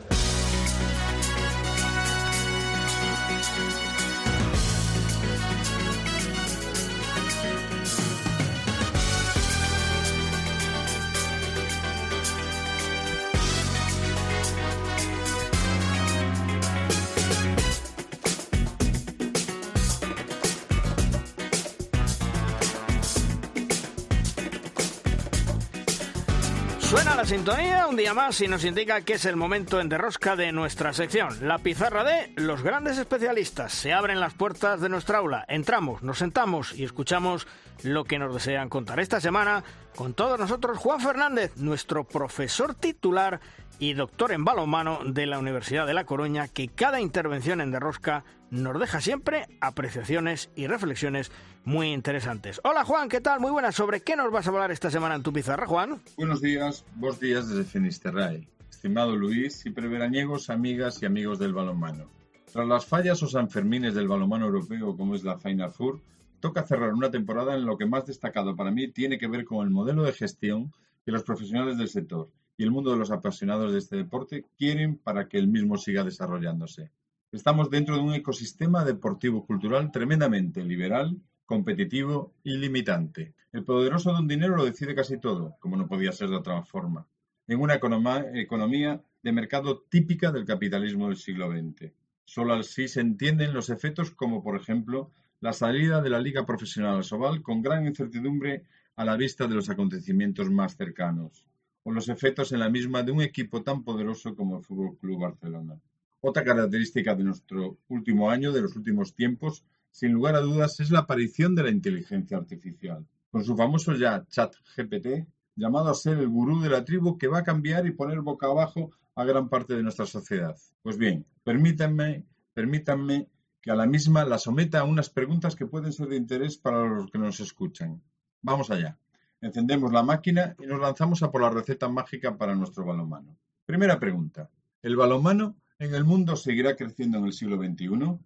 Sintonía 27.25 27.87
un 27.87 27.95
día 27.95 28.13
más 28.13 28.39
y 28.41 28.47
nos 28.47 28.63
indica 28.65 29.01
que 29.01 29.13
es 29.13 29.25
el 29.25 29.35
momento 29.35 29.81
en 29.81 29.89
derrosca 29.89 30.35
de 30.35 30.51
nuestra 30.51 30.93
sección. 30.93 31.47
La 31.47 31.57
pizarra 31.57 32.03
de 32.03 32.31
los 32.35 32.61
grandes 32.61 32.99
especialistas. 32.99 33.73
Se 33.73 33.93
abren 33.93 34.19
las 34.19 34.35
puertas 34.35 34.79
de 34.79 34.89
nuestra 34.89 35.17
aula. 35.17 35.43
Entramos, 35.47 36.03
nos 36.03 36.19
sentamos 36.19 36.73
y 36.73 36.83
escuchamos 36.83 37.47
lo 37.81 38.03
que 38.03 38.19
nos 38.19 38.31
desean 38.31 38.69
contar. 38.69 38.99
Esta 38.99 39.19
semana, 39.19 39.63
con 39.95 40.13
todos 40.13 40.39
nosotros, 40.39 40.77
Juan 40.77 40.99
Fernández, 40.99 41.57
nuestro 41.57 42.03
profesor 42.03 42.75
titular 42.75 43.39
y 43.79 43.93
doctor 43.93 44.31
en 44.31 44.45
balonmano 44.45 44.99
de 45.05 45.25
la 45.25 45.39
Universidad 45.39 45.87
de 45.87 45.93
La 45.93 46.05
Coruña, 46.05 46.47
que 46.47 46.67
cada 46.67 47.01
intervención 47.01 47.61
en 47.61 47.71
Derrosca 47.71 48.23
nos 48.49 48.79
deja 48.79 49.01
siempre 49.01 49.47
apreciaciones 49.59 50.49
y 50.55 50.67
reflexiones 50.67 51.31
muy 51.63 51.91
interesantes. 51.91 52.61
Hola 52.63 52.85
Juan, 52.85 53.09
¿qué 53.09 53.21
tal? 53.21 53.39
Muy 53.39 53.51
buenas. 53.51 53.75
¿Sobre 53.75 54.01
qué 54.01 54.15
nos 54.15 54.31
vas 54.31 54.47
a 54.47 54.49
hablar 54.49 54.71
esta 54.71 54.91
semana 54.91 55.15
en 55.15 55.23
tu 55.23 55.33
pizarra, 55.33 55.65
Juan? 55.67 56.01
Buenos 56.17 56.41
días, 56.41 56.85
vos 56.95 57.19
días 57.19 57.49
desde 57.49 57.63
Finisterrae. 57.63 58.47
Estimado 58.69 59.15
Luis 59.15 59.65
y 59.65 59.71
preveraniegos, 59.71 60.49
amigas 60.49 61.01
y 61.01 61.05
amigos 61.05 61.39
del 61.39 61.53
balonmano. 61.53 62.09
Tras 62.51 62.67
las 62.67 62.85
fallas 62.85 63.21
o 63.23 63.27
sanfermines 63.27 63.95
del 63.95 64.07
balonmano 64.07 64.45
europeo 64.45 64.95
como 64.95 65.15
es 65.15 65.23
la 65.23 65.37
Final 65.37 65.71
Four, 65.71 66.01
toca 66.39 66.63
cerrar 66.63 66.93
una 66.93 67.11
temporada 67.11 67.55
en 67.55 67.65
lo 67.65 67.77
que 67.77 67.85
más 67.85 68.05
destacado 68.05 68.55
para 68.55 68.71
mí 68.71 68.87
tiene 68.87 69.17
que 69.17 69.27
ver 69.27 69.43
con 69.43 69.65
el 69.65 69.71
modelo 69.71 70.03
de 70.03 70.13
gestión 70.13 70.71
que 71.03 71.11
los 71.11 71.23
profesionales 71.23 71.77
del 71.77 71.89
sector 71.89 72.29
y 72.57 72.63
el 72.63 72.71
mundo 72.71 72.91
de 72.91 72.97
los 72.97 73.11
apasionados 73.11 73.71
de 73.71 73.79
este 73.79 73.97
deporte 73.97 74.45
quieren 74.57 74.97
para 74.97 75.27
que 75.27 75.37
el 75.37 75.47
mismo 75.47 75.77
siga 75.77 76.03
desarrollándose. 76.03 76.91
Estamos 77.31 77.69
dentro 77.69 77.95
de 77.95 78.01
un 78.01 78.13
ecosistema 78.13 78.85
deportivo-cultural 78.85 79.91
tremendamente 79.91 80.63
liberal, 80.63 81.19
competitivo 81.45 82.33
y 82.43 82.57
limitante. 82.57 83.33
El 83.51 83.65
poderoso 83.65 84.13
de 84.13 84.19
un 84.19 84.27
dinero 84.27 84.55
lo 84.55 84.65
decide 84.65 84.95
casi 84.95 85.17
todo, 85.17 85.57
como 85.59 85.75
no 85.75 85.87
podía 85.87 86.11
ser 86.11 86.29
de 86.29 86.37
otra 86.37 86.63
forma, 86.63 87.05
en 87.47 87.59
una 87.59 87.75
economía 87.75 89.01
de 89.21 89.31
mercado 89.31 89.83
típica 89.89 90.31
del 90.31 90.45
capitalismo 90.45 91.07
del 91.07 91.17
siglo 91.17 91.51
XX. 91.51 91.91
Solo 92.23 92.53
así 92.53 92.87
se 92.87 93.01
entienden 93.01 93.53
los 93.53 93.69
efectos 93.69 94.11
como, 94.11 94.41
por 94.41 94.55
ejemplo, 94.55 95.11
la 95.41 95.51
salida 95.51 96.01
de 96.01 96.09
la 96.09 96.21
Liga 96.21 96.45
Profesional 96.45 97.03
Sobal 97.03 97.41
con 97.41 97.61
gran 97.61 97.85
incertidumbre 97.85 98.63
a 98.95 99.03
la 99.03 99.17
vista 99.17 99.45
de 99.45 99.55
los 99.55 99.69
acontecimientos 99.69 100.49
más 100.49 100.77
cercanos 100.77 101.45
o 101.85 101.91
los 101.91 102.09
efectos 102.09 102.51
en 102.51 102.59
la 102.59 102.69
misma 102.69 103.03
de 103.03 103.11
un 103.11 103.21
equipo 103.21 103.61
tan 103.61 103.83
poderoso 103.83 104.35
como 104.35 104.57
el 104.57 104.63
Fútbol 104.63 104.97
Club 104.97 105.21
Barcelona. 105.21 105.79
Otra 106.19 106.43
característica 106.43 107.13
de 107.13 107.23
nuestro 107.23 107.77
último 107.89 108.31
año, 108.31 108.51
de 108.51 108.61
los 108.61 108.75
últimos 108.75 109.13
tiempos, 109.13 109.63
sin 109.91 110.11
lugar 110.11 110.35
a 110.35 110.39
dudas, 110.39 110.79
es 110.79 110.89
la 110.89 111.01
aparición 111.01 111.53
de 111.53 111.61
la 111.61 111.69
inteligencia 111.69 112.37
artificial, 112.37 113.05
con 113.29 113.43
su 113.43 113.55
famoso 113.55 113.93
ya 113.93 114.25
chat 114.27 114.55
GPT, 114.75 115.27
llamado 115.55 115.91
a 115.91 115.93
ser 115.93 116.17
el 116.17 116.27
gurú 116.27 116.59
de 116.59 116.69
la 116.69 116.83
tribu 116.83 117.19
que 117.19 117.27
va 117.27 117.39
a 117.39 117.43
cambiar 117.43 117.85
y 117.85 117.91
poner 117.91 118.21
boca 118.21 118.47
abajo 118.47 118.89
a 119.13 119.23
gran 119.23 119.47
parte 119.47 119.75
de 119.75 119.83
nuestra 119.83 120.07
sociedad. 120.07 120.57
Pues 120.81 120.97
bien, 120.97 121.23
permítanme, 121.43 122.25
permítanme 122.55 123.29
que 123.61 123.69
a 123.69 123.75
la 123.75 123.85
misma 123.85 124.25
la 124.25 124.39
someta 124.39 124.79
a 124.79 124.85
unas 124.85 125.11
preguntas 125.11 125.55
que 125.55 125.67
pueden 125.67 125.93
ser 125.93 126.07
de 126.07 126.17
interés 126.17 126.57
para 126.57 126.83
los 126.83 127.11
que 127.11 127.19
nos 127.19 127.39
escuchan. 127.39 128.01
Vamos 128.41 128.71
allá. 128.71 128.97
Encendemos 129.45 129.93
la 129.93 130.01
máquina 130.01 130.55
y 130.57 130.65
nos 130.65 130.81
lanzamos 130.81 131.21
a 131.21 131.29
por 131.29 131.43
la 131.43 131.51
receta 131.51 131.87
mágica 131.87 132.35
para 132.35 132.55
nuestro 132.55 132.83
balonmano. 132.83 133.37
Primera 133.63 133.99
pregunta. 133.99 134.49
¿El 134.81 134.95
balonmano 134.95 135.55
en 135.77 135.93
el 135.93 136.03
mundo 136.03 136.35
seguirá 136.35 136.75
creciendo 136.75 137.19
en 137.19 137.25
el 137.25 137.33
siglo 137.33 137.57
XXI? 137.57 138.17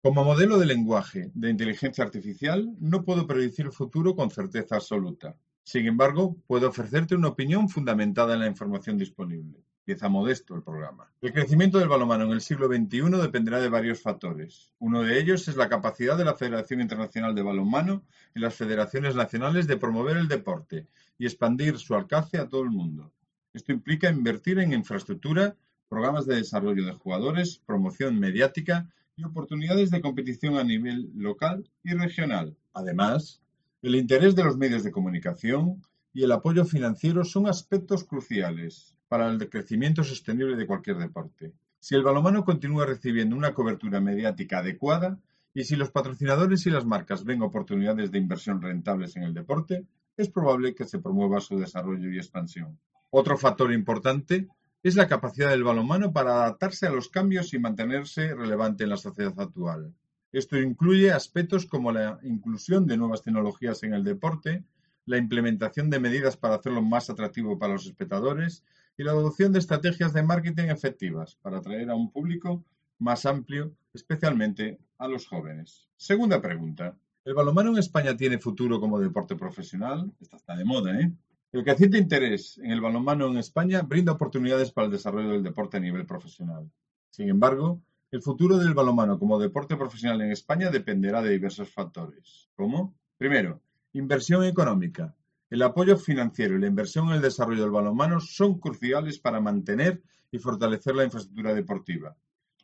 Como 0.00 0.24
modelo 0.24 0.56
de 0.56 0.66
lenguaje 0.66 1.32
de 1.34 1.50
inteligencia 1.50 2.04
artificial, 2.04 2.76
no 2.78 3.02
puedo 3.02 3.26
predecir 3.26 3.66
el 3.66 3.72
futuro 3.72 4.14
con 4.14 4.30
certeza 4.30 4.76
absoluta. 4.76 5.34
Sin 5.64 5.84
embargo, 5.84 6.36
puedo 6.46 6.68
ofrecerte 6.68 7.16
una 7.16 7.26
opinión 7.26 7.68
fundamentada 7.68 8.34
en 8.34 8.40
la 8.40 8.46
información 8.46 8.96
disponible. 8.98 9.58
Empieza 9.88 10.10
modesto 10.10 10.54
el 10.54 10.62
programa. 10.62 11.10
El 11.22 11.32
crecimiento 11.32 11.78
del 11.78 11.88
balonmano 11.88 12.24
en 12.24 12.32
el 12.32 12.42
siglo 12.42 12.66
XXI 12.66 13.08
dependerá 13.22 13.58
de 13.58 13.70
varios 13.70 14.02
factores. 14.02 14.70
Uno 14.80 15.00
de 15.00 15.18
ellos 15.18 15.48
es 15.48 15.56
la 15.56 15.70
capacidad 15.70 16.18
de 16.18 16.26
la 16.26 16.34
Federación 16.34 16.82
Internacional 16.82 17.34
de 17.34 17.40
Balonmano 17.40 18.02
y 18.34 18.40
las 18.40 18.54
federaciones 18.54 19.14
nacionales 19.14 19.66
de 19.66 19.78
promover 19.78 20.18
el 20.18 20.28
deporte 20.28 20.88
y 21.16 21.24
expandir 21.24 21.78
su 21.78 21.94
alcance 21.94 22.36
a 22.36 22.50
todo 22.50 22.64
el 22.64 22.68
mundo. 22.68 23.14
Esto 23.54 23.72
implica 23.72 24.10
invertir 24.10 24.58
en 24.58 24.74
infraestructura, 24.74 25.56
programas 25.88 26.26
de 26.26 26.36
desarrollo 26.36 26.84
de 26.84 26.92
jugadores, 26.92 27.62
promoción 27.64 28.20
mediática 28.20 28.90
y 29.16 29.24
oportunidades 29.24 29.90
de 29.90 30.02
competición 30.02 30.58
a 30.58 30.64
nivel 30.64 31.10
local 31.14 31.66
y 31.82 31.94
regional. 31.94 32.54
Además, 32.74 33.40
el 33.80 33.94
interés 33.94 34.36
de 34.36 34.44
los 34.44 34.58
medios 34.58 34.84
de 34.84 34.92
comunicación 34.92 35.82
y 36.12 36.24
el 36.24 36.32
apoyo 36.32 36.66
financiero 36.66 37.24
son 37.24 37.46
aspectos 37.46 38.04
cruciales 38.04 38.97
para 39.08 39.28
el 39.28 39.48
crecimiento 39.48 40.04
sostenible 40.04 40.56
de 40.56 40.66
cualquier 40.66 40.98
deporte. 40.98 41.52
Si 41.80 41.94
el 41.94 42.02
balonmano 42.02 42.44
continúa 42.44 42.86
recibiendo 42.86 43.36
una 43.36 43.54
cobertura 43.54 44.00
mediática 44.00 44.58
adecuada 44.58 45.18
y 45.54 45.64
si 45.64 45.76
los 45.76 45.90
patrocinadores 45.90 46.66
y 46.66 46.70
las 46.70 46.84
marcas 46.84 47.24
ven 47.24 47.42
oportunidades 47.42 48.10
de 48.10 48.18
inversión 48.18 48.60
rentables 48.60 49.16
en 49.16 49.22
el 49.22 49.34
deporte, 49.34 49.86
es 50.16 50.28
probable 50.28 50.74
que 50.74 50.84
se 50.84 50.98
promueva 50.98 51.40
su 51.40 51.58
desarrollo 51.58 52.10
y 52.10 52.18
expansión. 52.18 52.78
Otro 53.10 53.38
factor 53.38 53.72
importante 53.72 54.48
es 54.82 54.96
la 54.96 55.08
capacidad 55.08 55.50
del 55.50 55.64
balonmano 55.64 56.12
para 56.12 56.42
adaptarse 56.42 56.86
a 56.86 56.90
los 56.90 57.08
cambios 57.08 57.54
y 57.54 57.58
mantenerse 57.58 58.34
relevante 58.34 58.84
en 58.84 58.90
la 58.90 58.96
sociedad 58.96 59.38
actual. 59.38 59.94
Esto 60.30 60.58
incluye 60.58 61.10
aspectos 61.10 61.64
como 61.64 61.90
la 61.90 62.18
inclusión 62.22 62.86
de 62.86 62.96
nuevas 62.96 63.22
tecnologías 63.22 63.82
en 63.82 63.94
el 63.94 64.04
deporte, 64.04 64.64
la 65.06 65.16
implementación 65.16 65.88
de 65.88 66.00
medidas 66.00 66.36
para 66.36 66.56
hacerlo 66.56 66.82
más 66.82 67.08
atractivo 67.08 67.58
para 67.58 67.72
los 67.72 67.86
espectadores 67.86 68.62
y 68.98 69.04
la 69.04 69.12
adopción 69.12 69.52
de 69.52 69.60
estrategias 69.60 70.12
de 70.12 70.24
marketing 70.24 70.64
efectivas 70.64 71.36
para 71.36 71.58
atraer 71.58 71.88
a 71.88 71.94
un 71.94 72.10
público 72.10 72.64
más 72.98 73.24
amplio, 73.24 73.72
especialmente 73.94 74.80
a 74.98 75.06
los 75.06 75.26
jóvenes. 75.26 75.88
Segunda 75.96 76.42
pregunta. 76.42 76.98
¿El 77.24 77.34
balonmano 77.34 77.70
en 77.70 77.78
España 77.78 78.16
tiene 78.16 78.38
futuro 78.38 78.80
como 78.80 78.98
deporte 78.98 79.36
profesional? 79.36 80.12
Esta 80.20 80.36
está 80.36 80.56
de 80.56 80.64
moda, 80.64 81.00
¿eh? 81.00 81.12
El 81.52 81.64
creciente 81.64 81.96
interés 81.96 82.58
en 82.58 82.72
el 82.72 82.80
balonmano 82.80 83.28
en 83.28 83.38
España 83.38 83.82
brinda 83.82 84.12
oportunidades 84.12 84.72
para 84.72 84.86
el 84.86 84.92
desarrollo 84.92 85.30
del 85.30 85.42
deporte 85.42 85.76
a 85.76 85.80
nivel 85.80 86.04
profesional. 86.04 86.70
Sin 87.08 87.28
embargo, 87.28 87.80
El 88.10 88.22
futuro 88.22 88.56
del 88.56 88.72
balonmano 88.72 89.18
como 89.18 89.38
deporte 89.38 89.76
profesional 89.76 90.22
en 90.22 90.32
España 90.32 90.70
dependerá 90.70 91.20
de 91.20 91.28
diversos 91.28 91.68
factores. 91.68 92.48
¿Cómo? 92.56 92.94
Primero, 93.18 93.60
inversión 93.92 94.44
económica. 94.44 95.14
El 95.50 95.62
apoyo 95.62 95.96
financiero 95.96 96.56
y 96.56 96.60
la 96.60 96.66
inversión 96.66 97.08
en 97.08 97.14
el 97.14 97.22
desarrollo 97.22 97.62
del 97.62 97.70
balonmano 97.70 98.20
son 98.20 98.58
cruciales 98.58 99.18
para 99.18 99.40
mantener 99.40 100.02
y 100.30 100.38
fortalecer 100.38 100.94
la 100.94 101.04
infraestructura 101.04 101.54
deportiva, 101.54 102.14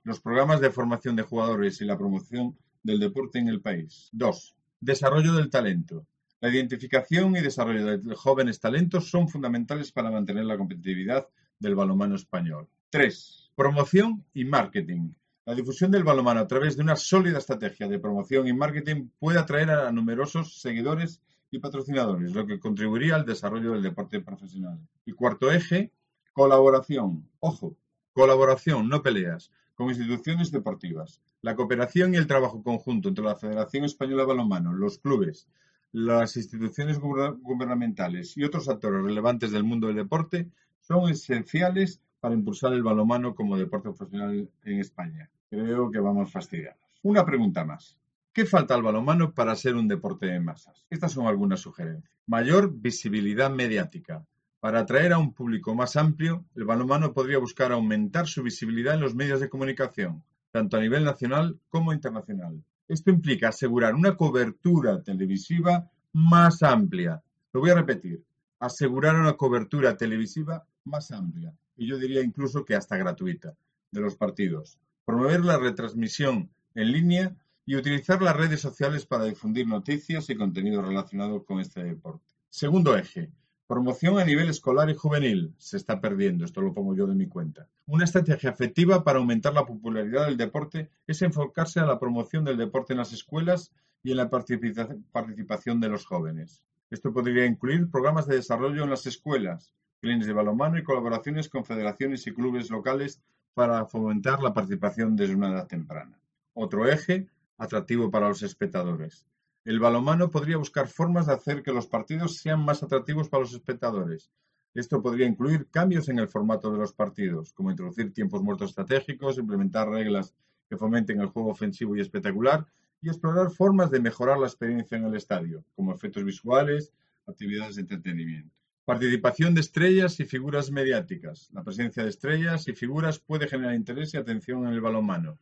los 0.02 0.20
programas 0.20 0.60
de 0.60 0.70
formación 0.70 1.16
de 1.16 1.22
jugadores 1.22 1.80
y 1.80 1.86
la 1.86 1.96
promoción 1.96 2.58
del 2.82 3.00
deporte 3.00 3.38
en 3.38 3.48
el 3.48 3.62
país. 3.62 4.10
Dos, 4.12 4.54
desarrollo 4.80 5.32
del 5.32 5.48
talento. 5.48 6.06
La 6.40 6.50
identificación 6.50 7.34
y 7.36 7.40
desarrollo 7.40 7.96
de 7.96 8.14
jóvenes 8.14 8.60
talentos 8.60 9.08
son 9.08 9.30
fundamentales 9.30 9.90
para 9.90 10.10
mantener 10.10 10.44
la 10.44 10.58
competitividad 10.58 11.26
del 11.58 11.74
balonmano 11.74 12.16
español. 12.16 12.68
Tres, 12.90 13.50
promoción 13.56 14.26
y 14.34 14.44
marketing. 14.44 15.14
La 15.46 15.54
difusión 15.54 15.90
del 15.90 16.04
balonmano 16.04 16.40
a 16.40 16.46
través 16.46 16.76
de 16.76 16.82
una 16.82 16.96
sólida 16.96 17.38
estrategia 17.38 17.88
de 17.88 17.98
promoción 17.98 18.46
y 18.46 18.52
marketing 18.52 19.08
puede 19.18 19.38
atraer 19.38 19.70
a 19.70 19.90
numerosos 19.90 20.60
seguidores 20.60 21.22
y 21.56 21.60
patrocinadores, 21.60 22.34
lo 22.34 22.46
que 22.46 22.58
contribuiría 22.58 23.14
al 23.14 23.24
desarrollo 23.24 23.72
del 23.72 23.82
deporte 23.82 24.20
profesional. 24.20 24.78
Y 25.04 25.12
cuarto 25.12 25.50
eje, 25.50 25.92
colaboración. 26.32 27.28
Ojo, 27.40 27.76
colaboración, 28.12 28.88
no 28.88 29.02
peleas, 29.02 29.52
con 29.74 29.88
instituciones 29.88 30.50
deportivas. 30.50 31.20
La 31.42 31.56
cooperación 31.56 32.14
y 32.14 32.16
el 32.16 32.26
trabajo 32.26 32.62
conjunto 32.62 33.08
entre 33.08 33.24
la 33.24 33.36
Federación 33.36 33.84
Española 33.84 34.22
de 34.22 34.28
Balonmano, 34.28 34.72
los 34.72 34.98
clubes, 34.98 35.46
las 35.92 36.36
instituciones 36.36 36.98
gubernamentales 36.98 38.36
y 38.36 38.42
otros 38.42 38.68
actores 38.68 39.02
relevantes 39.02 39.52
del 39.52 39.62
mundo 39.62 39.86
del 39.86 39.96
deporte 39.96 40.50
son 40.80 41.08
esenciales 41.08 42.00
para 42.18 42.34
impulsar 42.34 42.72
el 42.72 42.82
balonmano 42.82 43.34
como 43.34 43.56
deporte 43.56 43.90
profesional 43.90 44.48
en 44.64 44.80
España. 44.80 45.30
Creo 45.50 45.90
que 45.90 46.00
vamos 46.00 46.32
fastidiados. 46.32 46.80
Una 47.02 47.24
pregunta 47.24 47.64
más. 47.64 47.96
¿Qué 48.34 48.46
falta 48.46 48.74
al 48.74 48.82
balonmano 48.82 49.32
para 49.32 49.54
ser 49.54 49.76
un 49.76 49.86
deporte 49.86 50.26
de 50.26 50.40
masas? 50.40 50.84
Estas 50.90 51.12
son 51.12 51.28
algunas 51.28 51.60
sugerencias. 51.60 52.12
Mayor 52.26 52.72
visibilidad 52.74 53.48
mediática. 53.48 54.26
Para 54.58 54.80
atraer 54.80 55.12
a 55.12 55.18
un 55.18 55.32
público 55.32 55.72
más 55.76 55.94
amplio, 55.94 56.44
el 56.56 56.64
balonmano 56.64 57.12
podría 57.12 57.38
buscar 57.38 57.70
aumentar 57.70 58.26
su 58.26 58.42
visibilidad 58.42 58.94
en 58.94 59.02
los 59.02 59.14
medios 59.14 59.38
de 59.38 59.48
comunicación, 59.48 60.24
tanto 60.50 60.76
a 60.76 60.80
nivel 60.80 61.04
nacional 61.04 61.60
como 61.68 61.92
internacional. 61.92 62.60
Esto 62.88 63.12
implica 63.12 63.50
asegurar 63.50 63.94
una 63.94 64.16
cobertura 64.16 65.00
televisiva 65.04 65.88
más 66.12 66.64
amplia. 66.64 67.22
Lo 67.52 67.60
voy 67.60 67.70
a 67.70 67.76
repetir. 67.76 68.24
Asegurar 68.58 69.14
una 69.14 69.34
cobertura 69.34 69.96
televisiva 69.96 70.66
más 70.82 71.12
amplia. 71.12 71.54
Y 71.76 71.86
yo 71.86 71.98
diría 71.98 72.20
incluso 72.20 72.64
que 72.64 72.74
hasta 72.74 72.96
gratuita 72.96 73.54
de 73.92 74.00
los 74.00 74.16
partidos. 74.16 74.76
Promover 75.04 75.44
la 75.44 75.56
retransmisión 75.56 76.50
en 76.74 76.90
línea 76.90 77.36
y 77.66 77.76
utilizar 77.76 78.20
las 78.22 78.36
redes 78.36 78.60
sociales 78.60 79.06
para 79.06 79.24
difundir 79.24 79.66
noticias 79.66 80.28
y 80.30 80.36
contenido 80.36 80.82
relacionado 80.82 81.44
con 81.44 81.60
este 81.60 81.82
deporte. 81.82 82.34
Segundo 82.50 82.96
eje, 82.96 83.30
promoción 83.66 84.18
a 84.18 84.24
nivel 84.24 84.48
escolar 84.48 84.90
y 84.90 84.94
juvenil. 84.94 85.54
Se 85.58 85.76
está 85.76 86.00
perdiendo, 86.00 86.44
esto 86.44 86.60
lo 86.60 86.74
pongo 86.74 86.94
yo 86.94 87.06
de 87.06 87.14
mi 87.14 87.26
cuenta. 87.26 87.68
Una 87.86 88.04
estrategia 88.04 88.50
efectiva 88.50 89.02
para 89.02 89.18
aumentar 89.18 89.54
la 89.54 89.66
popularidad 89.66 90.26
del 90.26 90.36
deporte 90.36 90.90
es 91.06 91.22
enfocarse 91.22 91.80
a 91.80 91.86
la 91.86 91.98
promoción 91.98 92.44
del 92.44 92.58
deporte 92.58 92.92
en 92.92 92.98
las 92.98 93.12
escuelas 93.12 93.72
y 94.02 94.10
en 94.10 94.18
la 94.18 94.28
participación 94.28 95.80
de 95.80 95.88
los 95.88 96.04
jóvenes. 96.04 96.62
Esto 96.90 97.12
podría 97.12 97.46
incluir 97.46 97.90
programas 97.90 98.26
de 98.26 98.36
desarrollo 98.36 98.84
en 98.84 98.90
las 98.90 99.06
escuelas, 99.06 99.72
clientes 100.00 100.26
de 100.26 100.34
balonmano 100.34 100.78
y 100.78 100.84
colaboraciones 100.84 101.48
con 101.48 101.64
federaciones 101.64 102.26
y 102.26 102.34
clubes 102.34 102.70
locales 102.70 103.22
para 103.54 103.86
fomentar 103.86 104.42
la 104.42 104.52
participación 104.52 105.16
desde 105.16 105.34
una 105.34 105.50
edad 105.50 105.66
temprana. 105.66 106.20
Otro 106.52 106.86
eje, 106.86 107.26
atractivo 107.58 108.10
para 108.10 108.28
los 108.28 108.42
espectadores. 108.42 109.26
El 109.64 109.80
balonmano 109.80 110.30
podría 110.30 110.58
buscar 110.58 110.88
formas 110.88 111.26
de 111.26 111.32
hacer 111.32 111.62
que 111.62 111.72
los 111.72 111.86
partidos 111.86 112.36
sean 112.36 112.64
más 112.64 112.82
atractivos 112.82 113.28
para 113.28 113.42
los 113.42 113.54
espectadores. 113.54 114.30
Esto 114.74 115.00
podría 115.00 115.26
incluir 115.26 115.68
cambios 115.70 116.08
en 116.08 116.18
el 116.18 116.28
formato 116.28 116.70
de 116.70 116.78
los 116.78 116.92
partidos, 116.92 117.52
como 117.52 117.70
introducir 117.70 118.12
tiempos 118.12 118.42
muertos 118.42 118.70
estratégicos, 118.70 119.38
implementar 119.38 119.88
reglas 119.88 120.34
que 120.68 120.76
fomenten 120.76 121.20
el 121.20 121.28
juego 121.28 121.50
ofensivo 121.50 121.96
y 121.96 122.00
espectacular 122.00 122.66
y 123.00 123.08
explorar 123.08 123.50
formas 123.50 123.90
de 123.90 124.00
mejorar 124.00 124.38
la 124.38 124.46
experiencia 124.46 124.98
en 124.98 125.04
el 125.04 125.14
estadio, 125.14 125.64
como 125.76 125.94
efectos 125.94 126.24
visuales, 126.24 126.92
actividades 127.26 127.76
de 127.76 127.82
entretenimiento. 127.82 128.54
Participación 128.84 129.54
de 129.54 129.60
estrellas 129.60 130.20
y 130.20 130.24
figuras 130.24 130.70
mediáticas. 130.70 131.48
La 131.52 131.62
presencia 131.62 132.02
de 132.02 132.10
estrellas 132.10 132.68
y 132.68 132.74
figuras 132.74 133.18
puede 133.18 133.48
generar 133.48 133.74
interés 133.74 134.12
y 134.12 134.18
atención 134.18 134.66
en 134.66 134.74
el 134.74 134.80
balonmano. 134.80 135.38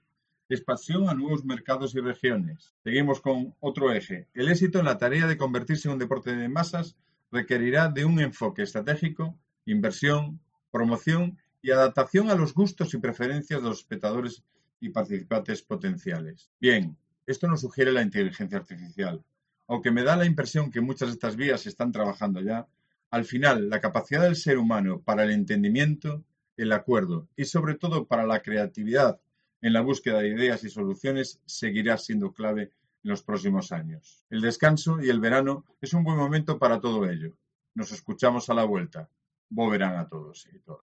Expansión 0.53 1.09
a 1.09 1.15
nuevos 1.15 1.47
mercados 1.47 1.95
y 1.95 2.01
regiones. 2.01 2.75
Seguimos 2.85 3.23
con 3.23 3.55
otro 3.61 3.91
eje. 3.91 4.29
El 4.35 4.51
éxito 4.51 4.81
en 4.81 4.85
la 4.85 4.99
tarea 4.99 5.27
de 5.27 5.39
convertirse 5.39 5.89
en 5.89 5.95
un 5.95 5.99
deporte 5.99 6.37
de 6.37 6.47
masas 6.51 6.95
requerirá 7.31 7.89
de 7.89 8.05
un 8.05 8.21
enfoque 8.21 8.61
estratégico, 8.61 9.35
inversión, 9.65 10.41
promoción 10.71 11.39
y 11.63 11.71
adaptación 11.71 12.29
a 12.29 12.35
los 12.35 12.53
gustos 12.53 12.93
y 12.93 12.99
preferencias 12.99 13.63
de 13.63 13.69
los 13.71 13.79
espectadores 13.79 14.43
y 14.79 14.91
participantes 14.91 15.63
potenciales. 15.63 16.51
Bien, 16.61 16.99
esto 17.27 17.49
nos 17.49 17.63
sugiere 17.63 17.91
la 17.91 18.03
inteligencia 18.03 18.59
artificial. 18.59 19.25
Aunque 19.69 19.91
me 19.91 20.05
da 20.05 20.17
la 20.17 20.27
impresión 20.27 20.71
que 20.71 20.83
muchas 20.83 21.09
de 21.09 21.15
estas 21.15 21.35
vías 21.35 21.67
están 21.67 21.93
trabajando 21.93 22.43
ya, 22.43 22.69
al 23.11 23.25
final 23.25 23.71
la 23.71 23.81
capacidad 23.81 24.25
del 24.25 24.37
ser 24.37 24.59
humano 24.59 25.01
para 25.01 25.25
el 25.25 25.31
entendimiento, 25.31 26.23
el 26.59 26.73
acuerdo 26.73 27.27
y 27.37 27.47
sobre 27.47 27.75
todo 27.75 28.05
para 28.07 28.27
la 28.27 28.43
creatividad 28.43 29.19
en 29.63 29.73
la 29.73 29.81
búsqueda 29.81 30.19
de 30.19 30.29
ideas 30.29 30.65
y 30.65 30.69
soluciones 30.69 31.41
seguirá 31.47 31.97
siendo 31.97 32.33
clave 32.33 32.73
en 33.05 33.11
los 33.11 33.23
próximos 33.23 33.73
años. 33.73 34.27
El 34.29 34.41
descanso 34.41 35.01
y 35.01 35.09
el 35.09 35.21
verano 35.21 35.65
es 35.81 35.95
un 35.95 36.05
buen 36.05 36.19
momento 36.19 36.59
para 36.59 36.81
todo 36.81 37.09
ello. 37.09 37.33
Nos 37.75 37.93
escuchamos 37.93 38.51
a 38.51 38.55
la 38.55 38.65
vuelta. 38.65 39.09
Boverán 39.49 39.97
a 39.97 40.09
todos 40.09 40.47
y 40.53 40.59
todas. 40.59 40.92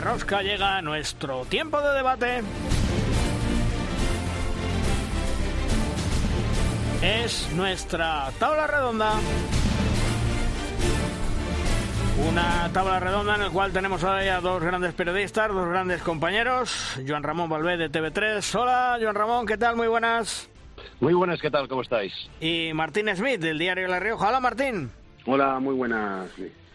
De 0.00 0.06
Rosca 0.06 0.40
llega 0.40 0.80
nuestro 0.80 1.44
tiempo 1.44 1.78
de 1.82 1.94
debate. 1.94 2.40
Es 7.02 7.52
nuestra 7.54 8.30
tabla 8.38 8.66
redonda. 8.66 9.12
Una 12.30 12.70
tabla 12.72 12.98
redonda 12.98 13.34
en 13.34 13.40
la 13.42 13.50
cual 13.50 13.72
tenemos 13.72 14.02
hoy 14.02 14.28
a 14.28 14.40
dos 14.40 14.62
grandes 14.62 14.94
periodistas, 14.94 15.52
dos 15.52 15.68
grandes 15.68 16.00
compañeros. 16.00 16.98
Joan 17.06 17.22
Ramón 17.22 17.50
Valvé 17.50 17.76
de 17.76 17.90
TV3. 17.90 18.58
Hola, 18.58 18.98
Joan 18.98 19.14
Ramón, 19.14 19.44
¿qué 19.44 19.58
tal? 19.58 19.76
Muy 19.76 19.88
buenas. 19.88 20.48
Muy 21.00 21.12
buenas, 21.12 21.42
¿qué 21.42 21.50
tal? 21.50 21.68
¿Cómo 21.68 21.82
estáis? 21.82 22.14
Y 22.40 22.70
Martín 22.72 23.14
Smith, 23.14 23.40
del 23.40 23.58
diario 23.58 23.86
La 23.86 24.00
Rioja. 24.00 24.28
Hola, 24.28 24.40
Martín. 24.40 24.90
Hola, 25.26 25.60
muy 25.60 25.74
buenas. 25.74 26.30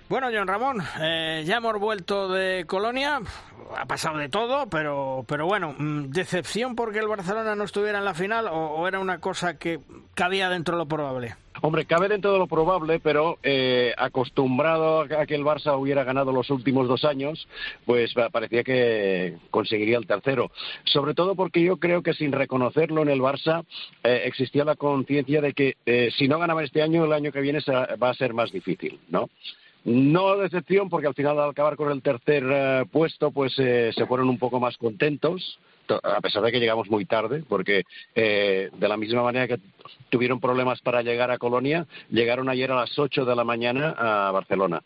Bueno, 0.08 0.28
John 0.32 0.48
Ramón, 0.48 0.84
eh, 1.02 1.44
ya 1.48 1.58
hemos 1.58 1.80
vuelto 1.80 2.32
de 2.32 2.66
Colonia, 2.68 3.22
ha 3.76 3.86
pasado 3.88 4.20
de 4.20 4.30
todo, 4.30 4.68
pero, 4.70 5.26
pero 5.28 5.48
bueno, 5.48 5.74
mm, 5.76 6.12
¿decepción 6.12 6.76
porque 6.76 7.00
el 7.00 7.08
Barcelona 7.08 7.56
no 7.56 7.64
estuviera 7.64 7.98
en 7.98 8.06
la 8.06 8.14
final 8.14 8.48
o, 8.52 8.88
era 8.88 9.00
una 9.00 9.18
cosa 9.18 9.58
que 9.58 9.80
cabía 10.14 10.48
dentro 10.52 10.76
de 10.76 10.84
lo 10.84 10.88
probable? 10.88 11.34
Hombre, 11.62 11.86
cabe 11.86 12.08
dentro 12.08 12.34
de 12.34 12.38
lo 12.38 12.46
probable, 12.46 13.00
pero 13.00 13.40
eh, 13.42 13.96
acostumbrado 13.98 15.02
a 15.02 15.26
que 15.26 15.34
el 15.34 15.44
Barça 15.44 15.76
hubiera 15.76 16.04
ganado 16.04 16.32
los 16.32 16.52
últimos 16.52 16.88
dos 16.88 17.04
años, 17.04 17.48
pues 17.86 18.14
parecía 18.32 18.64
que 18.64 19.38
conseguiría 19.50 19.98
el 19.98 20.06
tercero. 20.06 20.52
Sobre 20.84 21.16
todo 21.16 21.34
porque 21.34 21.64
yo 21.64 21.78
creo 21.78 22.04
que 22.04 22.14
sin 22.14 22.32
reconocerlo 22.32 23.02
en 23.02 23.10
el 23.10 23.22
Barça 23.22 23.66
eh, 24.04 24.22
existía 24.26 24.66
la 24.66 24.76
conciencia 24.76 25.42
de 25.42 25.54
que 25.54 26.12
si 26.16 26.28
no 26.28 26.38
ganaba 26.38 26.64
este 26.64 26.84
año, 26.84 27.06
el 27.06 27.14
año 27.14 27.32
que 27.32 27.42
viene 27.42 27.60
va 27.68 28.10
a 28.12 28.14
ser 28.14 28.36
más 28.36 28.52
difícil, 28.52 29.00
¿no? 29.10 29.32
No 29.86 30.36
decepción, 30.38 30.90
porque 30.90 31.06
al 31.06 31.14
final 31.14 31.40
al 31.40 31.52
acabar 31.52 31.76
con 31.76 31.92
el 31.92 32.02
tercer 32.02 32.44
eh, 32.50 32.86
puesto, 32.92 33.30
pues 33.30 33.54
eh, 33.60 33.92
se 33.96 34.08
fueron 34.08 34.30
un 34.30 34.40
poco 34.40 34.60
más 34.60 34.78
contentos, 34.78 35.60
a 35.88 36.22
pesar 36.22 36.42
de 36.42 36.52
que 36.52 36.60
llegamos 36.60 36.90
muy 36.90 37.06
tarde, 37.06 37.44
porque 37.48 37.84
eh, 38.16 38.72
de 38.76 38.88
la 38.88 38.98
misma 38.98 39.22
manera 39.22 39.48
que 39.48 39.60
tuvieron 40.10 40.40
problemas 40.40 40.82
para 40.82 41.04
llegar 41.04 41.30
a 41.30 41.38
Colonia, 41.38 41.86
llegaron 42.10 42.50
ayer 42.50 42.72
a 42.72 42.76
las 42.76 42.98
8 42.98 43.26
de 43.26 43.36
la 43.36 43.44
mañana 43.44 43.94
a 43.96 44.32
Barcelona. 44.32 44.82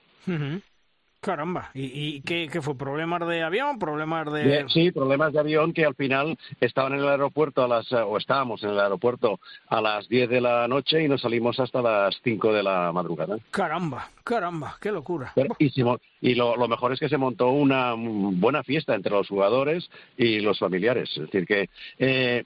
Caramba, 1.22 1.70
¿y, 1.74 2.22
qué, 2.22 2.50
fue? 2.62 2.78
¿Problemas 2.78 3.28
de 3.28 3.44
avión? 3.44 3.78
¿Problemas 3.78 4.32
de...? 4.32 4.66
Sí, 4.70 4.92
problemas 4.92 5.34
de 5.34 5.40
avión 5.40 5.74
que 5.74 5.86
al 5.86 5.96
final 5.96 6.38
estaban 6.62 6.94
en 6.94 7.00
el 7.00 7.10
aeropuerto 7.10 7.62
a 7.62 7.68
las, 7.68 7.92
o 7.92 8.18
estábamos 8.18 8.64
en 8.64 8.70
el 8.70 8.80
aeropuerto 8.80 9.40
a 9.68 9.82
las 9.82 10.08
10 10.08 10.30
de 10.30 10.40
la 10.40 10.68
noche 10.70 11.04
y 11.04 11.10
nos 11.10 11.22
salimos 11.22 11.60
hasta 11.60 11.82
las 11.82 12.16
5 12.24 12.54
de 12.54 12.64
la 12.64 12.92
madrugada. 12.94 13.38
Caramba, 13.52 14.10
caramba, 14.24 14.78
qué 14.80 14.94
locura. 14.94 15.34
y 16.22 16.36
lo, 16.36 16.56
lo, 16.56 16.68
mejor 16.70 16.94
es 16.94 17.00
que 17.00 17.10
se 17.10 17.18
montó 17.18 17.50
una 17.50 17.96
buena 17.96 18.64
fiesta 18.64 18.96
entre 18.96 19.12
los 19.12 19.28
jugadores 19.28 19.90
y 20.16 20.40
los 20.40 20.58
familiares. 20.58 21.10
Es 21.10 21.24
decir, 21.24 21.46
que 21.46 21.70
eh, 21.98 22.46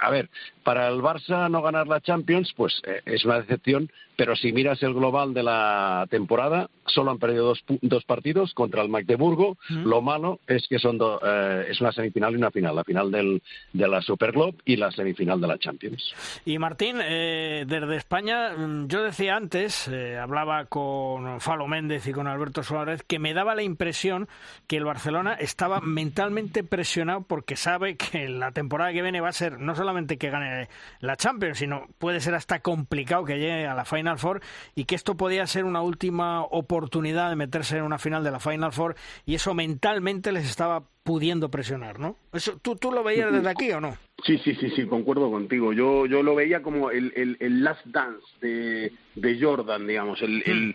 a 0.00 0.10
ver, 0.10 0.28
para 0.62 0.88
el 0.88 1.00
Barça 1.00 1.50
no 1.50 1.62
ganar 1.62 1.86
la 1.86 2.00
Champions, 2.00 2.52
pues 2.56 2.80
eh, 2.86 3.02
es 3.04 3.24
una 3.24 3.40
decepción, 3.40 3.90
pero 4.16 4.36
si 4.36 4.52
miras 4.52 4.82
el 4.82 4.94
global 4.94 5.34
de 5.34 5.42
la 5.42 6.06
temporada, 6.08 6.70
solo 6.86 7.10
han 7.10 7.18
perdido 7.18 7.46
dos, 7.46 7.64
dos 7.82 8.04
partidos 8.04 8.54
contra 8.54 8.82
el 8.82 8.88
Magdeburgo. 8.88 9.56
Lo 9.68 10.02
malo 10.02 10.38
es 10.46 10.68
que 10.68 10.78
son 10.78 10.98
eh, 11.00 11.66
es 11.68 11.80
una 11.80 11.90
semifinal 11.90 12.32
y 12.32 12.36
una 12.36 12.52
final, 12.52 12.76
la 12.76 12.84
final 12.84 13.10
del, 13.10 13.42
de 13.72 13.88
la 13.88 14.00
Super 14.02 14.32
Globe 14.32 14.58
y 14.64 14.76
la 14.76 14.92
semifinal 14.92 15.40
de 15.40 15.48
la 15.48 15.58
Champions. 15.58 16.14
Y 16.44 16.58
Martín, 16.58 16.98
eh, 17.02 17.64
desde 17.66 17.96
España, 17.96 18.50
mm, 18.56 18.86
yo 18.86 19.02
decía 19.02 19.34
antes, 19.34 19.88
hablaba 20.20 20.66
con 20.66 21.40
Falo 21.40 21.66
Méndez 21.66 22.06
y 22.06 22.12
con 22.12 22.28
Alberto 22.28 22.62
Suárez, 22.62 23.02
que 23.02 23.18
me 23.18 23.34
daba 23.34 23.56
la 23.56 23.64
impresión 23.64 24.28
que 24.68 24.76
el 24.76 24.84
Barcelona 24.84 25.34
estaba 25.34 25.80
mentalmente 25.80 26.62
presionado 26.62 27.22
porque 27.22 27.56
sabe 27.56 27.96
que 27.96 28.28
la 28.28 28.52
temporada 28.52 28.92
que 28.92 29.02
viene 29.02 29.20
va 29.20 29.30
a 29.30 29.32
ser 29.32 29.58
no 29.64 29.74
solamente 29.74 30.18
que 30.18 30.30
gane 30.30 30.68
la 31.00 31.16
Champions, 31.16 31.58
sino 31.58 31.86
puede 31.98 32.20
ser 32.20 32.34
hasta 32.34 32.60
complicado 32.60 33.24
que 33.24 33.38
llegue 33.38 33.66
a 33.66 33.74
la 33.74 33.84
Final 33.84 34.18
Four 34.18 34.40
y 34.74 34.84
que 34.84 34.94
esto 34.94 35.16
podía 35.16 35.46
ser 35.46 35.64
una 35.64 35.82
última 35.82 36.42
oportunidad 36.42 37.30
de 37.30 37.36
meterse 37.36 37.78
en 37.78 37.84
una 37.84 37.98
final 37.98 38.24
de 38.24 38.30
la 38.30 38.40
Final 38.40 38.72
Four 38.72 38.94
y 39.26 39.34
eso 39.34 39.54
mentalmente 39.54 40.32
les 40.32 40.44
estaba 40.44 40.84
pudiendo 41.02 41.50
presionar, 41.50 42.00
¿no? 42.00 42.16
Eso, 42.32 42.58
¿tú, 42.62 42.76
¿Tú 42.76 42.90
lo 42.90 43.04
veías 43.04 43.30
desde 43.30 43.48
aquí 43.48 43.70
o 43.72 43.80
no? 43.80 43.96
Sí, 44.24 44.38
sí, 44.38 44.54
sí, 44.54 44.70
sí, 44.70 44.86
concuerdo 44.86 45.30
contigo. 45.30 45.72
Yo, 45.72 46.06
yo 46.06 46.22
lo 46.22 46.34
veía 46.34 46.62
como 46.62 46.90
el, 46.90 47.12
el, 47.14 47.36
el 47.40 47.62
last 47.62 47.84
dance 47.86 48.26
de, 48.40 48.90
de 49.14 49.38
Jordan, 49.40 49.86
digamos, 49.86 50.22
el, 50.22 50.42
el, 50.46 50.68
mm. 50.68 50.74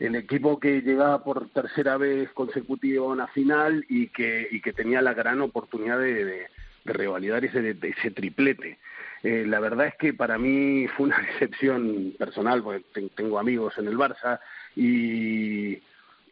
el, 0.00 0.14
equipo 0.16 0.60
que 0.60 0.82
llegaba 0.82 1.24
por 1.24 1.48
tercera 1.48 1.96
vez 1.96 2.30
consecutiva 2.32 3.06
a 3.06 3.08
una 3.08 3.28
final 3.28 3.86
y 3.88 4.08
que, 4.08 4.48
y 4.50 4.60
que 4.60 4.74
tenía 4.74 5.00
la 5.00 5.14
gran 5.14 5.40
oportunidad 5.40 5.98
de 5.98 6.24
de 6.24 6.46
revalidar 6.84 7.44
ese, 7.44 7.76
ese 7.82 8.10
triplete. 8.10 8.78
Eh, 9.22 9.44
la 9.46 9.60
verdad 9.60 9.88
es 9.88 9.94
que 9.96 10.14
para 10.14 10.38
mí 10.38 10.86
fue 10.96 11.06
una 11.06 11.18
decepción 11.32 12.14
personal, 12.18 12.62
porque 12.62 13.10
tengo 13.14 13.38
amigos 13.38 13.76
en 13.78 13.88
el 13.88 13.96
Barça, 13.96 14.40
y, 14.76 15.80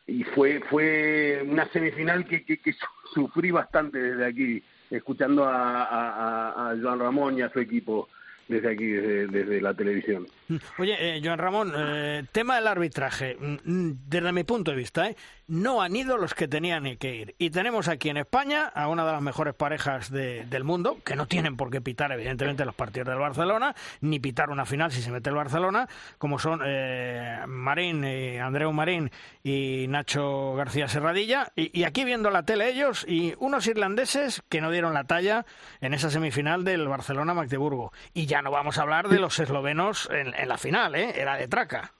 y 0.06 0.24
fue, 0.34 0.60
fue 0.70 1.44
una 1.46 1.66
semifinal 1.68 2.24
que, 2.26 2.44
sufrí 3.14 3.50
bastante 3.50 3.98
desde 3.98 4.26
aquí, 4.26 4.62
escuchando 4.90 5.44
a, 5.44 6.70
a 6.70 6.76
Joan 6.80 6.98
Ramón 6.98 7.38
y 7.38 7.42
a 7.42 7.50
su 7.50 7.60
equipo 7.60 8.08
desde 8.48 8.72
aquí, 8.72 8.86
desde, 8.86 9.60
la 9.60 9.74
televisión. 9.74 10.26
Oye, 10.78 10.96
eh, 10.98 11.20
Joan 11.22 11.38
Ramón, 11.38 11.72
eh, 11.76 12.24
tema 12.32 12.56
del 12.56 12.66
arbitraje. 12.66 13.36
Mm, 13.38 13.56
mm, 13.64 13.98
desde 14.08 14.32
mi 14.32 14.44
punto 14.44 14.70
de 14.70 14.76
vista, 14.76 15.08
¿eh? 15.08 15.16
no 15.48 15.80
han 15.80 15.96
ido 15.96 16.16
los 16.18 16.34
que 16.34 16.46
tenían 16.46 16.96
que 16.96 17.14
ir. 17.14 17.34
Y 17.38 17.50
tenemos 17.50 17.88
aquí 17.88 18.10
en 18.10 18.18
España 18.18 18.66
a 18.66 18.88
una 18.88 19.04
de 19.04 19.12
las 19.12 19.22
mejores 19.22 19.54
parejas 19.54 20.10
del 20.10 20.64
mundo, 20.64 20.98
que 21.04 21.16
no 21.16 21.26
tienen 21.26 21.56
por 21.56 21.70
qué 21.70 21.80
pitar, 21.80 22.12
evidentemente, 22.12 22.64
los 22.64 22.74
partidos 22.74 23.08
del 23.08 23.18
Barcelona, 23.18 23.74
ni 24.00 24.20
pitar 24.20 24.50
una 24.50 24.66
final 24.66 24.92
si 24.92 25.00
se 25.00 25.10
mete 25.10 25.30
el 25.30 25.36
Barcelona, 25.36 25.88
como 26.18 26.38
son 26.38 26.60
eh, 26.64 27.40
Marín, 27.46 28.04
y 28.04 28.36
Andreu 28.38 28.72
Marín 28.72 29.10
y 29.42 29.86
Nacho 29.88 30.54
García 30.54 30.86
Serradilla. 30.86 31.50
Y, 31.56 31.78
y 31.78 31.84
aquí 31.84 32.04
viendo 32.04 32.30
la 32.30 32.42
tele 32.42 32.68
ellos 32.68 33.06
y 33.08 33.34
unos 33.38 33.66
irlandeses 33.66 34.42
que 34.50 34.60
no 34.60 34.70
dieron 34.70 34.92
la 34.92 35.04
talla 35.04 35.46
en 35.80 35.94
esa 35.94 36.10
semifinal 36.10 36.62
del 36.62 36.86
Barcelona-Magdeburgo. 36.88 37.92
Y 38.12 38.26
ya 38.26 38.37
no 38.42 38.50
vamos 38.50 38.78
a 38.78 38.82
hablar 38.82 39.08
de 39.08 39.18
los 39.18 39.38
eslovenos 39.38 40.08
en, 40.10 40.48
la 40.48 40.58
final, 40.58 40.94
¿eh? 40.94 41.12
Era 41.16 41.36
de 41.36 41.48
traca. 41.48 41.92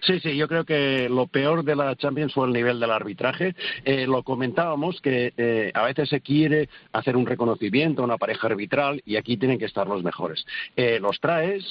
Sí, 0.00 0.20
sí, 0.20 0.36
yo 0.36 0.48
creo 0.48 0.64
que 0.64 1.08
lo 1.08 1.26
peor 1.26 1.64
de 1.64 1.74
la 1.74 1.96
Champions 1.96 2.34
fue 2.34 2.46
el 2.46 2.52
nivel 2.52 2.78
del 2.78 2.90
arbitraje. 2.90 3.54
Eh, 3.84 4.06
lo 4.06 4.22
comentábamos 4.22 5.00
que 5.00 5.32
eh, 5.36 5.70
a 5.74 5.84
veces 5.84 6.08
se 6.08 6.20
quiere 6.20 6.68
hacer 6.92 7.16
un 7.16 7.26
reconocimiento 7.26 8.02
a 8.02 8.04
una 8.04 8.18
pareja 8.18 8.48
arbitral 8.48 9.02
y 9.06 9.16
aquí 9.16 9.36
tienen 9.36 9.58
que 9.58 9.64
estar 9.64 9.86
los 9.86 10.02
mejores. 10.02 10.44
Eh, 10.76 10.98
los 11.00 11.18
traes, 11.20 11.64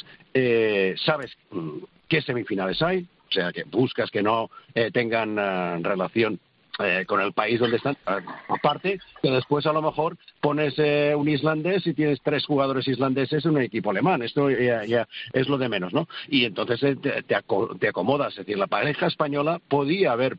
sabes 1.05 1.38
mm, 1.51 1.78
qué 2.07 2.22
semifinales 2.22 2.82
hay, 2.82 3.07
o 3.30 3.34
sea, 3.34 3.51
que 3.53 3.64
buscas 3.64 4.09
que 4.09 4.24
no 4.24 4.49
tengan 4.93 5.84
relación 5.84 6.39
eh, 6.84 7.05
con 7.05 7.21
el 7.21 7.34
país 7.34 7.59
donde 7.59 7.77
están. 7.77 7.97
Aparte, 8.47 8.99
que 9.21 9.32
después 9.32 9.65
a 9.65 9.73
lo 9.73 9.82
mejor 9.82 10.17
pones 10.39 10.73
eh, 10.77 11.13
un 11.15 11.27
islandés 11.27 11.86
y 11.86 11.93
tienes 11.93 12.21
tres 12.21 12.45
jugadores 12.45 12.88
islandeses 12.88 13.45
en 13.45 13.51
un 13.51 13.61
equipo 13.61 13.91
alemán. 13.91 14.21
Esto 14.21 14.49
ya, 14.49 15.07
es 15.34 15.47
lo 15.47 15.57
de 15.57 15.69
menos, 15.69 15.93
¿no? 15.93 16.07
Y 16.27 16.45
entonces 16.45 16.82
eh, 16.84 17.23
te, 17.25 17.36
acomodas. 17.88 18.34
Es 18.34 18.45
decir, 18.45 18.57
la 18.57 18.67
pareja 18.67 19.07
española 19.07 19.59
podía 19.67 20.11
haber 20.11 20.38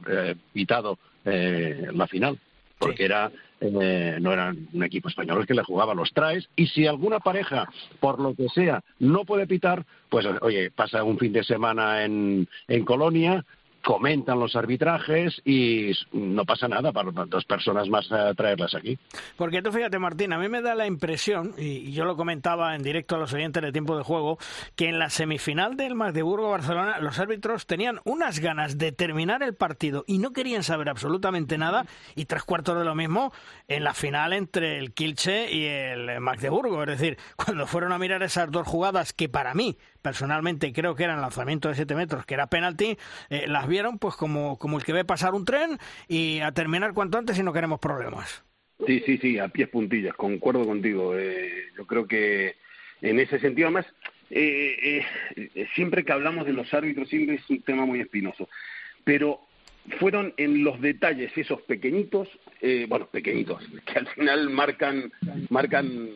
quitado 0.53 0.99
la 1.25 2.07
final, 2.09 2.39
porque 2.79 3.05
era 3.05 3.31
no 3.61 4.33
era 4.33 4.53
un 4.73 4.83
equipo 4.83 5.09
español 5.09 5.41
el 5.41 5.47
que 5.47 5.55
le 5.55 5.63
jugaba, 5.63 5.95
los 5.95 6.13
traes, 6.13 6.49
y 6.57 6.67
si 6.67 6.85
alguna 6.89 7.21
pareja, 7.21 7.69
por 8.01 8.19
lo 8.19 8.35
que 8.35 8.49
sea, 8.49 8.83
no 8.99 9.25
puede 9.25 9.47
pitar, 9.47 9.87
pues 10.09 10.27
oye, 10.41 10.73
pasa 10.73 11.05
un 11.05 11.17
fin 11.17 11.33
de 11.33 11.45
semana 11.45 12.05
en, 12.05 12.49
en 12.67 12.85
Colonia, 12.85 13.45
comentan 13.83 14.39
los 14.39 14.55
arbitrajes 14.55 15.41
y 15.45 15.93
no 16.13 16.45
pasa 16.45 16.69
nada 16.69 16.93
para 16.93 17.11
dos 17.27 17.45
personas 17.45 17.89
más 17.89 18.11
a 18.13 18.33
traerlas 18.35 18.75
aquí. 18.75 18.99
Porque 19.37 19.61
tú 19.61 19.73
fíjate, 19.73 19.99
Martín, 19.99 20.33
a 20.33 20.39
mí 20.39 20.49
me 20.49 20.63
da 20.63 20.75
la 20.75 20.87
impresión, 20.87 21.55
y 21.59 21.93
yo 21.93 22.05
lo 22.05 22.17
comentaba 22.17 22.75
en 22.75 22.83
directo 22.83 23.17
a 23.17 23.19
los 23.19 23.33
oyentes 23.33 23.63
de 23.63 23.73
tiempo 23.73 23.97
de 23.97 24.05
juego, 24.05 24.39
que 24.77 24.89
en 24.89 24.99
la 24.99 25.11
semifinal 25.11 25.77
del 25.77 25.95
Magdeburgo-Barcelona 25.95 26.99
los 27.01 27.19
árbitros 27.19 27.67
tenían 27.67 28.01
unas 28.05 28.39
ganas 28.39 28.79
de 28.79 28.93
terminar 28.93 29.43
el 29.43 29.55
partido 29.55 30.05
y 30.07 30.19
no 30.19 30.33
querían 30.33 30.63
saber 30.63 30.89
absolutamente 30.89 31.59
nada, 31.59 31.87
y 32.15 32.27
tres 32.27 32.45
cuartos 32.45 32.79
de 32.79 32.85
lo 32.85 32.95
mismo 32.95 33.33
en 33.69 33.85
la 33.85 33.95
final 33.95 34.33
entre 34.33 34.79
el 34.79 34.93
Kilche 34.93 35.53
y 35.53 35.67
el 35.67 36.21
Magdeburgo. 36.21 36.83
Es 36.85 36.99
decir, 36.99 37.19
cuando 37.37 37.67
fueron 37.67 37.93
a 37.93 37.99
mirar 37.99 38.23
esas 38.23 38.51
dos 38.51 38.67
jugadas 38.67 39.13
que 39.13 39.29
para 39.29 39.55
mí 39.55 39.77
personalmente 40.03 40.73
creo 40.73 40.95
que 40.95 41.05
eran 41.05 41.21
lanzamiento 41.21 41.69
de 41.69 41.77
7 41.77 41.95
metros, 41.95 42.27
que 42.27 42.35
era 42.35 42.49
penalti, 42.49 42.99
eh, 43.31 43.47
las 43.47 43.67
vieron 43.73 43.99
pues 43.99 44.15
como, 44.15 44.59
como 44.59 44.79
el 44.79 44.85
que 44.85 44.93
ve 44.93 45.05
pasar 45.05 45.35
un 45.35 45.45
tren 45.45 45.79
y 46.07 46.41
a 46.41 46.53
terminar 46.53 46.93
cuanto 46.93 47.19
antes 47.19 47.37
si 47.37 47.43
no 47.43 47.53
queremos 47.53 47.81
problemas. 47.81 48.45
Sí, 48.87 49.03
sí, 49.07 49.19
sí, 49.19 49.39
a 49.39 49.49
pies 49.49 49.69
puntillas, 49.69 50.15
concuerdo 50.15 50.67
contigo. 50.67 51.17
Eh, 51.17 51.71
yo 51.77 51.87
creo 51.87 52.07
que 52.07 52.57
en 53.01 53.19
ese 53.19 53.39
sentido, 53.39 53.69
además, 53.69 53.87
eh, 54.31 55.05
siempre 55.75 56.05
que 56.05 56.13
hablamos 56.13 56.47
de 56.47 56.53
los 56.53 56.73
árbitros, 56.75 57.09
siempre 57.09 57.37
es 57.37 57.51
un 57.51 57.63
tema 57.63 57.87
muy 57.87 58.01
espinoso. 58.01 58.49
Pero 59.05 59.41
fueron 59.99 60.35
en 60.37 60.63
los 60.65 60.81
detalles 60.81 61.33
esos 61.37 61.63
pequeñitos, 61.63 62.29
bueno, 62.89 63.07
pequeñitos, 63.07 63.63
que 63.87 63.99
al 63.99 64.07
final 64.09 64.51
marcan, 64.51 65.13
marcan 65.49 66.11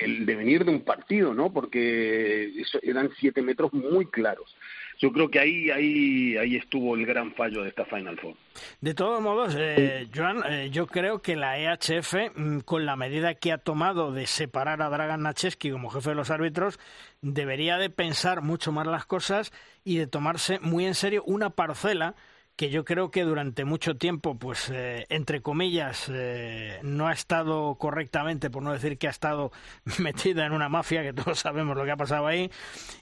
el, 0.00 0.26
devenir 0.26 0.64
de 0.64 0.70
un 0.70 0.80
partido, 0.82 1.34
¿no? 1.34 1.52
Porque 1.52 2.52
eso, 2.56 2.78
eran 2.82 3.10
siete 3.18 3.42
metros 3.42 3.72
muy 3.72 4.06
claros. 4.06 4.56
Yo 4.98 5.12
creo 5.12 5.30
que 5.30 5.40
ahí, 5.40 5.70
ahí, 5.70 6.36
ahí 6.36 6.56
estuvo 6.56 6.94
el 6.94 7.04
gran 7.06 7.32
fallo 7.34 7.62
de 7.62 7.68
esta 7.68 7.84
Final 7.84 8.18
Four. 8.18 8.34
De 8.80 8.94
todos 8.94 9.20
modos, 9.20 9.54
eh, 9.58 10.08
Joan, 10.14 10.42
eh, 10.48 10.68
yo 10.70 10.86
creo 10.86 11.20
que 11.20 11.36
la 11.36 11.58
EHF, 11.58 12.32
mm, 12.34 12.60
con 12.60 12.86
la 12.86 12.96
medida 12.96 13.34
que 13.34 13.52
ha 13.52 13.58
tomado 13.58 14.12
de 14.12 14.26
separar 14.26 14.82
a 14.82 14.88
Dragan 14.88 15.22
Nacheski 15.22 15.70
como 15.70 15.90
jefe 15.90 16.10
de 16.10 16.16
los 16.16 16.30
árbitros, 16.30 16.78
debería 17.22 17.78
de 17.78 17.90
pensar 17.90 18.42
mucho 18.42 18.72
más 18.72 18.86
las 18.86 19.06
cosas 19.06 19.52
y 19.84 19.96
de 19.96 20.06
tomarse 20.06 20.58
muy 20.60 20.86
en 20.86 20.94
serio 20.94 21.22
una 21.26 21.50
parcela 21.50 22.14
que 22.56 22.70
yo 22.70 22.84
creo 22.84 23.10
que 23.10 23.24
durante 23.24 23.64
mucho 23.64 23.96
tiempo, 23.96 24.38
pues, 24.38 24.70
eh, 24.70 25.06
entre 25.08 25.42
comillas, 25.42 26.10
eh, 26.12 26.78
no 26.82 27.08
ha 27.08 27.12
estado 27.12 27.74
correctamente, 27.76 28.50
por 28.50 28.62
no 28.62 28.72
decir 28.72 28.96
que 28.96 29.08
ha 29.08 29.10
estado 29.10 29.50
metida 29.98 30.46
en 30.46 30.52
una 30.52 30.68
mafia, 30.68 31.02
que 31.02 31.12
todos 31.12 31.40
sabemos 31.40 31.76
lo 31.76 31.84
que 31.84 31.90
ha 31.90 31.96
pasado 31.96 32.26
ahí, 32.26 32.50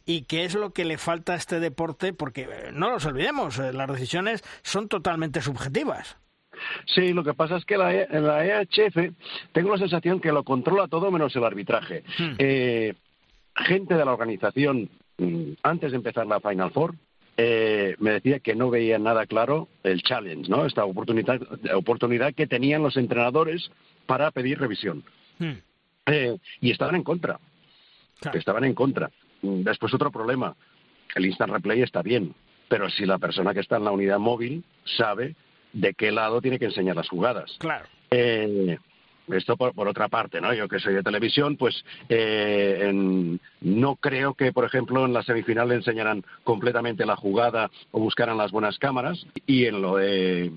y 0.07 0.23
que 0.23 0.45
es 0.45 0.55
lo 0.55 0.73
que 0.73 0.85
le 0.85 0.97
falta 0.97 1.35
a 1.35 1.37
este 1.37 1.61
deporte, 1.61 2.13
porque 2.13 2.43
eh, 2.43 2.71
no 2.73 2.91
nos 2.91 3.05
olvidemos, 3.05 3.59
las 3.59 3.91
decisiones 3.91 4.43
son 4.63 4.89
totalmente 4.89 5.43
subjetivas. 5.43 6.17
Sí, 6.87 7.13
lo 7.13 7.25
que 7.25 7.35
pasa 7.35 7.57
es 7.57 7.65
que 7.65 7.77
la, 7.77 7.95
e, 7.95 8.21
la 8.21 8.45
EHF 8.47 8.97
tengo 9.53 9.71
la 9.71 9.79
sensación 9.79 10.21
que 10.21 10.33
lo 10.33 10.45
controla 10.45 10.87
todo 10.87 11.11
menos 11.11 11.35
el 11.35 11.45
arbitraje. 11.45 12.05
Hmm. 12.19 12.37
gente 13.55 13.95
de 13.95 14.05
la 14.05 14.13
organización, 14.13 14.89
mm, 15.19 15.53
antes 15.63 15.91
de 15.91 15.97
empezar 15.97 16.27
la 16.27 16.41
Final 16.41 16.71
Four, 16.71 16.95
eh, 17.37 17.97
me 17.99 18.13
decía 18.13 18.41
que 18.41 18.55
no 18.55 18.71
veía 18.71 18.99
nada 18.99 19.27
claro 19.27 19.69
el 19.83 20.03
challenge, 20.03 20.51
¿no? 20.51 20.67
Esta 20.67 20.85
oportunidad, 20.85 21.41
oportunidad 21.75 22.35
que 22.35 22.47
tenían 22.47 22.83
los 22.83 22.97
entrenadores 22.97 23.71
para 24.07 24.31
pedir 24.31 24.59
revisión. 24.59 25.03
Hmm. 25.39 25.59
Eh, 26.07 26.37
y 26.61 26.71
estaban 26.71 26.97
en 26.97 27.05
contra. 27.05 27.39
Estaban 28.35 28.65
en 28.65 28.75
contra. 28.75 29.11
Después 29.41 29.93
otro 29.95 30.11
problema. 30.11 30.55
El 31.15 31.27
instant 31.27 31.53
replay 31.53 31.83
está 31.83 32.03
bien, 32.03 32.35
pero 32.69 32.89
si 32.89 33.05
la 33.05 33.19
persona 33.19 33.53
que 33.53 33.61
está 33.61 33.77
en 33.77 33.85
la 33.85 33.91
unidad 33.91 34.19
móvil 34.19 34.65
sabe 34.85 35.35
de 35.73 35.95
qué 35.95 36.13
lado 36.13 36.41
tiene 36.41 36.59
que 36.59 36.67
enseñar 36.67 36.97
las 36.97 37.09
jugadas. 37.09 37.57
Claro. 37.59 37.87
Eh, 38.11 38.79
esto 39.29 39.57
por, 39.57 39.75
por, 39.75 39.89
otra 39.89 40.09
parte, 40.09 40.41
¿no? 40.41 40.53
Yo 40.53 40.69
que 40.69 40.79
soy 40.79 40.95
de 40.95 41.03
televisión, 41.03 41.57
pues 41.57 41.85
eh, 42.09 42.81
en, 42.83 43.41
no 43.61 43.97
creo 43.97 44.35
que, 44.35 44.53
por 44.53 44.65
ejemplo, 44.65 45.05
en 45.05 45.13
la 45.13 45.23
semifinal 45.23 45.69
le 45.69 45.77
enseñaran 45.77 46.25
completamente 46.45 47.07
la 47.07 47.17
jugada 47.17 47.71
o 47.91 48.01
buscaran 48.01 48.37
las 48.37 48.51
buenas 48.51 48.79
cámaras. 48.79 49.27
Y 49.47 49.67
en 49.67 49.83
lo 49.83 49.97
de 49.97 50.53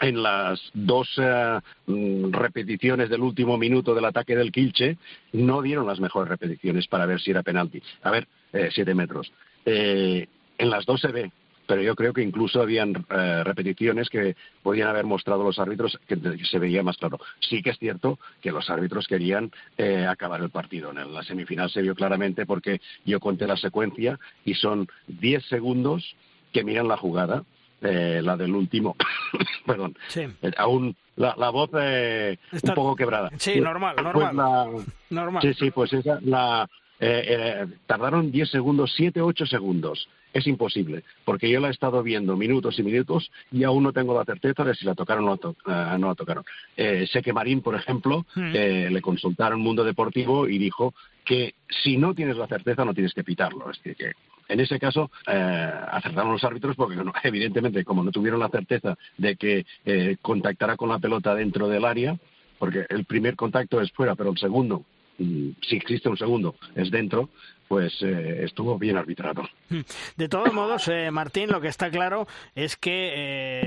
en 0.00 0.22
las 0.22 0.60
dos 0.74 1.08
uh, 1.18 2.30
repeticiones 2.30 3.08
del 3.08 3.22
último 3.22 3.56
minuto 3.56 3.94
del 3.94 4.04
ataque 4.04 4.36
del 4.36 4.52
Kilche 4.52 4.98
no 5.32 5.62
dieron 5.62 5.86
las 5.86 6.00
mejores 6.00 6.28
repeticiones 6.28 6.86
para 6.86 7.06
ver 7.06 7.20
si 7.20 7.30
era 7.30 7.42
penalti. 7.42 7.82
A 8.02 8.10
ver, 8.10 8.26
eh, 8.52 8.68
siete 8.72 8.94
metros. 8.94 9.32
Eh, 9.64 10.26
en 10.58 10.70
las 10.70 10.86
dos 10.86 11.00
se 11.00 11.08
ve, 11.08 11.30
pero 11.66 11.82
yo 11.82 11.94
creo 11.94 12.12
que 12.12 12.22
incluso 12.22 12.60
habían 12.60 12.94
eh, 13.10 13.42
repeticiones 13.44 14.08
que 14.08 14.36
podían 14.62 14.88
haber 14.88 15.04
mostrado 15.04 15.44
los 15.44 15.58
árbitros 15.58 15.98
que 16.06 16.16
se 16.44 16.58
veía 16.58 16.82
más 16.82 16.96
claro. 16.96 17.18
Sí 17.40 17.62
que 17.62 17.70
es 17.70 17.78
cierto 17.78 18.18
que 18.40 18.52
los 18.52 18.68
árbitros 18.70 19.06
querían 19.06 19.50
eh, 19.76 20.06
acabar 20.06 20.40
el 20.40 20.50
partido. 20.50 20.90
En 20.90 21.12
la 21.12 21.22
semifinal 21.22 21.70
se 21.70 21.82
vio 21.82 21.94
claramente 21.94 22.46
porque 22.46 22.80
yo 23.04 23.20
conté 23.20 23.46
la 23.46 23.56
secuencia 23.56 24.18
y 24.44 24.54
son 24.54 24.88
diez 25.06 25.44
segundos 25.46 26.16
que 26.52 26.64
miran 26.64 26.88
la 26.88 26.96
jugada. 26.96 27.44
Eh, 27.82 28.22
la 28.22 28.38
del 28.38 28.54
último, 28.54 28.96
perdón, 29.66 29.98
sí. 30.08 30.22
aún 30.56 30.96
la, 31.16 31.34
la 31.36 31.50
voz 31.50 31.68
eh, 31.78 32.38
Está... 32.50 32.72
un 32.72 32.74
poco 32.74 32.96
quebrada. 32.96 33.30
Sí, 33.36 33.60
normal, 33.60 33.96
normal. 33.96 34.12
Pues 34.14 34.34
la... 34.34 34.66
normal. 35.10 35.42
Sí, 35.42 35.52
sí, 35.52 35.70
pues 35.70 35.92
esa, 35.92 36.18
la, 36.22 36.66
eh, 36.98 37.24
eh, 37.28 37.66
tardaron 37.86 38.30
10 38.30 38.50
segundos, 38.50 38.92
7, 38.96 39.20
8 39.20 39.46
segundos. 39.46 40.08
Es 40.36 40.46
imposible, 40.46 41.02
porque 41.24 41.48
yo 41.48 41.60
la 41.60 41.68
he 41.68 41.70
estado 41.70 42.02
viendo 42.02 42.36
minutos 42.36 42.78
y 42.78 42.82
minutos 42.82 43.30
y 43.50 43.64
aún 43.64 43.82
no 43.82 43.92
tengo 43.94 44.14
la 44.14 44.26
certeza 44.26 44.64
de 44.64 44.74
si 44.74 44.84
la 44.84 44.94
tocaron 44.94 45.24
o 45.24 45.28
no, 45.28 45.36
to 45.38 45.56
uh, 45.66 45.96
no 45.98 46.08
la 46.08 46.14
tocaron. 46.14 46.44
Eh, 46.76 47.06
sé 47.10 47.22
que 47.22 47.32
Marín, 47.32 47.62
por 47.62 47.74
ejemplo, 47.74 48.26
mm. 48.34 48.52
le 48.92 49.00
consultaron 49.00 49.60
Mundo 49.60 49.82
Deportivo 49.82 50.46
y 50.46 50.58
dijo 50.58 50.92
que 51.24 51.54
si 51.82 51.96
no 51.96 52.14
tienes 52.14 52.36
la 52.36 52.46
certeza 52.48 52.84
no 52.84 52.92
tienes 52.92 53.14
que 53.14 53.24
pitarlo. 53.24 53.70
Es 53.70 53.82
decir, 53.82 53.96
que 53.96 54.12
en 54.48 54.60
ese 54.60 54.78
caso, 54.78 55.10
eh, 55.26 55.72
acertaron 55.90 56.32
los 56.32 56.44
árbitros 56.44 56.76
porque, 56.76 56.96
no, 56.96 57.12
evidentemente, 57.24 57.82
como 57.82 58.04
no 58.04 58.10
tuvieron 58.10 58.40
la 58.40 58.48
certeza 58.48 58.96
de 59.16 59.36
que 59.36 59.64
eh, 59.86 60.16
contactara 60.20 60.76
con 60.76 60.88
la 60.88 60.98
pelota 60.98 61.34
dentro 61.34 61.66
del 61.68 61.84
área, 61.84 62.18
porque 62.58 62.84
el 62.90 63.06
primer 63.06 63.36
contacto 63.36 63.80
es 63.80 63.90
fuera, 63.92 64.14
pero 64.14 64.30
el 64.30 64.38
segundo 64.38 64.84
si 65.18 65.76
existe 65.76 66.08
un 66.08 66.16
segundo, 66.16 66.56
es 66.74 66.90
dentro, 66.90 67.30
pues 67.68 68.00
eh, 68.02 68.44
estuvo 68.44 68.78
bien 68.78 68.96
arbitrado. 68.96 69.42
De 70.16 70.28
todos 70.28 70.52
modos, 70.52 70.88
eh, 70.88 71.10
Martín, 71.10 71.50
lo 71.50 71.60
que 71.60 71.68
está 71.68 71.90
claro 71.90 72.26
es 72.54 72.76
que 72.76 73.12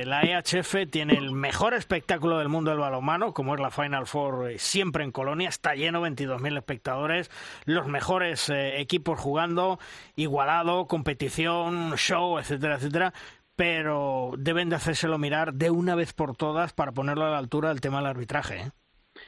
eh, 0.01 0.05
la 0.05 0.21
EHF 0.21 0.89
tiene 0.89 1.13
el 1.13 1.31
mejor 1.31 1.73
espectáculo 1.73 2.37
del 2.37 2.49
mundo 2.49 2.71
del 2.71 2.79
balonmano, 2.79 3.33
como 3.33 3.55
es 3.55 3.61
la 3.61 3.71
Final 3.71 4.07
Four 4.07 4.53
siempre 4.57 5.03
en 5.03 5.11
Colonia, 5.11 5.49
está 5.49 5.75
lleno, 5.75 6.05
22.000 6.05 6.57
espectadores, 6.57 7.31
los 7.65 7.87
mejores 7.87 8.49
equipos 8.49 9.19
jugando, 9.19 9.79
igualado, 10.15 10.87
competición, 10.87 11.95
show, 11.97 12.39
etcétera, 12.39 12.75
etcétera, 12.75 13.13
pero 13.55 14.31
deben 14.37 14.69
de 14.69 14.77
hacérselo 14.77 15.17
mirar 15.17 15.53
de 15.53 15.69
una 15.69 15.95
vez 15.95 16.13
por 16.13 16.35
todas 16.37 16.73
para 16.73 16.93
ponerlo 16.93 17.25
a 17.25 17.31
la 17.31 17.37
altura 17.37 17.69
del 17.69 17.81
tema 17.81 17.97
del 17.97 18.07
arbitraje. 18.07 18.71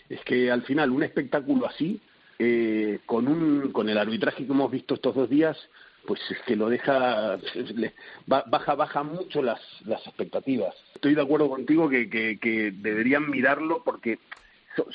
Es 0.07 0.21
que 0.21 0.49
al 0.49 0.63
final 0.63 0.91
un 0.91 1.03
espectáculo 1.03 1.67
así 1.67 1.99
eh, 2.43 3.01
con, 3.05 3.27
un, 3.27 3.71
con 3.71 3.87
el 3.87 3.99
arbitraje 3.99 4.47
que 4.47 4.51
hemos 4.51 4.71
visto 4.71 4.95
estos 4.95 5.13
dos 5.13 5.29
días, 5.29 5.55
pues 6.07 6.19
es 6.31 6.39
que 6.47 6.55
lo 6.55 6.69
deja, 6.69 7.37
baja, 8.25 8.73
baja 8.73 9.03
mucho 9.03 9.43
las, 9.43 9.61
las 9.85 10.05
expectativas. 10.07 10.73
Estoy 10.95 11.13
de 11.13 11.21
acuerdo 11.21 11.49
contigo 11.49 11.87
que, 11.87 12.09
que, 12.09 12.39
que 12.39 12.71
deberían 12.71 13.29
mirarlo 13.29 13.83
porque 13.83 14.17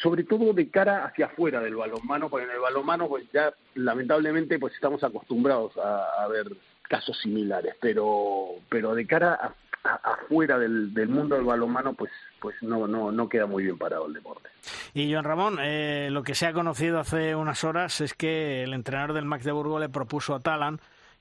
sobre 0.03 0.25
todo 0.25 0.55
de 0.55 0.71
cara 0.71 1.05
hacia 1.05 1.27
afuera 1.27 1.61
del 1.61 1.77
balonmano, 1.77 2.29
porque 2.29 2.47
en 2.47 2.51
el 2.51 2.59
balonmano 2.59 3.07
pues 3.09 3.25
ya 3.33 3.55
lamentablemente 3.77 4.59
pues 4.59 4.75
estamos 4.75 5.05
acostumbrados 5.05 5.77
a, 5.77 6.25
a 6.25 6.27
ver 6.27 6.49
casos 6.89 7.17
similares, 7.21 7.77
pero 7.81 8.57
pero 8.69 8.97
de 8.97 9.07
cara 9.07 9.35
a, 9.35 9.55
a, 9.89 10.15
afuera 10.15 10.59
del, 10.59 10.93
del 10.93 11.09
mundo 11.09 11.37
del 11.37 11.45
balonmano 11.45 11.93
pues 11.93 12.11
pues 12.47 12.63
no, 12.63 12.87
no, 12.87 13.11
no 13.11 13.29
queda 13.29 13.45
muy 13.47 13.65
bien 13.65 13.77
parado 13.77 14.07
el 14.07 14.13
deporte. 14.13 14.51
Y 14.95 15.13
Joan 15.13 15.25
Ramón, 15.25 15.59
eh, 15.61 16.11
lo 16.13 16.23
que 16.23 16.37
se 16.37 16.47
ha 16.47 16.53
conocido 16.53 17.01
hace 17.01 17.35
unas 17.35 17.65
horas 17.65 18.01
es 18.01 18.15
que 18.15 18.63
el 18.63 18.73
entrenador 18.73 19.15
del 19.15 19.25
Magdeburgo 19.25 19.81
le 19.81 19.89
propuso 19.89 20.33
a 20.33 20.39
Talan 20.39 20.81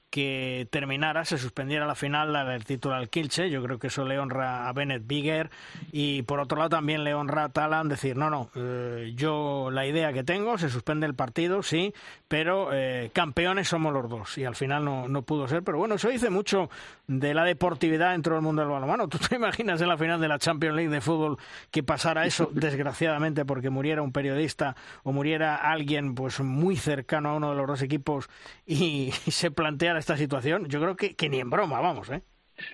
que 0.09 0.67
terminara, 0.71 1.25
se 1.25 1.37
suspendiera 1.37 1.85
la 1.85 1.95
final 1.95 2.31
la 2.31 2.45
del 2.45 2.63
título 2.63 2.95
al 2.95 3.09
Kilche. 3.09 3.49
Yo 3.49 3.61
creo 3.61 3.79
que 3.79 3.87
eso 3.87 4.05
le 4.05 4.17
honra 4.17 4.69
a 4.69 4.73
Bennett 4.73 5.05
Bigger 5.05 5.49
y 5.91 6.21
por 6.21 6.39
otro 6.39 6.57
lado 6.57 6.69
también 6.69 7.03
le 7.03 7.13
honra 7.13 7.45
a 7.45 7.49
Talan 7.49 7.89
decir, 7.89 8.15
no, 8.15 8.29
no, 8.29 8.49
eh, 8.55 9.13
yo 9.15 9.69
la 9.71 9.85
idea 9.85 10.13
que 10.13 10.23
tengo, 10.23 10.57
se 10.57 10.69
suspende 10.69 11.05
el 11.05 11.15
partido, 11.15 11.63
sí, 11.63 11.93
pero 12.27 12.69
eh, 12.71 13.11
campeones 13.13 13.67
somos 13.67 13.93
los 13.93 14.09
dos 14.09 14.37
y 14.37 14.45
al 14.45 14.55
final 14.55 14.85
no, 14.85 15.07
no 15.07 15.23
pudo 15.23 15.47
ser. 15.47 15.63
Pero 15.63 15.77
bueno, 15.77 15.95
eso 15.95 16.09
dice 16.09 16.29
mucho 16.29 16.69
de 17.07 17.33
la 17.33 17.43
deportividad 17.43 18.11
dentro 18.11 18.35
del 18.35 18.43
mundo 18.43 18.61
del 18.61 18.71
balonmano. 18.71 19.07
¿Tú 19.07 19.17
te 19.17 19.35
imaginas 19.35 19.81
en 19.81 19.89
la 19.89 19.97
final 19.97 20.21
de 20.21 20.27
la 20.27 20.39
Champions 20.39 20.75
League 20.75 20.89
de 20.89 21.01
fútbol 21.01 21.37
que 21.71 21.83
pasara 21.83 22.25
eso, 22.25 22.49
desgraciadamente, 22.53 23.45
porque 23.45 23.69
muriera 23.69 24.01
un 24.01 24.11
periodista 24.11 24.75
o 25.03 25.11
muriera 25.11 25.55
alguien 25.55 26.15
pues 26.15 26.39
muy 26.39 26.77
cercano 26.77 27.29
a 27.29 27.35
uno 27.35 27.49
de 27.49 27.57
los 27.57 27.67
dos 27.67 27.81
equipos 27.81 28.29
y, 28.65 29.11
y 29.25 29.31
se 29.31 29.51
planteara 29.51 29.99
esta 30.05 30.17
situación, 30.17 30.67
yo 30.69 30.79
creo 30.79 30.95
que, 30.95 31.15
que 31.15 31.29
ni 31.29 31.39
en 31.39 31.49
broma, 31.49 31.79
vamos, 31.81 32.11
¿eh? 32.11 32.21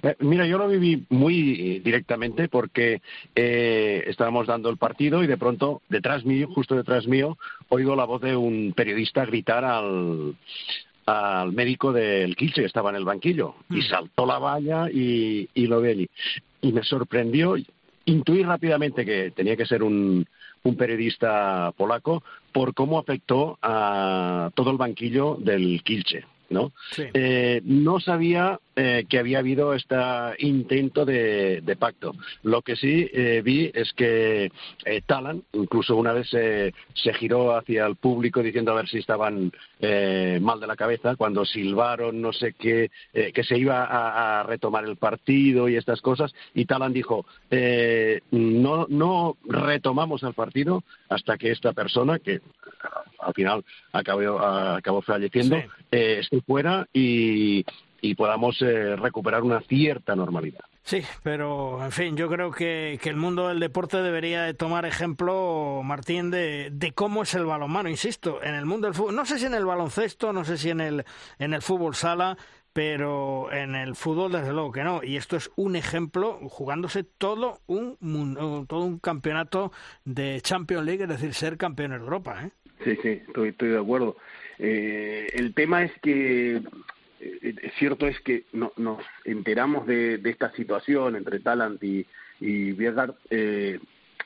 Eh, 0.04 0.16
mira, 0.20 0.46
yo 0.46 0.58
lo 0.58 0.68
viví 0.68 1.06
muy 1.10 1.80
directamente 1.80 2.50
porque 2.50 3.02
eh, 3.34 4.04
estábamos 4.06 4.48
dando 4.48 4.70
el 4.70 4.76
partido 4.76 5.24
y 5.24 5.28
de 5.28 5.38
pronto, 5.38 5.82
detrás 5.88 6.26
mío, 6.26 6.50
justo 6.54 6.76
detrás 6.76 7.08
mío, 7.08 7.38
oigo 7.70 7.96
la 7.96 8.04
voz 8.04 8.22
de 8.22 8.36
un 8.36 8.74
periodista 8.76 9.26
gritar 9.26 9.64
al, 9.64 10.36
al 11.06 11.54
médico 11.54 11.94
del 11.94 12.36
Kilche 12.36 12.62
que 12.62 12.68
estaba 12.68 12.90
en 12.90 12.98
el 12.98 13.06
banquillo 13.06 13.56
y 13.70 13.78
Mm. 13.78 13.84
saltó 13.84 14.26
la 14.26 14.38
valla 14.38 14.90
y, 14.92 15.48
y 15.54 15.68
lo 15.68 15.80
vi 15.80 15.90
allí. 15.90 16.10
Y 16.62 16.74
me 16.74 16.84
sorprendió, 16.84 17.56
intuí 18.06 18.44
rápidamente 18.44 19.06
que 19.06 19.32
tenía 19.32 19.56
que 19.56 19.66
ser 19.66 19.84
un, 19.84 20.28
un 20.64 20.76
periodista 20.76 21.72
polaco 21.78 22.24
por 22.52 22.74
cómo 22.74 23.00
afectó 23.00 23.58
a 23.62 24.52
todo 24.54 24.70
el 24.72 24.78
banquillo 24.78 25.38
del 25.40 25.82
Kilche. 25.82 26.26
¿No? 26.52 26.72
Sí. 26.92 27.04
Eh, 27.14 27.62
no 27.64 28.00
sabía 28.00 28.60
eh, 28.76 29.06
que 29.10 29.20
había 29.20 29.40
habido 29.40 29.74
este 29.74 29.96
intento 30.40 31.06
de, 31.06 31.62
de 31.62 31.76
pacto. 31.76 32.14
Lo 32.44 32.62
que 32.62 32.76
sí 32.76 33.10
eh, 33.14 33.42
vi 33.44 33.72
es 33.74 33.92
que 33.94 34.52
eh, 34.86 35.02
Talan, 35.06 35.44
incluso 35.54 35.96
una 35.96 36.14
vez 36.14 36.30
se, 36.30 36.74
se 36.94 37.14
giró 37.14 37.56
hacia 37.56 37.86
el 37.86 37.96
público 37.96 38.42
diciendo 38.44 38.72
a 38.72 38.76
ver 38.76 38.88
si 38.88 39.00
estaban 39.00 39.52
eh, 39.80 40.40
mal 40.42 40.60
de 40.60 40.68
la 40.68 40.76
cabeza, 40.76 41.16
cuando 41.16 41.44
silbaron 41.46 42.22
no 42.22 42.32
sé 42.34 42.54
qué, 42.54 42.92
eh, 43.14 43.32
que 43.34 43.44
se 43.44 43.58
iba 43.58 43.84
a, 43.86 44.42
a, 44.42 44.44
retomar 44.44 44.86
el 44.86 44.98
partido 44.98 45.68
y 45.68 45.76
estas 45.76 46.02
cosas, 46.02 46.34
y 46.54 46.66
Talan 46.66 46.94
dijo, 46.94 47.26
eh, 47.50 48.22
no, 48.32 48.86
no 48.90 49.38
retomamos 49.46 50.24
el 50.24 50.34
partido 50.34 50.84
hasta 51.10 51.38
que 51.38 51.52
esta 51.52 51.74
persona, 51.74 52.20
que 52.20 52.40
al 53.20 53.34
final 53.34 53.64
acabó, 53.92 54.40
acabó 54.40 55.02
falleciendo, 55.02 55.58
Sí. 55.58 55.64
eh, 55.92 56.22
fuera 56.42 56.88
y, 56.94 57.66
y 58.02 58.16
podamos 58.16 58.62
eh, 58.62 58.96
recuperar 58.96 59.44
una 59.44 59.62
cierta 59.62 60.16
normalidad. 60.16 60.62
Sí, 60.84 61.04
pero 61.22 61.84
en 61.86 61.92
fin, 61.92 62.18
yo 62.18 62.28
creo 62.28 62.50
que, 62.50 63.00
que 63.02 63.10
el 63.10 63.16
mundo 63.16 63.48
del 63.48 63.60
deporte 63.60 63.98
debería 63.98 64.42
de 64.42 64.56
tomar 64.56 64.86
ejemplo, 64.86 65.82
Martín, 65.84 66.32
de, 66.32 66.70
de 66.72 66.92
cómo 66.92 67.22
es 67.22 67.36
el 67.36 67.46
balonmano. 67.46 67.88
Insisto, 67.88 68.42
en 68.42 68.56
el 68.56 68.66
mundo 68.66 68.88
del 68.88 68.96
fútbol, 68.96 69.16
no 69.16 69.26
sé 69.26 69.38
si 69.38 69.46
en 69.46 69.54
el 69.54 69.66
baloncesto, 69.66 70.34
no 70.34 70.44
sé 70.44 70.58
si 70.58 70.72
en 70.72 70.82
el, 70.82 71.06
en 71.38 71.54
el 71.54 71.62
fútbol 71.62 71.94
sala, 71.94 72.36
pero 72.74 73.52
en 73.52 73.76
el 73.76 73.96
fútbol 73.96 74.32
desde 74.32 74.54
luego 74.54 74.72
que 74.72 74.84
no. 74.84 75.02
Y 75.04 75.18
esto 75.18 75.36
es 75.36 75.52
un 75.56 75.76
ejemplo 75.76 76.40
jugándose 76.50 77.04
todo 77.04 77.60
un, 77.68 78.66
todo 78.68 78.80
un 78.84 78.98
campeonato 78.98 79.72
de 80.04 80.42
Champions 80.42 80.86
League, 80.86 81.04
es 81.04 81.10
decir, 81.10 81.36
ser 81.36 81.58
campeones 81.58 82.00
de 82.00 82.06
Europa. 82.06 82.44
¿eh? 82.44 82.52
Sí, 82.84 82.98
sí, 83.04 83.22
estoy, 83.28 83.50
estoy 83.50 83.70
de 83.70 83.80
acuerdo. 83.80 84.18
Eh, 84.64 85.28
el 85.34 85.56
tema 85.56 85.84
es 85.84 85.92
que, 86.02 86.62
eh, 87.20 87.56
es 87.64 87.74
cierto 87.80 88.06
es 88.08 88.20
que 88.22 88.44
no, 88.54 88.72
nos 88.78 89.04
enteramos 89.26 89.88
de, 89.88 90.20
de 90.20 90.30
esta 90.30 90.52
situación 90.52 91.16
entre 91.16 91.40
Talant 91.40 91.84
y, 91.84 92.06
y 92.40 92.76
eh, 93.32 93.80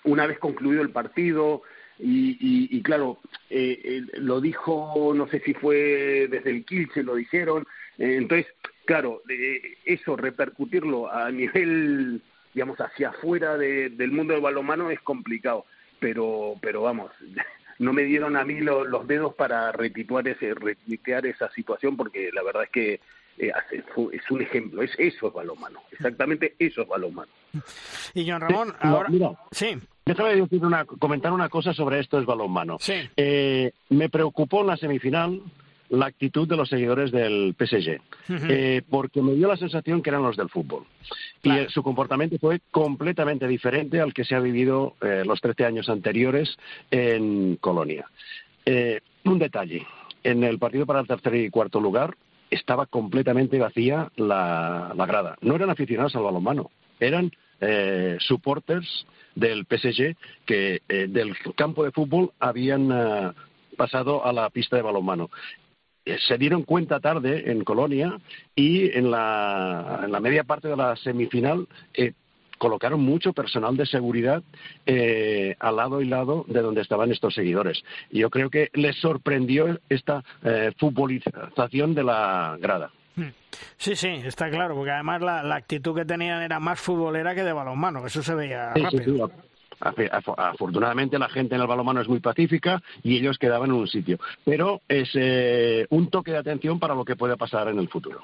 una 0.03 0.27
vez 0.27 0.37
concluido 0.37 0.81
el 0.81 0.89
partido, 0.89 1.61
y, 1.97 2.31
y, 2.31 2.77
y 2.77 2.81
claro, 2.83 3.19
eh, 3.49 3.79
eh, 3.81 4.01
lo 4.19 4.41
dijo, 4.41 5.13
no 5.15 5.27
sé 5.29 5.39
si 5.39 5.53
fue 5.53 6.27
desde 6.29 6.49
el 6.49 6.65
Kilche, 6.65 7.01
lo 7.03 7.15
dijeron, 7.15 7.65
eh, 7.97 8.15
entonces, 8.17 8.47
claro, 8.83 9.21
eh, 9.29 9.77
eso, 9.85 10.17
repercutirlo 10.17 11.09
a 11.09 11.31
nivel, 11.31 12.21
digamos, 12.53 12.77
hacia 12.81 13.09
afuera 13.09 13.57
de- 13.57 13.89
del 13.89 14.11
mundo 14.11 14.33
del 14.33 14.43
balonmano 14.43 14.91
es 14.91 14.99
complicado, 14.99 15.65
pero, 16.01 16.55
pero 16.61 16.81
vamos, 16.81 17.11
no 17.79 17.93
me 17.93 18.03
dieron 18.03 18.37
a 18.37 18.43
mí 18.45 18.59
lo- 18.61 18.85
los 18.85 19.07
dedos 19.07 19.33
para 19.35 19.71
retituar 19.71 20.27
ese, 20.27 20.53
retuitear 20.53 21.25
esa 21.25 21.49
situación 21.51 21.97
porque 21.97 22.29
la 22.33 22.43
verdad 22.43 22.63
es 22.63 22.69
que 22.69 22.99
eh, 23.37 23.51
hace- 23.53 23.81
fu- 23.93 24.09
es 24.11 24.21
un 24.31 24.41
ejemplo, 24.41 24.81
es 24.81 24.91
eso 24.97 25.27
es 25.27 25.33
balonmano, 25.33 25.81
exactamente 25.91 26.55
eso 26.57 26.83
es 26.83 26.87
balonmano. 26.87 27.29
Y 28.13 28.29
John 28.29 28.41
Ramón, 28.41 28.73
ahora... 28.79 29.09
sí. 29.51 29.77
Déjame 30.05 30.35
decir 30.35 30.63
una, 30.63 30.85
comentar 30.85 31.33
una 31.33 31.49
cosa 31.49 31.73
sobre 31.73 31.99
esto 31.99 32.19
es 32.19 32.25
balonmano. 32.27 32.77
Sí. 32.79 32.93
Eh, 33.17 33.71
me 33.89 34.07
preocupó 34.07 34.61
en 34.61 34.67
la 34.67 34.77
semifinal 34.77 35.41
la 35.89 36.07
actitud 36.07 36.47
de 36.47 36.57
los 36.57 36.69
seguidores 36.69 37.11
del 37.11 37.55
PSG, 37.57 37.99
eh, 38.49 38.81
porque 38.89 39.21
me 39.21 39.33
dio 39.33 39.47
la 39.47 39.57
sensación 39.57 40.01
que 40.01 40.09
eran 40.09 40.23
los 40.23 40.37
del 40.37 40.49
fútbol. 40.49 40.85
Y 41.43 41.51
eh, 41.51 41.67
su 41.69 41.83
comportamiento 41.83 42.37
fue 42.39 42.61
completamente 42.71 43.47
diferente 43.47 44.01
al 44.01 44.13
que 44.13 44.25
se 44.25 44.35
ha 44.35 44.39
vivido 44.39 44.95
eh, 45.01 45.23
los 45.25 45.41
13 45.41 45.65
años 45.65 45.89
anteriores 45.89 46.57
en 46.91 47.57
Colonia. 47.57 48.09
un 49.23 49.39
detalle, 49.39 49.85
en 50.23 50.43
el 50.43 50.57
partido 50.57 50.85
para 50.85 51.01
el 51.01 51.07
tercer 51.07 51.35
y 51.35 51.49
cuarto 51.49 51.79
lugar 51.79 52.15
estaba 52.49 52.85
completamente 52.85 53.59
vacía 53.59 54.11
la, 54.15 54.93
grada. 55.07 55.35
No 55.41 55.55
eran 55.55 55.69
aficionados 55.69 56.15
al 56.15 56.23
balonmano, 56.23 56.71
eran 56.99 57.31
supporters 58.19 59.07
del 59.33 59.65
PSG 59.65 60.15
que 60.45 60.81
del 60.87 61.35
campo 61.55 61.83
de 61.83 61.91
fútbol 61.91 62.31
habían 62.39 63.33
pasado 63.75 64.25
a 64.25 64.33
la 64.33 64.49
pista 64.49 64.75
de 64.75 64.81
balonmano. 64.81 65.29
Eh, 66.05 66.17
se 66.27 66.37
dieron 66.37 66.63
cuenta 66.63 66.99
tarde 66.99 67.51
en 67.51 67.63
Colonia 67.63 68.19
y 68.55 68.95
en 68.95 69.09
la, 69.11 70.01
en 70.03 70.11
la 70.11 70.19
media 70.19 70.43
parte 70.43 70.67
de 70.67 70.77
la 70.77 70.95
semifinal 70.95 71.67
eh, 71.93 72.13
colocaron 72.57 73.01
mucho 73.01 73.33
personal 73.33 73.77
de 73.77 73.85
seguridad 73.85 74.43
eh, 74.85 75.55
al 75.59 75.75
lado 75.75 76.01
y 76.01 76.05
lado 76.05 76.45
de 76.47 76.61
donde 76.61 76.81
estaban 76.81 77.11
estos 77.11 77.33
seguidores. 77.33 77.83
Y 78.09 78.19
yo 78.19 78.29
creo 78.29 78.49
que 78.49 78.69
les 78.73 78.95
sorprendió 78.97 79.79
esta 79.89 80.23
eh, 80.43 80.71
futbolización 80.77 81.93
de 81.93 82.03
la 82.03 82.57
grada. 82.59 82.91
Hmm. 83.15 83.29
Sí, 83.77 83.95
sí, 83.95 84.07
está 84.07 84.49
claro, 84.49 84.75
porque 84.75 84.91
además 84.91 85.21
la, 85.21 85.55
actitud 85.55 85.95
que 85.95 86.05
tenían 86.05 86.41
era 86.41 86.59
más 86.59 86.79
futbolera 86.79 87.33
que 87.33 87.43
de 87.43 87.53
balonmano, 87.53 88.05
eso 88.05 88.21
se 88.21 88.35
veía 88.35 88.73
rápido. 88.73 89.31
Afortunadamente 89.85 91.19
la 91.19 91.29
gente 91.29 91.55
en 91.55 91.61
el 91.61 91.67
balonmano 91.67 92.01
es 92.01 92.07
muy 92.07 92.19
pacífica 92.19 92.81
y 93.03 93.17
ellos 93.17 93.37
quedaban 93.37 93.69
en 93.69 93.75
un 93.75 93.87
sitio. 93.87 94.17
Pero 94.43 94.81
es 94.87 95.11
eh, 95.13 95.85
un 95.89 96.09
toque 96.09 96.31
de 96.31 96.37
atención 96.37 96.79
para 96.79 96.95
lo 96.95 97.05
que 97.05 97.15
puede 97.15 97.37
pasar 97.37 97.67
en 97.67 97.79
el 97.79 97.87
futuro. 97.89 98.21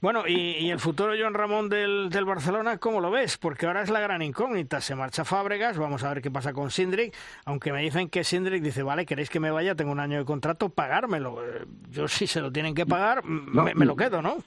Bueno, 0.00 0.24
y, 0.26 0.70
el 0.70 0.80
futuro 0.80 1.12
John 1.18 1.34
Ramón 1.34 1.68
del, 1.68 2.08
del, 2.10 2.24
Barcelona, 2.24 2.78
¿cómo 2.78 3.00
lo 3.00 3.10
ves? 3.10 3.38
Porque 3.38 3.66
ahora 3.66 3.82
es 3.82 3.90
la 3.90 4.00
gran 4.00 4.20
incógnita. 4.20 4.80
Se 4.80 4.96
marcha 4.96 5.24
Fábregas, 5.24 5.78
vamos 5.78 6.02
a 6.02 6.12
ver 6.12 6.22
qué 6.22 6.30
pasa 6.30 6.52
con 6.52 6.72
Sindrick. 6.72 7.14
Aunque 7.44 7.72
me 7.72 7.82
dicen 7.82 8.08
que 8.08 8.24
Sindrick 8.24 8.62
dice, 8.62 8.82
vale, 8.82 9.06
queréis 9.06 9.30
que 9.30 9.38
me 9.38 9.52
vaya, 9.52 9.76
tengo 9.76 9.92
un 9.92 10.00
año 10.00 10.18
de 10.18 10.24
contrato, 10.24 10.70
pagármelo. 10.70 11.40
Eh, 11.44 11.66
yo 11.90 12.08
si 12.08 12.26
se 12.26 12.40
lo 12.40 12.50
tienen 12.50 12.74
que 12.74 12.84
pagar, 12.84 13.24
me, 13.24 13.84
lo 13.84 13.94
quedo, 13.94 14.22
¿no? 14.22 14.38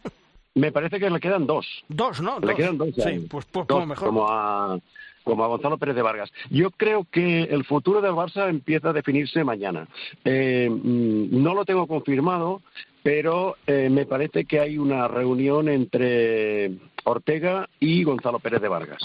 Me 0.56 0.72
parece 0.72 1.00
que 1.00 1.10
le 1.10 1.20
quedan 1.20 1.46
dos. 1.46 1.86
Dos, 1.88 2.22
¿no? 2.22 2.40
Le 2.40 2.56
quedan 2.56 2.78
dos. 2.78 2.90
Sí, 2.96 3.26
pues, 3.30 3.46
pues, 3.46 3.66
pues 3.66 3.88
mejor. 3.88 4.08
Como 4.08 4.28
a 4.30 4.78
como 5.26 5.44
a 5.44 5.48
Gonzalo 5.48 5.78
Pérez 5.78 5.96
de 5.96 6.02
Vargas. 6.02 6.32
Yo 6.50 6.72
creo 6.72 7.06
que 7.12 7.44
el 7.44 7.66
futuro 7.66 8.00
del 8.00 8.14
Barça 8.14 8.48
empieza 8.48 8.90
a 8.90 8.94
definirse 8.94 9.44
mañana. 9.44 9.88
Eh, 10.24 10.70
mm, 10.70 11.44
no 11.44 11.54
lo 11.54 11.66
tengo 11.66 11.88
confirmado, 11.88 12.62
pero 13.04 13.58
eh, 13.68 13.90
me 13.90 14.06
parece 14.06 14.46
que 14.46 14.60
hay 14.60 14.78
una 14.78 15.08
reunión 15.08 15.68
entre 15.68 16.72
Ortega 17.04 17.68
y 17.80 18.04
Gonzalo 18.04 18.40
Pérez 18.40 18.62
de 18.62 18.68
Vargas. 18.70 19.02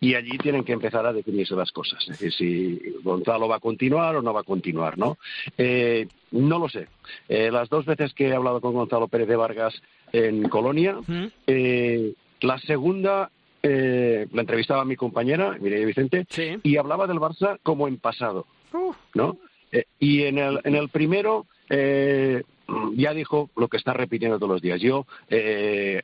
Y 0.00 0.14
allí 0.16 0.36
tienen 0.38 0.64
que 0.64 0.72
empezar 0.72 1.06
a 1.06 1.12
definirse 1.12 1.54
las 1.54 1.70
cosas. 1.70 2.02
Es 2.08 2.18
decir, 2.18 2.32
si 2.32 2.92
Gonzalo 3.04 3.46
va 3.46 3.56
a 3.56 3.60
continuar 3.60 4.16
o 4.16 4.22
no 4.22 4.32
va 4.32 4.40
a 4.40 4.44
continuar, 4.44 4.98
¿no? 4.98 5.16
Eh, 5.56 6.08
no 6.32 6.58
lo 6.58 6.68
sé. 6.68 6.88
las 7.28 7.68
dos 7.68 7.84
veces 7.84 8.12
que 8.12 8.26
he 8.26 8.34
hablado 8.34 8.60
con 8.60 8.72
Gonzalo 8.72 9.06
Pérez 9.06 9.28
de 9.28 9.36
Vargas 9.36 9.80
en 10.12 10.48
Colonia, 10.48 10.96
la 11.46 12.58
segunda 12.58 13.30
eh, 13.62 14.26
la 14.32 14.40
entrevistaba 14.40 14.82
a 14.82 14.86
mi 14.86 14.96
compañera, 14.96 15.56
Mireia 15.60 15.86
Vicente, 15.86 16.26
y 16.62 16.76
hablaba 16.76 17.06
del 17.06 17.18
Barça 17.18 17.58
como 17.62 17.88
en 17.88 17.98
pasado, 17.98 18.46
¿no? 19.14 19.38
Eh, 19.70 19.84
y 19.98 20.22
en 20.22 20.38
el, 20.38 20.60
en 20.64 20.74
el 20.74 20.88
primero 20.88 21.46
eh, 21.70 22.42
ya 22.94 23.14
dijo 23.14 23.50
lo 23.56 23.68
que 23.68 23.76
está 23.76 23.92
repitiendo 23.92 24.38
todos 24.38 24.52
los 24.52 24.62
días. 24.62 24.80
Yo 24.80 25.06
eh, 25.28 26.02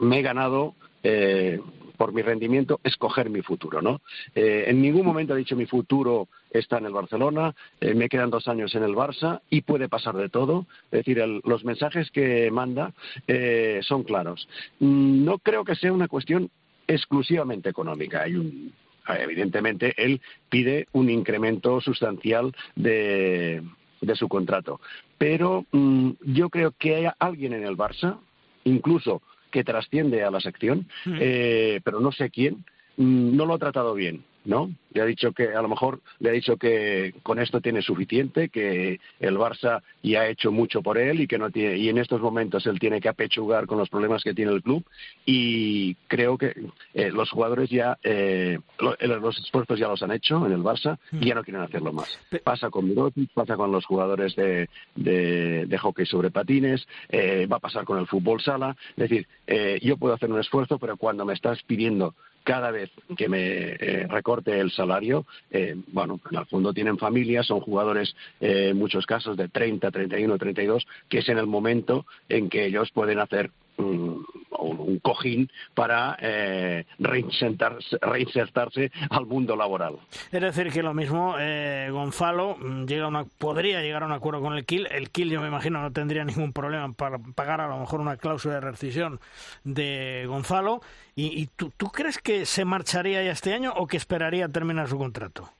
me 0.00 0.18
he 0.18 0.22
ganado 0.22 0.74
por 1.96 2.12
mi 2.12 2.20
rendimiento 2.20 2.80
escoger 2.82 3.30
mi 3.30 3.42
futuro, 3.42 3.80
¿no? 3.80 4.00
en 4.34 4.82
ningún 4.82 5.06
momento 5.06 5.32
ha 5.32 5.36
dicho 5.36 5.56
mi 5.56 5.66
futuro 5.66 6.28
está 6.50 6.78
en 6.78 6.86
el 6.86 6.92
Barcelona, 6.92 7.54
me 7.80 8.08
quedan 8.08 8.30
dos 8.30 8.48
años 8.48 8.74
en 8.74 8.82
el 8.82 8.94
Barça 8.94 9.40
y 9.48 9.62
puede 9.62 9.88
pasar 9.88 10.16
de 10.16 10.28
todo. 10.28 10.66
Es 10.90 11.04
decir, 11.04 11.22
los 11.44 11.64
mensajes 11.64 12.10
que 12.10 12.50
manda 12.50 12.92
son 13.82 14.02
claros. 14.02 14.48
Mm, 14.80 15.24
no 15.24 15.38
creo 15.38 15.64
que 15.64 15.76
sea 15.76 15.92
una 15.92 16.08
cuestión 16.08 16.50
exclusivamente 16.86 17.68
económica. 17.68 18.22
Hay 18.22 18.36
un, 18.36 18.72
evidentemente, 19.08 19.94
él 19.96 20.20
pide 20.48 20.86
un 20.92 21.10
incremento 21.10 21.80
sustancial 21.80 22.54
de, 22.74 23.62
de 24.00 24.16
su 24.16 24.28
contrato. 24.28 24.80
Pero 25.18 25.64
mm, 25.72 26.10
yo 26.22 26.50
creo 26.50 26.72
que 26.72 26.96
hay 26.96 27.06
alguien 27.18 27.52
en 27.52 27.64
el 27.64 27.76
Barça, 27.76 28.18
incluso 28.64 29.22
que 29.56 29.64
trasciende 29.64 30.22
a 30.22 30.30
la 30.30 30.38
sección, 30.38 30.86
mm. 31.06 31.16
eh, 31.18 31.80
pero 31.82 31.98
no 31.98 32.12
sé 32.12 32.28
quién, 32.28 32.62
mm, 32.98 33.34
no 33.34 33.46
lo 33.46 33.54
ha 33.54 33.58
tratado 33.58 33.94
bien. 33.94 34.22
¿No? 34.46 34.70
Le 34.92 35.02
ha 35.02 35.04
dicho 35.04 35.32
que 35.32 35.54
a 35.54 35.60
lo 35.60 35.68
mejor 35.68 36.00
le 36.20 36.30
ha 36.30 36.32
dicho 36.32 36.56
que 36.56 37.14
con 37.22 37.38
esto 37.38 37.60
tiene 37.60 37.82
suficiente, 37.82 38.48
que 38.48 39.00
el 39.20 39.36
Barça 39.36 39.82
ya 40.02 40.22
ha 40.22 40.28
hecho 40.28 40.50
mucho 40.52 40.82
por 40.82 40.96
él 40.96 41.20
y 41.20 41.26
que 41.26 41.38
no 41.38 41.50
tiene 41.50 41.76
y 41.76 41.88
en 41.88 41.98
estos 41.98 42.20
momentos 42.20 42.66
él 42.66 42.78
tiene 42.78 43.00
que 43.00 43.08
apechugar 43.08 43.66
con 43.66 43.78
los 43.78 43.90
problemas 43.90 44.22
que 44.22 44.32
tiene 44.32 44.52
el 44.52 44.62
club 44.62 44.84
y 45.26 45.94
creo 46.06 46.38
que 46.38 46.54
eh, 46.94 47.10
los 47.10 47.30
jugadores 47.30 47.68
ya 47.68 47.98
eh, 48.02 48.58
eh, 49.00 49.06
los 49.06 49.38
esfuerzos 49.38 49.78
ya 49.78 49.88
los 49.88 50.02
han 50.02 50.12
hecho 50.12 50.46
en 50.46 50.52
el 50.52 50.62
Barça 50.62 50.98
y 51.12 51.26
ya 51.26 51.34
no 51.34 51.44
quieren 51.44 51.62
hacerlo 51.62 51.92
más. 51.92 52.18
Pasa 52.42 52.70
con 52.70 52.88
Mirotic, 52.88 53.30
pasa 53.32 53.56
con 53.56 53.72
los 53.72 53.84
jugadores 53.84 54.34
de, 54.36 54.68
de, 54.94 55.78
hockey 55.78 56.06
sobre 56.06 56.30
patines, 56.30 56.86
va 57.12 57.56
a 57.56 57.60
pasar 57.60 57.84
con 57.84 57.98
el 57.98 58.06
fútbol 58.06 58.40
sala. 58.40 58.76
Es 58.96 59.08
decir, 59.08 59.26
yo 59.82 59.96
puedo 59.98 60.14
hacer 60.14 60.30
un 60.30 60.40
esfuerzo, 60.40 60.78
pero 60.78 60.96
cuando 60.96 61.24
me 61.24 61.34
estás 61.34 61.62
pidiendo 61.64 62.14
cada 62.46 62.70
vez 62.70 62.90
que 63.16 63.28
me 63.28 63.72
eh, 63.72 64.06
el 64.44 64.70
salario, 64.70 65.26
eh, 65.50 65.76
bueno, 65.88 66.20
en 66.30 66.38
el 66.38 66.46
fondo 66.46 66.72
tienen 66.72 66.98
familias, 66.98 67.46
son 67.46 67.60
jugadores 67.60 68.14
eh, 68.40 68.68
en 68.70 68.78
muchos 68.78 69.06
casos 69.06 69.36
de 69.36 69.48
30, 69.48 69.90
31, 69.90 70.38
32, 70.38 70.86
que 71.08 71.18
es 71.18 71.28
en 71.28 71.38
el 71.38 71.46
momento 71.46 72.06
en 72.28 72.48
que 72.48 72.66
ellos 72.66 72.90
pueden 72.92 73.18
hacer 73.18 73.50
un, 73.78 74.24
cojín 75.02 75.50
para 75.74 76.16
reinsertarse, 76.98 78.90
al 79.10 79.26
mundo 79.26 79.54
laboral. 79.56 79.96
Es 80.32 80.40
decir, 80.40 80.72
que 80.72 80.82
lo 80.82 80.94
mismo 80.94 81.36
Gonzalo 81.90 82.56
mm, 82.56 82.86
llega 82.86 83.06
una, 83.06 83.24
podría 83.24 83.82
llegar 83.82 84.02
a 84.02 84.06
un 84.06 84.12
acuerdo 84.12 84.40
con 84.40 84.54
el 84.54 84.64
Kiel. 84.64 84.88
El 84.90 85.10
Kiel, 85.10 85.30
yo 85.30 85.40
me 85.40 85.48
imagino, 85.48 85.82
no 85.82 85.92
tendría 85.92 86.24
ningún 86.24 86.52
problema 86.52 86.92
para 86.92 87.18
pagar 87.18 87.60
a 87.60 87.68
lo 87.68 87.78
mejor 87.78 88.00
una 88.00 88.16
cláusula 88.16 88.54
de 88.54 88.60
rescisión 88.60 89.20
de 89.64 90.24
Gonzalo 90.26 90.80
¿Y, 91.18 91.46
tú, 91.46 91.88
crees 91.88 92.18
que 92.18 92.44
se 92.44 92.66
marcharía 92.66 93.24
ya 93.24 93.32
este 93.32 93.54
año 93.54 93.72
o 93.74 93.86
que 93.86 93.96
esperaría 93.96 94.50
terminar 94.50 94.86
su 94.86 94.98
contrato? 94.98 95.50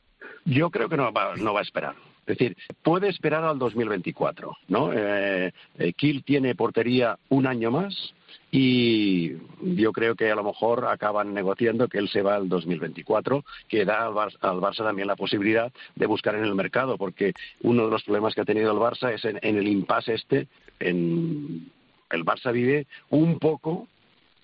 Yo 0.45 0.71
creo 0.71 0.91
que 0.91 0.99
no 0.99 1.11
va, 1.11 1.35
no 1.37 1.55
va 1.55 1.61
a 1.61 1.63
esperar. 1.63 1.95
Es 2.27 2.39
decir, 2.39 2.57
puede 2.83 3.09
esperar 3.09 3.45
al 3.45 3.59
2024, 3.59 4.57
¿no? 4.69 4.93
Eh, 4.93 5.53
eh, 5.79 5.93
Kiel 5.93 6.25
tiene 6.25 6.57
portería 6.57 7.19
un 7.29 7.47
año 7.47 7.71
más 7.71 8.15
y 8.51 9.33
yo 9.63 9.93
creo 9.93 10.17
que 10.17 10.31
a 10.31 10.35
lo 10.35 10.43
mejor 10.43 10.87
acaban 10.87 11.35
negociando 11.35 11.89
que 11.89 11.99
él 11.99 12.09
se 12.09 12.23
va 12.23 12.35
al 12.35 12.49
2024, 12.49 13.45
que 13.69 13.85
da 13.85 14.07
al 14.07 14.13
Barça, 14.13 14.39
al 14.41 14.59
Barça 14.59 14.85
también 14.85 15.07
la 15.07 15.15
posibilidad 15.15 15.73
de 15.95 16.07
buscar 16.07 16.35
en 16.35 16.45
el 16.45 16.55
mercado, 16.55 16.97
porque 16.97 17.33
uno 17.63 17.85
de 17.85 17.91
los 17.91 18.03
problemas 18.03 18.35
que 18.35 18.41
ha 18.41 18.45
tenido 18.45 18.73
el 18.73 18.79
Barça 18.79 19.13
es 19.13 19.25
en, 19.25 19.39
el 19.43 19.69
impasse 19.69 20.15
este, 20.15 20.49
en, 20.81 21.71
el 22.11 22.25
Barça 22.25 22.53
vive 22.53 22.87
un 23.11 23.39
poco 23.39 23.87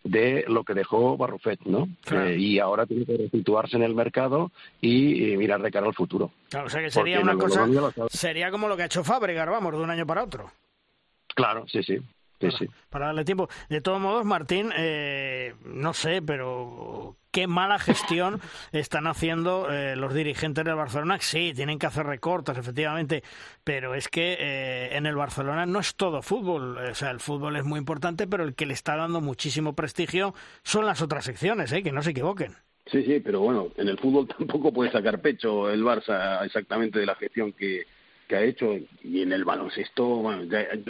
de 0.05 0.44
lo 0.48 0.64
que 0.64 0.74
dejó 0.74 1.16
Barrufet, 1.16 1.61
¿no? 1.64 1.88
Eh, 2.11 2.36
y 2.38 2.59
ahora 2.59 2.86
tiene 2.86 3.05
que 3.05 3.16
resituarse 3.16 3.76
en 3.76 3.82
el 3.82 3.94
mercado 3.94 4.50
y, 4.80 5.36
mirar 5.36 5.62
de 5.62 5.70
cara 5.70 5.86
al 5.86 5.94
futuro. 5.94 6.30
Claro, 6.50 6.66
o 6.66 6.70
sea 6.70 6.80
que 6.80 6.90
sería 6.90 7.20
una 7.20 7.36
cosa, 7.36 7.66
sería 8.11 8.50
como 8.50 8.68
lo 8.68 8.76
que 8.76 8.82
ha 8.82 8.86
hecho 8.86 9.05
Fábregas, 9.05 9.48
vamos, 9.48 9.72
de 9.72 9.78
un 9.78 9.90
año 9.90 10.07
para 10.07 10.24
otro. 10.24 10.50
Claro, 11.34 11.64
sí, 11.68 11.82
sí. 11.82 11.98
Para, 12.90 13.07
darle 13.07 13.24
tiempo. 13.24 13.49
De 13.68 13.80
todos 13.80 14.01
modos, 14.01 14.24
Martín, 14.24 14.70
eh, 14.76 15.55
no 15.64 15.93
sé, 15.95 16.22
pero 16.22 17.16
qué 17.32 17.47
mala 17.47 17.78
gestión 17.78 18.40
están 18.72 19.07
haciendo 19.07 19.72
eh, 19.72 19.97
los 19.97 20.14
dirigentes 20.14 20.64
del 20.64 20.74
Barcelona. 20.74 21.18
Sí, 21.20 21.53
tienen 21.55 21.78
que 21.78 21.86
hacer 21.86 22.07
recortes, 22.07 22.57
efectivamente, 22.57 23.24
pero 23.64 23.95
es 23.95 24.09
que 24.09 24.36
eh, 24.38 24.97
en 24.97 25.07
el 25.07 25.16
Barcelona 25.16 25.66
no 25.66 25.80
es 25.80 25.97
todo 25.97 26.22
fútbol. 26.22 26.76
O 26.78 26.95
sea, 26.95 27.11
el 27.11 27.20
fútbol 27.20 27.57
es 27.57 27.64
muy 27.64 27.78
importante, 27.78 28.26
pero 28.26 28.45
el 28.45 28.55
que 28.55 28.66
le 28.66 28.74
está 28.74 28.97
dando 28.97 29.20
muchísimo 29.20 29.74
prestigio 29.74 30.34
son 30.62 30.86
las 30.86 31.03
otras 31.03 31.24
secciones, 31.24 31.72
¿eh? 31.72 31.82
que 31.82 31.93
no 31.93 32.03
se 32.03 32.11
equivoquen. 32.11 32.55
Sí, 32.86 33.05
sí, 33.05 33.20
pero 33.20 33.40
bueno, 33.40 33.68
en 33.76 33.88
el 33.88 33.99
fútbol 33.99 34.28
tampoco 34.38 34.72
puede 34.72 34.93
sacar 34.93 35.20
pecho 35.20 35.70
el 35.70 35.82
Barça 35.82 36.45
exactamente 36.45 36.99
de 36.99 37.07
la 37.07 37.14
gestión 37.14 37.53
que, 37.53 37.86
que 38.32 38.38
ha 38.38 38.44
hecho 38.44 38.78
y 39.04 39.20
en 39.20 39.32
el 39.32 39.44
baloncesto, 39.44 40.06
bueno, 40.06 40.48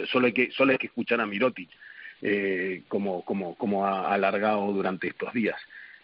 solo 0.09 0.27
hay 0.27 0.31
que 0.31 0.49
solo 0.51 0.71
hay 0.71 0.77
que 0.77 0.87
escuchar 0.87 1.19
a 1.19 1.25
Mirotic 1.25 1.69
eh, 2.21 2.83
como 2.87 3.25
como 3.25 3.55
como 3.55 3.85
ha 3.85 4.13
alargado 4.13 4.71
durante 4.71 5.09
estos 5.09 5.33
días. 5.33 5.57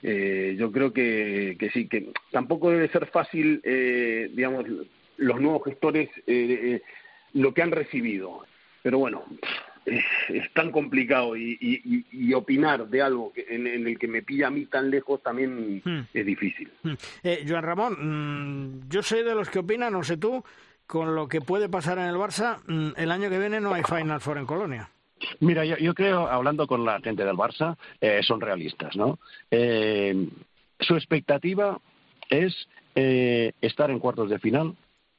Eh, 0.03 0.57
yo 0.59 0.69
creo 0.69 0.91
que, 0.91 1.55
que 1.57 1.69
sí, 1.69 1.87
que 1.87 2.11
tampoco 2.31 2.71
debe 2.71 2.89
ser 2.89 3.05
fácil, 3.05 3.61
eh, 3.63 4.29
digamos, 4.33 4.65
los 5.15 5.39
nuevos 5.39 5.63
gestores 5.63 6.09
eh, 6.27 6.81
lo 7.33 7.53
que 7.53 7.61
han 7.61 7.71
recibido. 7.71 8.45
Pero 8.81 8.99
bueno, 8.99 9.23
es, 9.85 10.53
tan 10.53 10.71
complicado 10.71 11.35
y, 11.35 12.33
opinar 12.33 12.87
de 12.87 13.01
algo 13.01 13.33
en, 13.35 13.67
el 13.67 13.97
que 13.97 14.07
me 14.07 14.21
pilla 14.21 14.47
a 14.47 14.51
mí 14.51 14.65
tan 14.65 14.89
lejos 14.89 15.21
también 15.23 15.81
hmm. 15.83 16.01
es 16.13 16.25
difícil. 16.25 16.71
Hmm. 16.83 16.93
Eh, 17.23 17.45
Joan 17.47 17.63
Ramón, 17.63 17.97
mm, 17.99 18.89
yo 18.89 19.01
sé 19.01 19.23
de 19.23 19.35
los 19.35 19.49
que 19.49 19.59
opinan, 19.59 19.93
no 19.93 20.03
sé 20.03 20.17
tú, 20.17 20.43
con 20.89 21.13
lo 21.13 21.27
que 21.27 21.39
puede 21.39 21.69
pasar 21.69 21.99
en 21.99 22.05
el 22.05 22.15
Barça, 22.15 22.57
mm, 22.65 22.93
el 22.97 23.11
año 23.11 23.29
que 23.29 23.37
viene 23.37 23.61
no 23.61 23.75
hay 23.75 23.83
Final 23.83 24.19
Four 24.19 24.39
en 24.39 24.47
Colonia. 24.47 24.89
Mira, 25.39 25.63
yo, 25.63 25.93
creo, 25.93 26.27
hablando 26.27 26.65
con 26.65 26.83
la 26.83 26.99
gente 26.99 27.23
del 27.23 27.35
Barça, 27.35 27.77
eh, 28.01 28.21
son 28.23 28.41
realistas, 28.41 28.95
¿no? 28.95 29.19
Eh, 29.51 30.27
su 30.79 30.95
expectativa 30.95 31.79
es 32.27 32.67
estar 32.95 33.91
en 33.91 33.99
cuartos 33.99 34.29
de 34.29 34.39
final 34.39 34.75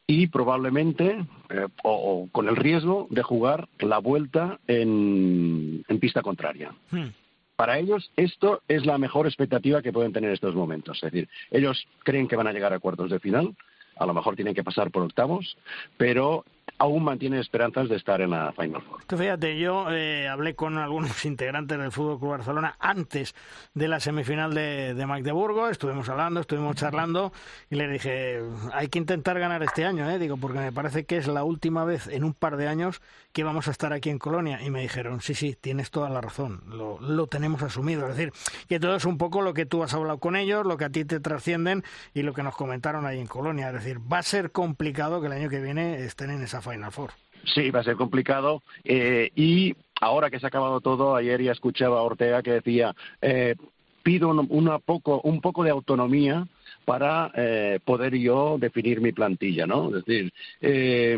y 0.06 0.26
probablemente 0.26 1.24
eh, 1.50 1.66
o, 1.84 2.28
con 2.32 2.48
el 2.48 2.56
riesgo 2.56 3.06
de 3.10 3.22
jugar 3.22 3.68
la 3.78 3.98
vuelta 3.98 4.58
en, 4.66 5.84
pista 6.00 6.20
contraria. 6.20 6.74
Hmm. 6.90 7.10
Para 7.54 7.78
ellos 7.78 8.10
esto 8.16 8.60
es 8.66 8.84
la 8.86 8.98
mejor 8.98 9.26
expectativa 9.26 9.82
que 9.82 9.92
pueden 9.92 10.12
tener 10.12 10.30
en 10.30 10.34
estos 10.34 10.56
momentos. 10.56 10.96
Es 10.96 11.12
decir, 11.12 11.28
ellos 11.52 11.86
creen 12.02 12.26
que 12.26 12.34
van 12.34 12.48
a 12.48 12.52
llegar 12.52 12.72
a 12.72 12.80
cuartos 12.80 13.10
de 13.10 13.20
final, 13.20 13.54
a 14.00 14.06
lo 14.06 14.14
mejor 14.14 14.34
tienen 14.34 14.54
que 14.54 14.64
pasar 14.64 14.90
por 14.90 15.02
octavos, 15.02 15.56
pero 15.96 16.44
aún 16.80 17.04
mantiene 17.04 17.38
esperanzas 17.38 17.90
de 17.90 17.96
estar 17.96 18.22
en 18.22 18.30
la 18.30 18.52
Final 18.52 18.80
Four. 18.80 19.00
fíjate, 19.06 19.58
yo 19.58 19.90
eh, 19.90 20.28
hablé 20.28 20.54
con 20.54 20.78
algunos 20.78 21.24
integrantes 21.26 21.78
del 21.78 21.92
Fútbol 21.92 22.18
Club 22.18 22.30
Barcelona 22.30 22.76
antes 22.80 23.34
de 23.74 23.86
la 23.86 24.00
semifinal 24.00 24.54
de, 24.54 24.94
de 24.94 25.06
Magdeburgo, 25.06 25.68
estuvimos 25.68 26.08
hablando, 26.08 26.40
estuvimos 26.40 26.76
charlando 26.76 27.32
y 27.68 27.76
le 27.76 27.86
dije, 27.86 28.40
hay 28.72 28.88
que 28.88 28.98
intentar 28.98 29.38
ganar 29.38 29.62
este 29.62 29.84
año, 29.84 30.10
¿eh? 30.10 30.18
digo, 30.18 30.38
porque 30.38 30.58
me 30.58 30.72
parece 30.72 31.04
que 31.04 31.18
es 31.18 31.26
la 31.26 31.44
última 31.44 31.84
vez 31.84 32.06
en 32.06 32.24
un 32.24 32.32
par 32.32 32.56
de 32.56 32.66
años 32.66 33.02
que 33.32 33.44
vamos 33.44 33.68
a 33.68 33.70
estar 33.70 33.92
aquí 33.92 34.10
en 34.10 34.18
Colonia. 34.18 34.62
Y 34.62 34.70
me 34.70 34.80
dijeron, 34.80 35.20
sí, 35.20 35.34
sí, 35.34 35.56
tienes 35.60 35.90
toda 35.90 36.08
la 36.08 36.20
razón, 36.20 36.62
lo, 36.66 36.98
lo 37.00 37.26
tenemos 37.26 37.62
asumido. 37.62 38.08
Es 38.08 38.16
decir, 38.16 38.32
que 38.68 38.80
todo 38.80 38.96
es 38.96 39.04
un 39.04 39.18
poco 39.18 39.42
lo 39.42 39.54
que 39.54 39.66
tú 39.66 39.82
has 39.82 39.94
hablado 39.94 40.18
con 40.18 40.36
ellos, 40.36 40.66
lo 40.66 40.76
que 40.76 40.86
a 40.86 40.90
ti 40.90 41.04
te 41.04 41.20
trascienden 41.20 41.84
y 42.14 42.22
lo 42.22 42.32
que 42.32 42.42
nos 42.42 42.56
comentaron 42.56 43.06
ahí 43.06 43.20
en 43.20 43.26
Colonia. 43.26 43.68
Es 43.68 43.74
decir, 43.74 44.00
va 44.00 44.18
a 44.18 44.22
ser 44.22 44.50
complicado 44.50 45.20
que 45.20 45.26
el 45.26 45.32
año 45.32 45.48
que 45.48 45.60
viene 45.60 46.04
estén 46.04 46.30
en 46.30 46.42
esa 46.42 46.62
Final 46.70 46.92
Four. 46.92 47.10
Sí, 47.54 47.70
va 47.70 47.80
a 47.80 47.84
ser 47.84 47.96
complicado. 47.96 48.62
Eh, 48.84 49.30
y 49.34 49.74
ahora 50.00 50.30
que 50.30 50.38
se 50.38 50.46
ha 50.46 50.48
acabado 50.48 50.80
todo, 50.80 51.16
ayer 51.16 51.42
ya 51.42 51.52
escuchaba 51.52 51.98
a 51.98 52.02
Ortega 52.02 52.42
que 52.42 52.52
decía, 52.52 52.94
eh, 53.22 53.56
pido 54.02 54.28
una 54.28 54.78
poco, 54.78 55.20
un 55.22 55.40
poco 55.40 55.64
de 55.64 55.70
autonomía 55.70 56.46
para 56.84 57.30
eh, 57.36 57.78
poder 57.84 58.16
yo 58.16 58.56
definir 58.58 59.00
mi 59.00 59.12
plantilla, 59.12 59.66
¿no? 59.66 59.88
Es 59.88 60.04
decir, 60.04 60.32
eh, 60.60 61.16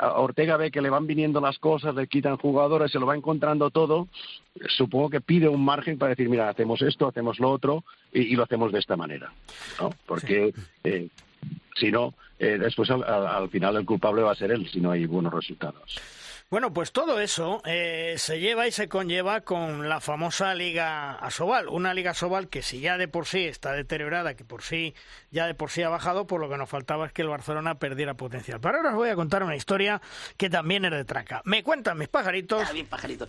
Ortega 0.00 0.56
ve 0.56 0.70
que 0.70 0.82
le 0.82 0.90
van 0.90 1.06
viniendo 1.06 1.40
las 1.40 1.58
cosas, 1.58 1.94
le 1.94 2.06
quitan 2.06 2.36
jugadores, 2.36 2.90
se 2.90 2.98
lo 2.98 3.06
va 3.06 3.14
encontrando 3.14 3.70
todo. 3.70 4.08
Supongo 4.66 5.10
que 5.10 5.20
pide 5.20 5.48
un 5.48 5.64
margen 5.64 5.98
para 5.98 6.10
decir, 6.10 6.28
mira, 6.28 6.48
hacemos 6.48 6.82
esto, 6.82 7.06
hacemos 7.06 7.38
lo 7.38 7.50
otro 7.50 7.84
y, 8.12 8.34
lo 8.34 8.42
hacemos 8.42 8.72
de 8.72 8.78
esta 8.80 8.96
manera, 8.96 9.32
¿no? 9.80 9.90
Porque 10.06 10.52
eh, 10.82 11.08
si 11.76 11.92
no, 11.92 12.14
eh, 12.38 12.58
después 12.58 12.90
al, 12.90 13.48
final 13.50 13.76
el 13.76 13.84
culpable 13.84 14.22
va 14.22 14.32
a 14.32 14.36
ser 14.36 14.52
él 14.52 14.68
si 14.70 14.80
no 14.80 14.90
hay 14.90 15.06
buenos 15.06 15.32
resultados. 15.32 16.00
Bueno, 16.50 16.72
pues 16.72 16.92
todo 16.92 17.20
eso 17.20 17.60
eh, 17.66 18.14
se 18.16 18.40
lleva 18.40 18.66
y 18.66 18.72
se 18.72 18.88
conlleva 18.88 19.42
con 19.42 19.90
la 19.90 20.00
famosa 20.00 20.54
Liga 20.54 21.12
Asobal, 21.16 21.68
una 21.68 21.92
Liga 21.92 22.12
Asobal 22.12 22.48
que 22.48 22.62
si 22.62 22.80
ya 22.80 22.96
de 22.96 23.06
por 23.06 23.26
sí 23.26 23.44
está 23.44 23.72
deteriorada, 23.72 24.32
que 24.32 24.46
por 24.46 24.62
sí 24.62 24.94
ya 25.30 25.46
de 25.46 25.54
por 25.54 25.70
sí 25.70 25.82
ha 25.82 25.90
bajado, 25.90 26.26
por 26.26 26.40
lo 26.40 26.48
que 26.48 26.56
nos 26.56 26.70
faltaba 26.70 27.04
es 27.04 27.12
que 27.12 27.20
el 27.20 27.28
Barcelona 27.28 27.78
perdiera 27.78 28.14
potencial. 28.14 28.60
Pero 28.62 28.78
ahora 28.78 28.90
os 28.90 28.96
voy 28.96 29.10
a 29.10 29.14
contar 29.14 29.42
una 29.42 29.56
historia 29.56 30.00
que 30.38 30.48
también 30.48 30.86
es 30.86 30.92
de 30.92 31.04
traca. 31.04 31.42
Me 31.44 31.62
cuentan 31.62 31.98
mis 31.98 32.08
pajaritos. 32.08 32.66
Ah, 32.66 32.72
bien, 32.72 32.86
pajaritos 32.86 33.28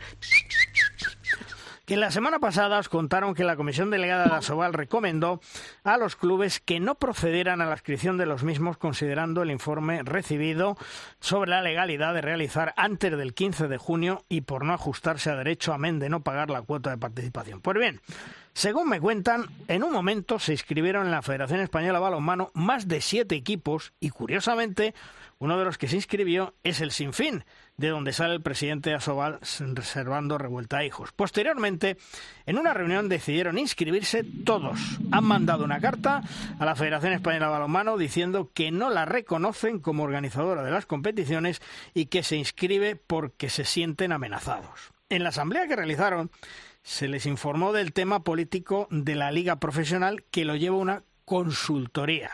que 1.90 1.98
la 1.98 2.12
semana 2.12 2.38
pasada 2.38 2.78
os 2.78 2.88
contaron 2.88 3.34
que 3.34 3.44
la 3.44 3.56
Comisión 3.56 3.90
Delegada 3.90 4.26
de 4.26 4.36
Asobal 4.36 4.74
recomendó 4.74 5.42
a 5.84 5.98
los 5.98 6.16
clubes 6.16 6.60
que 6.60 6.80
no 6.80 6.94
procedieran 6.94 7.62
a 7.62 7.66
la 7.66 7.72
inscripción 7.72 8.16
de 8.16 8.28
los 8.28 8.44
mismos 8.44 8.78
considerando 8.78 9.42
el 9.42 9.50
informe 9.50 10.04
recibido 10.04 10.78
sobre 11.20 11.50
la 11.50 11.64
legalidad 11.64 12.14
de 12.14 12.22
realizar 12.22 12.76
antes 12.78 13.18
del 13.18 13.34
15 13.34 13.68
de 13.68 13.78
junio 13.80 14.24
y 14.30 14.42
por 14.42 14.66
no 14.66 14.74
ajustarse 14.74 15.32
a 15.32 15.36
derecho 15.36 15.74
amén 15.74 15.98
de 15.98 16.10
no 16.10 16.22
pagar 16.22 16.52
la 16.52 16.62
cuota 16.62 16.92
de 16.92 17.00
participación. 17.00 17.60
Pues 17.60 17.80
bien, 17.80 18.02
según 18.54 18.88
me 18.88 19.02
cuentan, 19.02 19.48
en 19.68 19.84
un 19.84 19.92
momento 19.92 20.38
se 20.38 20.52
inscribieron 20.52 21.08
en 21.08 21.12
la 21.12 21.24
Federación 21.24 21.60
Española 21.60 21.98
Balonmano 21.98 22.52
más 22.54 22.88
de 22.88 23.02
siete 23.02 23.34
equipos 23.34 23.94
y 24.00 24.12
curiosamente 24.12 24.94
uno 25.40 25.58
de 25.58 25.66
los 25.66 25.80
que 25.80 25.88
se 25.88 25.96
inscribió 25.96 26.54
es 26.64 26.82
el 26.82 26.92
Sinfín, 26.92 27.46
de 27.80 27.88
donde 27.88 28.12
sale 28.12 28.34
el 28.34 28.42
presidente 28.42 28.90
de 28.90 28.98
Asobal 28.98 29.40
reservando 29.74 30.38
revuelta 30.38 30.80
a 30.80 30.86
hijos. 30.86 31.14
Posteriormente, 31.14 31.98
en 32.46 32.58
una 32.58 32.74
reunión 32.74 33.08
decidieron 33.08 33.58
inscribirse 33.58 34.26
todos. 34.46 35.00
Han 35.12 35.24
mandado 35.24 35.64
una 35.64 35.80
carta 35.80 36.22
a 36.60 36.66
la 36.66 36.76
Federación 36.76 37.14
Española 37.14 37.46
de 37.46 37.52
Balonmano 37.54 37.98
diciendo 37.98 38.52
que 38.54 38.72
no 38.72 38.90
la 38.90 39.06
reconocen 39.06 39.80
como 39.80 40.04
organizadora 40.04 40.62
de 40.62 40.72
las 40.72 40.86
competiciones 40.86 41.62
y 41.94 42.08
que 42.08 42.22
se 42.22 42.36
inscribe 42.36 42.98
porque 42.98 43.50
se 43.50 43.64
sienten 43.64 44.12
amenazados. 44.12 44.92
En 45.08 45.24
la 45.24 45.30
asamblea 45.30 45.68
que 45.68 45.78
realizaron, 45.78 46.32
se 46.84 47.08
les 47.08 47.26
informó 47.26 47.72
del 47.72 47.94
tema 47.94 48.24
político 48.26 48.88
de 48.92 49.16
la 49.16 49.32
liga 49.32 49.56
profesional 49.62 50.26
que 50.32 50.44
lo 50.44 50.58
lleva 50.58 50.76
una 50.76 51.04
consultoría. 51.24 52.32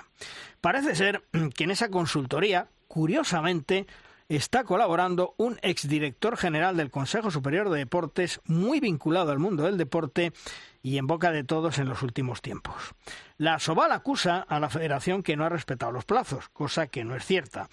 Parece 0.59 0.95
ser 0.95 1.23
que 1.53 1.65
en 1.65 1.71
esa 1.71 1.89
consultoría, 1.89 2.67
curiosamente, 2.87 3.85
está 4.29 4.63
colaborando 4.63 5.35
un 5.37 5.59
exdirector 5.61 6.37
general 6.37 6.77
del 6.77 6.91
Consejo 6.91 7.31
Superior 7.31 7.69
de 7.69 7.79
Deportes 7.79 8.41
muy 8.45 8.79
vinculado 8.79 9.31
al 9.31 9.39
mundo 9.39 9.63
del 9.63 9.77
deporte 9.77 10.33
y 10.81 10.97
en 10.97 11.07
boca 11.07 11.31
de 11.31 11.43
todos 11.43 11.77
en 11.77 11.89
los 11.89 12.01
últimos 12.01 12.41
tiempos. 12.41 12.93
La 13.37 13.59
Soval 13.59 13.91
acusa 13.91 14.39
a 14.41 14.59
la 14.59 14.69
federación 14.69 15.23
que 15.23 15.35
no 15.35 15.45
ha 15.45 15.49
respetado 15.49 15.91
los 15.91 16.05
plazos, 16.05 16.49
cosa 16.49 16.87
que 16.87 17.03
no 17.03 17.15
es 17.15 17.25
cierta. 17.25 17.69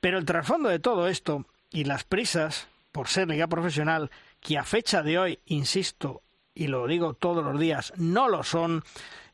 Pero 0.00 0.18
el 0.18 0.24
trasfondo 0.24 0.68
de 0.68 0.78
todo 0.78 1.08
esto 1.08 1.46
y 1.70 1.84
las 1.84 2.04
prisas 2.04 2.68
por 2.94 3.08
ser 3.08 3.28
liga 3.28 3.48
profesional, 3.48 4.12
que 4.40 4.56
a 4.56 4.62
fecha 4.62 5.02
de 5.02 5.18
hoy, 5.18 5.40
insisto, 5.46 6.22
y 6.54 6.68
lo 6.68 6.86
digo 6.86 7.14
todos 7.14 7.44
los 7.44 7.58
días, 7.58 7.92
no 7.96 8.28
lo 8.28 8.44
son, 8.44 8.84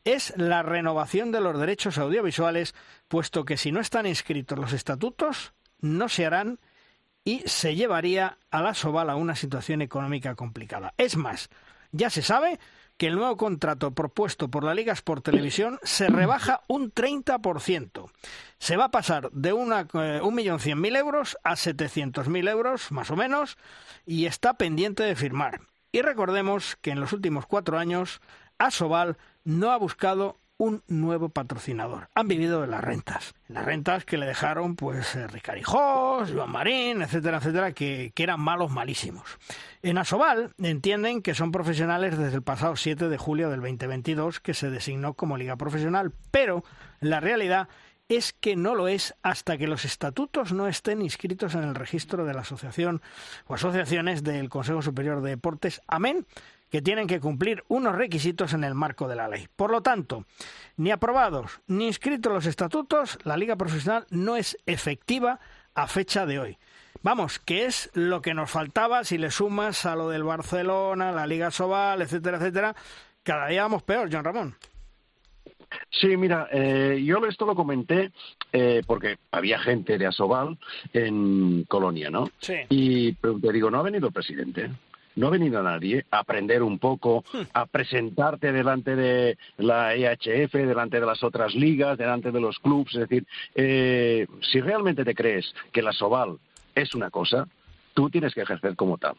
es 0.03 0.33
la 0.35 0.63
renovación 0.63 1.31
de 1.31 1.41
los 1.41 1.59
derechos 1.59 1.99
audiovisuales, 1.99 2.73
puesto 3.07 3.45
que 3.45 3.57
si 3.57 3.71
no 3.71 3.79
están 3.79 4.07
inscritos 4.07 4.57
los 4.57 4.73
estatutos, 4.73 5.53
no 5.81 6.09
se 6.09 6.25
harán 6.25 6.59
y 7.23 7.43
se 7.45 7.75
llevaría 7.75 8.37
a 8.49 8.61
la 8.61 8.73
Soval 8.73 9.09
a 9.09 9.15
una 9.15 9.35
situación 9.35 9.81
económica 9.81 10.35
complicada. 10.35 10.93
Es 10.97 11.17
más, 11.17 11.49
ya 11.91 12.09
se 12.09 12.21
sabe 12.21 12.59
que 12.97 13.07
el 13.07 13.15
nuevo 13.15 13.35
contrato 13.35 13.91
propuesto 13.91 14.49
por 14.49 14.63
la 14.63 14.75
Liga 14.75 14.93
Sport 14.93 15.25
Televisión 15.25 15.79
se 15.83 16.07
rebaja 16.07 16.61
un 16.67 16.93
30%. 16.93 18.11
Se 18.59 18.77
va 18.77 18.85
a 18.85 18.91
pasar 18.91 19.31
de 19.31 19.53
una, 19.53 19.87
eh, 19.93 20.19
un 20.21 20.35
millón 20.35 20.59
cien 20.59 20.79
mil 20.79 20.95
euros 20.95 21.37
a 21.43 21.55
setecientos 21.55 22.27
mil 22.27 22.47
euros, 22.47 22.91
más 22.91 23.09
o 23.09 23.15
menos, 23.15 23.57
y 24.05 24.27
está 24.27 24.53
pendiente 24.53 25.01
de 25.01 25.15
firmar. 25.15 25.61
Y 25.91 26.03
recordemos 26.03 26.77
que 26.79 26.91
en 26.91 26.99
los 26.99 27.11
últimos 27.11 27.47
cuatro 27.47 27.79
años, 27.79 28.21
Asobal 28.59 29.17
no 29.43 29.71
ha 29.71 29.77
buscado 29.77 30.37
un 30.61 30.83
nuevo 30.87 31.29
patrocinador. 31.29 32.09
Han 32.13 32.27
vivido 32.27 32.61
de 32.61 32.67
las 32.67 32.83
rentas. 32.83 33.33
Las 33.47 33.65
rentas 33.65 34.05
que 34.05 34.19
le 34.19 34.27
dejaron, 34.27 34.75
pues, 34.75 35.15
eh, 35.15 35.25
Ricarijos, 35.25 36.31
Joan 36.31 36.51
Marín, 36.51 37.01
etcétera, 37.01 37.37
etcétera, 37.37 37.71
que, 37.71 38.11
que, 38.13 38.21
eran 38.21 38.39
malos, 38.39 38.69
malísimos. 38.69 39.39
En 39.81 39.97
Asobal 39.97 40.53
entienden 40.61 41.23
que 41.23 41.33
son 41.33 41.51
profesionales 41.51 42.15
desde 42.15 42.35
el 42.35 42.43
pasado 42.43 42.75
7 42.75 43.09
de 43.09 43.17
julio 43.17 43.49
del 43.49 43.61
2022, 43.61 44.39
que 44.39 44.53
se 44.53 44.69
designó 44.69 45.15
como 45.15 45.35
liga 45.35 45.55
profesional, 45.55 46.13
pero 46.29 46.63
la 46.99 47.19
realidad 47.19 47.67
es 48.07 48.31
que 48.31 48.55
no 48.55 48.75
lo 48.75 48.87
es 48.87 49.15
hasta 49.23 49.57
que 49.57 49.65
los 49.65 49.83
estatutos 49.83 50.53
no 50.53 50.67
estén 50.67 51.01
inscritos 51.01 51.55
en 51.55 51.63
el 51.63 51.73
registro 51.73 52.23
de 52.23 52.35
la 52.35 52.41
asociación 52.41 53.01
o 53.47 53.55
asociaciones 53.55 54.21
del 54.21 54.49
Consejo 54.49 54.83
Superior 54.83 55.23
de 55.23 55.31
Deportes, 55.31 55.81
amén 55.87 56.27
que 56.71 56.81
tienen 56.81 57.05
que 57.05 57.19
cumplir 57.19 57.63
unos 57.67 57.95
requisitos 57.95 58.53
en 58.53 58.63
el 58.63 58.73
marco 58.73 59.07
de 59.07 59.17
la 59.17 59.27
ley. 59.27 59.47
Por 59.55 59.71
lo 59.71 59.81
tanto, 59.81 60.25
ni 60.77 60.89
aprobados 60.89 61.59
ni 61.67 61.87
inscritos 61.87 62.33
los 62.33 62.45
estatutos, 62.45 63.19
la 63.23 63.37
liga 63.37 63.57
profesional 63.57 64.05
no 64.09 64.37
es 64.37 64.57
efectiva 64.65 65.39
a 65.75 65.87
fecha 65.87 66.25
de 66.25 66.39
hoy. 66.39 66.57
Vamos, 67.03 67.39
que 67.39 67.65
es 67.65 67.89
lo 67.93 68.21
que 68.21 68.33
nos 68.33 68.49
faltaba 68.49 69.03
si 69.03 69.17
le 69.17 69.31
sumas 69.31 69.85
a 69.85 69.95
lo 69.95 70.09
del 70.09 70.23
Barcelona, 70.23 71.11
la 71.11 71.27
Liga 71.27 71.51
Sobal, 71.51 72.01
etcétera, 72.01 72.37
etcétera. 72.37 72.75
Cada 73.23 73.47
día 73.47 73.63
vamos 73.63 73.83
peor, 73.83 74.09
John 74.11 74.23
Ramón. 74.23 74.55
Sí, 75.89 76.15
mira, 76.17 76.47
eh, 76.51 77.01
yo 77.03 77.25
esto 77.25 77.45
lo 77.45 77.55
comenté 77.55 78.11
eh, 78.51 78.81
porque 78.85 79.17
había 79.31 79.59
gente 79.59 79.97
de 79.97 80.05
Asobal 80.05 80.57
en 80.93 81.63
Colonia, 81.63 82.09
¿no? 82.09 82.29
Sí. 82.39 82.55
Y 82.69 83.13
te 83.13 83.51
digo, 83.51 83.71
no 83.71 83.79
ha 83.79 83.83
venido 83.83 84.07
el 84.07 84.13
presidente. 84.13 84.69
No 85.15 85.27
ha 85.27 85.31
venido 85.31 85.61
nadie 85.61 86.05
a 86.11 86.19
aprender 86.19 86.63
un 86.63 86.79
poco, 86.79 87.23
a 87.53 87.65
presentarte 87.65 88.51
delante 88.51 88.95
de 88.95 89.37
la 89.57 89.95
EHF, 89.95 90.53
delante 90.53 90.99
de 90.99 91.05
las 91.05 91.23
otras 91.23 91.53
ligas, 91.55 91.97
delante 91.97 92.31
de 92.31 92.41
los 92.41 92.59
clubes. 92.59 92.93
Es 92.95 93.01
decir, 93.01 93.25
eh, 93.55 94.27
si 94.41 94.61
realmente 94.61 95.03
te 95.03 95.15
crees 95.15 95.53
que 95.71 95.81
la 95.81 95.93
Soval 95.93 96.37
es 96.75 96.95
una 96.95 97.09
cosa, 97.09 97.47
tú 97.93 98.09
tienes 98.09 98.33
que 98.33 98.41
ejercer 98.41 98.75
como 98.75 98.97
tal. 98.97 99.15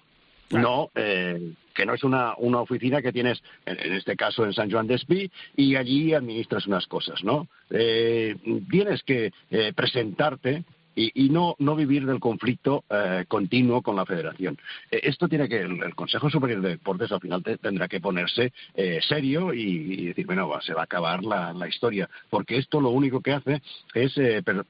No, 0.51 0.91
eh, 0.95 1.55
que 1.75 1.87
no 1.87 1.95
es 1.95 2.05
una, 2.05 2.35
una 2.37 2.61
oficina 2.61 3.01
que 3.01 3.13
tienes, 3.13 3.43
en, 3.65 3.93
este 3.95 4.17
caso 4.17 4.45
en 4.45 4.53
San 4.53 4.71
Juan 4.71 4.87
de 4.87 4.95
Espí, 4.97 5.31
y 5.57 5.77
allí 5.77 6.13
administras 6.13 6.67
unas 6.67 6.87
cosas, 6.87 7.25
¿no? 7.25 7.49
Eh, 7.71 8.37
tienes 8.71 9.03
que 9.03 9.33
eh, 9.51 9.73
presentarte 9.75 10.65
y, 10.95 11.31
no, 11.31 11.57
no 11.59 11.75
vivir 11.75 12.07
del 12.07 12.21
conflicto 12.21 12.85
eh, 12.91 13.25
continuo 13.29 13.83
con 13.83 13.97
la 13.97 14.07
federación. 14.07 14.59
Eh, 14.91 15.01
esto 15.05 15.29
tiene 15.29 15.49
que, 15.49 15.61
el, 15.61 15.95
Consejo 15.95 16.31
Superior 16.31 16.61
de 16.61 16.71
Deportes 16.71 17.13
al 17.13 17.21
final 17.21 17.43
tendrá 17.43 17.89
que 17.89 18.01
ponerse 18.01 18.53
eh, 18.75 19.01
serio 19.07 19.53
y, 19.55 20.07
decir, 20.07 20.27
bueno, 20.27 20.51
se 20.61 20.75
va 20.75 20.83
a 20.83 20.85
acabar 20.85 21.23
la, 21.25 21.69
historia, 21.69 22.09
porque 22.29 22.59
esto 22.59 22.81
lo 22.81 22.91
único 22.91 23.21
que 23.21 23.33
hace 23.33 23.63
es 23.95 24.15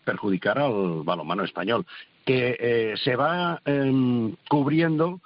perjudicar 0.04 0.58
al 0.58 1.02
balonmano 1.04 1.42
español, 1.42 1.86
que 2.24 2.94
se 3.02 3.16
va 3.16 3.60
em, 3.64 4.36
cubriendo 4.48 5.20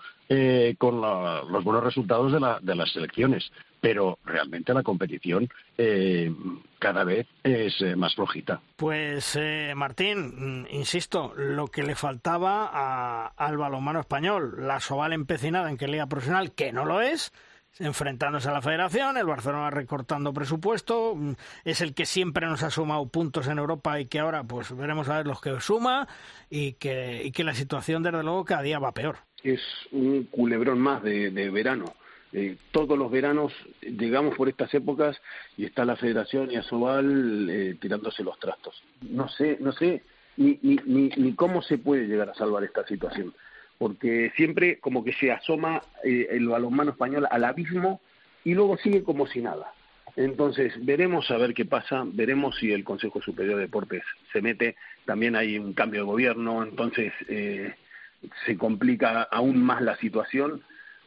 con 0.78 1.00
los 1.00 1.64
buenos 1.64 1.84
resultados 1.84 2.32
de, 2.32 2.40
la, 2.40 2.58
de 2.60 2.74
las 2.74 2.94
elecciones 2.96 3.50
pero 3.80 4.18
realmente 4.24 4.74
la 4.74 4.82
competición 4.82 5.48
eh, 5.78 6.32
cada 6.78 7.04
vez 7.04 7.26
es 7.44 7.80
eh, 7.80 7.94
más 7.94 8.16
flojita. 8.16 8.60
Pues 8.74 9.36
eh, 9.36 9.74
Martín, 9.76 10.62
mm, 10.62 10.66
insisto, 10.70 11.32
lo 11.36 11.68
que 11.68 11.82
le 11.82 11.94
faltaba 11.94 13.28
al 13.28 13.56
balonmano 13.56 14.00
español, 14.00 14.66
la 14.66 14.80
Soval 14.80 15.12
empecinada 15.12 15.70
en 15.70 15.76
que 15.76 15.88
liga 15.88 16.06
profesional, 16.06 16.52
que 16.52 16.72
no 16.72 16.84
lo 16.84 17.00
es, 17.00 17.32
enfrentándose 17.78 18.48
a 18.48 18.52
la 18.52 18.62
federación, 18.62 19.18
el 19.18 19.26
Barcelona 19.26 19.70
recortando 19.70 20.32
presupuesto, 20.32 21.14
mm, 21.14 21.32
es 21.64 21.80
el 21.80 21.94
que 21.94 22.06
siempre 22.06 22.46
nos 22.46 22.62
ha 22.62 22.70
sumado 22.70 23.06
puntos 23.06 23.46
en 23.48 23.58
Europa 23.58 24.00
y 24.00 24.06
que 24.06 24.18
ahora 24.18 24.44
pues 24.44 24.74
veremos 24.76 25.08
a 25.08 25.18
ver 25.18 25.26
los 25.26 25.40
que 25.40 25.60
suma 25.60 26.08
y 26.50 26.72
que, 26.72 27.22
y 27.24 27.32
que 27.32 27.44
la 27.44 27.54
situación 27.54 28.02
desde 28.02 28.22
luego 28.22 28.44
cada 28.44 28.62
día 28.62 28.78
va 28.78 28.92
peor. 28.92 29.18
Es 29.52 29.60
un 29.92 30.24
culebrón 30.24 30.80
más 30.80 31.02
de 31.02 31.50
verano 31.50 31.94
eh, 32.32 32.56
todos 32.70 32.98
los 32.98 33.10
veranos 33.10 33.52
llegamos 33.80 34.36
por 34.36 34.48
estas 34.48 34.72
épocas 34.74 35.16
y 35.56 35.64
está 35.64 35.84
la 35.84 35.96
Federación 35.96 36.50
y 36.50 36.56
Asobal 36.56 37.48
eh, 37.48 37.76
tirándose 37.80 38.22
los 38.22 38.38
trastos. 38.38 38.82
No 39.00 39.28
sé, 39.28 39.56
no 39.60 39.72
sé 39.72 40.02
ni, 40.36 40.58
ni, 40.62 41.08
ni, 41.16 41.32
cómo 41.32 41.62
se 41.62 41.78
puede 41.78 42.06
llegar 42.06 42.28
a 42.28 42.34
salvar 42.34 42.64
esta 42.64 42.86
situación, 42.86 43.32
porque 43.78 44.32
siempre 44.36 44.78
como 44.80 45.02
que 45.02 45.14
se 45.14 45.32
asoma 45.32 45.80
eh, 46.04 46.26
el 46.30 46.48
balonmano 46.48 46.90
español 46.90 47.26
al 47.30 47.44
abismo 47.44 48.02
y 48.44 48.54
luego 48.54 48.76
sigue 48.76 49.02
como 49.02 49.26
si 49.26 49.40
nada. 49.40 49.72
Entonces, 50.16 50.74
veremos 50.84 51.30
a 51.30 51.38
ver 51.38 51.54
qué 51.54 51.64
pasa, 51.64 52.04
veremos 52.06 52.56
si 52.58 52.72
el 52.72 52.84
Consejo 52.84 53.20
Superior 53.22 53.56
de 53.56 53.62
Deportes 53.62 54.02
se 54.32 54.42
mete, 54.42 54.76
también 55.04 55.36
hay 55.36 55.58
un 55.58 55.74
cambio 55.74 56.00
de 56.00 56.06
gobierno, 56.06 56.62
entonces 56.62 57.12
eh, 57.28 57.74
se 58.44 58.56
complica 58.56 59.22
aún 59.22 59.62
más 59.62 59.82
la 59.82 59.96
situación 59.96 60.62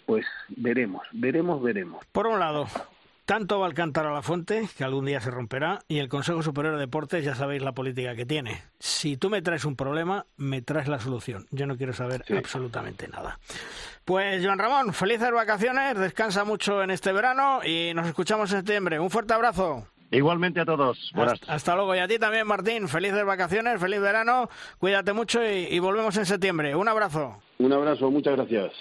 pues 0.10 0.26
veremos, 0.48 1.04
veremos, 1.12 1.62
veremos. 1.62 2.04
Por 2.12 2.26
un 2.26 2.40
lado, 2.40 2.66
tanto 3.26 3.60
va 3.60 3.68
a 3.68 3.74
cantar 3.76 4.08
a 4.08 4.12
la 4.12 4.24
fuente, 4.24 4.68
que 4.76 4.84
algún 4.84 5.06
día 5.06 5.22
se 5.22 5.30
romperá, 5.30 5.84
y 5.88 6.00
el 6.00 6.10
Consejo 6.10 6.42
Superior 6.42 6.74
de 6.74 6.80
Deportes, 6.80 7.24
ya 7.24 7.36
sabéis 7.36 7.62
la 7.62 7.74
política 7.74 8.16
que 8.16 8.26
tiene. 8.26 8.64
Si 8.80 9.18
tú 9.18 9.30
me 9.30 9.44
traes 9.44 9.66
un 9.66 9.76
problema, 9.76 10.26
me 10.36 10.64
traes 10.64 10.88
la 10.88 11.00
solución. 11.00 11.46
Yo 11.52 11.68
no 11.68 11.78
quiero 11.78 11.94
saber 11.94 12.26
absolutamente 12.36 13.08
nada. 13.08 13.38
Pues, 14.04 14.44
Joan 14.44 14.58
Ramón, 14.58 14.96
felices 14.96 15.32
vacaciones, 15.32 15.96
descansa 16.00 16.44
mucho 16.44 16.82
en 16.82 16.90
este 16.90 17.12
verano 17.12 17.60
y 17.64 17.94
nos 17.94 18.08
escuchamos 18.08 18.52
en 18.52 18.58
septiembre. 18.58 19.00
Un 19.00 19.12
fuerte 19.12 19.36
abrazo. 19.36 19.86
Igualmente 20.12 20.60
a 20.60 20.66
todos. 20.66 21.12
Buenas. 21.14 21.40
Hasta, 21.48 21.76
luego. 21.76 21.96
Y 21.96 22.00
a 22.00 22.08
ti 22.08 22.18
también, 22.18 22.48
Martín. 22.48 22.88
Felices 22.88 23.24
vacaciones, 23.26 23.80
feliz 23.80 24.02
verano. 24.02 24.50
Cuídate 24.80 25.14
mucho 25.14 25.44
y 25.44 25.78
volvemos 25.80 26.18
en 26.18 26.26
septiembre. 26.26 26.76
Un 26.76 26.88
abrazo. 26.88 27.38
Un 27.60 27.74
abrazo, 27.74 28.10
muchas 28.10 28.38
gracias. 28.38 28.72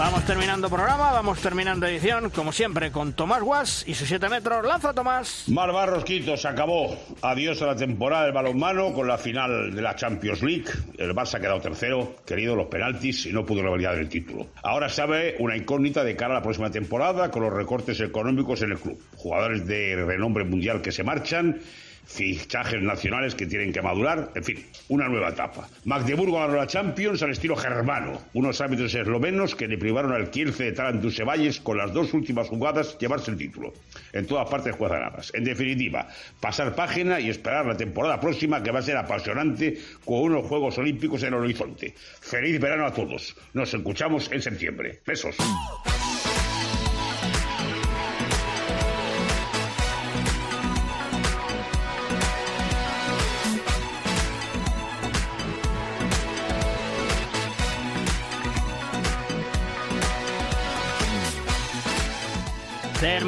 Vamos 0.00 0.24
terminando 0.24 0.70
programa, 0.70 1.12
vamos 1.12 1.42
terminando 1.42 1.86
edición, 1.86 2.30
como 2.30 2.52
siempre, 2.52 2.90
con 2.90 3.12
Tomás 3.12 3.42
Guas 3.42 3.84
y 3.86 3.92
sus 3.92 4.08
7 4.08 4.30
metros. 4.30 4.64
¡Lanza, 4.64 4.94
Tomás! 4.94 5.44
Mar 5.48 5.70
Barros 5.72 6.04
se 6.06 6.48
acabó. 6.48 6.96
Adiós 7.20 7.60
a 7.60 7.66
la 7.66 7.76
temporada 7.76 8.24
del 8.24 8.32
balonmano 8.32 8.94
con 8.94 9.06
la 9.06 9.18
final 9.18 9.74
de 9.74 9.82
la 9.82 9.94
Champions 9.94 10.42
League. 10.42 10.70
El 10.96 11.14
Barça 11.14 11.34
ha 11.34 11.40
quedado 11.40 11.60
tercero, 11.60 12.16
querido 12.24 12.56
los 12.56 12.68
penaltis 12.68 13.26
y 13.26 13.32
no 13.34 13.44
pudo 13.44 13.60
revalidar 13.60 13.98
el 13.98 14.08
título. 14.08 14.46
Ahora 14.62 14.88
sabe 14.88 15.36
una 15.38 15.54
incógnita 15.54 16.02
de 16.02 16.16
cara 16.16 16.32
a 16.32 16.38
la 16.38 16.42
próxima 16.42 16.70
temporada 16.70 17.30
con 17.30 17.42
los 17.42 17.52
recortes 17.52 18.00
económicos 18.00 18.62
en 18.62 18.70
el 18.70 18.78
club. 18.78 18.98
Jugadores 19.16 19.66
de 19.66 19.96
renombre 19.96 20.44
mundial 20.44 20.80
que 20.80 20.92
se 20.92 21.04
marchan 21.04 21.60
fichajes 22.04 22.82
nacionales 22.82 23.34
que 23.34 23.46
tienen 23.46 23.72
que 23.72 23.82
madurar, 23.82 24.30
en 24.34 24.44
fin, 24.44 24.66
una 24.88 25.08
nueva 25.08 25.30
etapa. 25.30 25.68
Magdeburgo 25.84 26.38
ganó 26.38 26.56
la 26.56 26.66
Champions 26.66 27.22
al 27.22 27.30
estilo 27.30 27.56
germano, 27.56 28.20
unos 28.34 28.60
árbitros 28.60 28.94
eslovenos 28.94 29.54
que 29.54 29.68
le 29.68 29.78
privaron 29.78 30.12
al 30.12 30.30
Kielce 30.30 30.64
de 30.64 30.72
Tarantus 30.72 31.20
Valles 31.20 31.60
con 31.60 31.78
las 31.78 31.92
dos 31.92 32.12
últimas 32.12 32.48
jugadas 32.48 32.98
llevarse 32.98 33.30
el 33.30 33.36
título. 33.36 33.72
En 34.12 34.26
todas 34.26 34.48
partes 34.50 34.76
ganadas. 34.88 35.30
En 35.34 35.44
definitiva, 35.44 36.08
pasar 36.40 36.74
página 36.74 37.20
y 37.20 37.30
esperar 37.30 37.66
la 37.66 37.76
temporada 37.76 38.20
próxima 38.20 38.62
que 38.62 38.70
va 38.70 38.80
a 38.80 38.82
ser 38.82 38.96
apasionante 38.96 39.78
con 40.04 40.20
unos 40.20 40.46
Juegos 40.46 40.78
Olímpicos 40.78 41.22
en 41.22 41.34
el 41.34 41.40
horizonte. 41.40 41.94
Feliz 41.96 42.60
verano 42.60 42.86
a 42.86 42.94
todos. 42.94 43.36
Nos 43.52 43.72
escuchamos 43.72 44.30
en 44.32 44.42
septiembre. 44.42 45.00
Besos. 45.06 45.36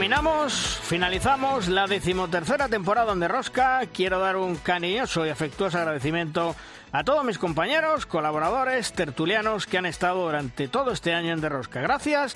Terminamos, 0.02 0.80
finalizamos 0.82 1.68
la 1.68 1.86
decimotercera 1.86 2.68
temporada 2.68 3.14
de 3.14 3.28
Rosca. 3.28 3.82
Quiero 3.94 4.18
dar 4.18 4.36
un 4.36 4.56
cariñoso 4.56 5.24
y 5.24 5.28
afectuoso 5.28 5.78
agradecimiento 5.78 6.56
a 6.90 7.04
todos 7.04 7.24
mis 7.24 7.38
compañeros, 7.38 8.04
colaboradores, 8.04 8.94
tertulianos 8.94 9.68
que 9.68 9.78
han 9.78 9.86
estado 9.86 10.24
durante 10.24 10.66
todo 10.66 10.90
este 10.90 11.14
año 11.14 11.32
en 11.32 11.40
De 11.40 11.48
Rosca. 11.48 11.80
Gracias 11.82 12.34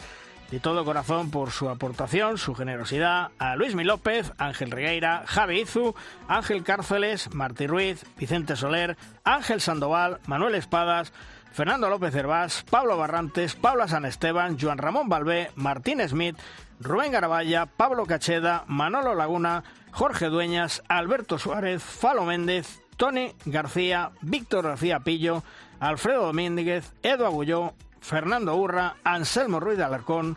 de 0.52 0.60
todo 0.60 0.84
corazón 0.84 1.32
por 1.32 1.50
su 1.50 1.68
aportación, 1.68 2.38
su 2.38 2.54
generosidad 2.54 3.30
a 3.40 3.56
Luis 3.56 3.74
Mi 3.74 3.82
López, 3.82 4.32
Ángel 4.38 4.70
Regueira, 4.70 5.24
Javi 5.26 5.62
Izu, 5.62 5.96
Ángel 6.28 6.62
Cárceles, 6.62 7.34
Martí 7.34 7.66
Ruiz, 7.66 8.06
Vicente 8.16 8.54
Soler, 8.54 8.96
Ángel 9.24 9.60
Sandoval, 9.60 10.20
Manuel 10.26 10.54
Espadas, 10.54 11.12
Fernando 11.56 11.88
López 11.88 12.14
Hervás, 12.14 12.66
Pablo 12.68 12.98
Barrantes, 12.98 13.54
Paula 13.54 13.88
San 13.88 14.04
Esteban, 14.04 14.58
Joan 14.60 14.76
Ramón 14.76 15.08
Balbé, 15.08 15.52
Martín 15.54 16.06
Smith, 16.06 16.36
Rubén 16.80 17.12
Garabaya, 17.12 17.64
Pablo 17.64 18.04
Cacheda, 18.04 18.64
Manolo 18.66 19.14
Laguna, 19.14 19.64
Jorge 19.90 20.26
Dueñas, 20.26 20.82
Alberto 20.86 21.38
Suárez, 21.38 21.82
Falo 21.82 22.26
Méndez, 22.26 22.82
Tony 22.98 23.32
García, 23.46 24.10
Víctor 24.20 24.64
García 24.64 25.00
Pillo, 25.00 25.42
Alfredo 25.80 26.26
Domínguez, 26.26 26.92
Edu 27.02 27.24
Agulló, 27.24 27.72
Fernando 28.02 28.54
Urra, 28.54 28.96
Anselmo 29.02 29.58
Ruiz 29.58 29.78
de 29.78 29.84
Alarcón, 29.84 30.36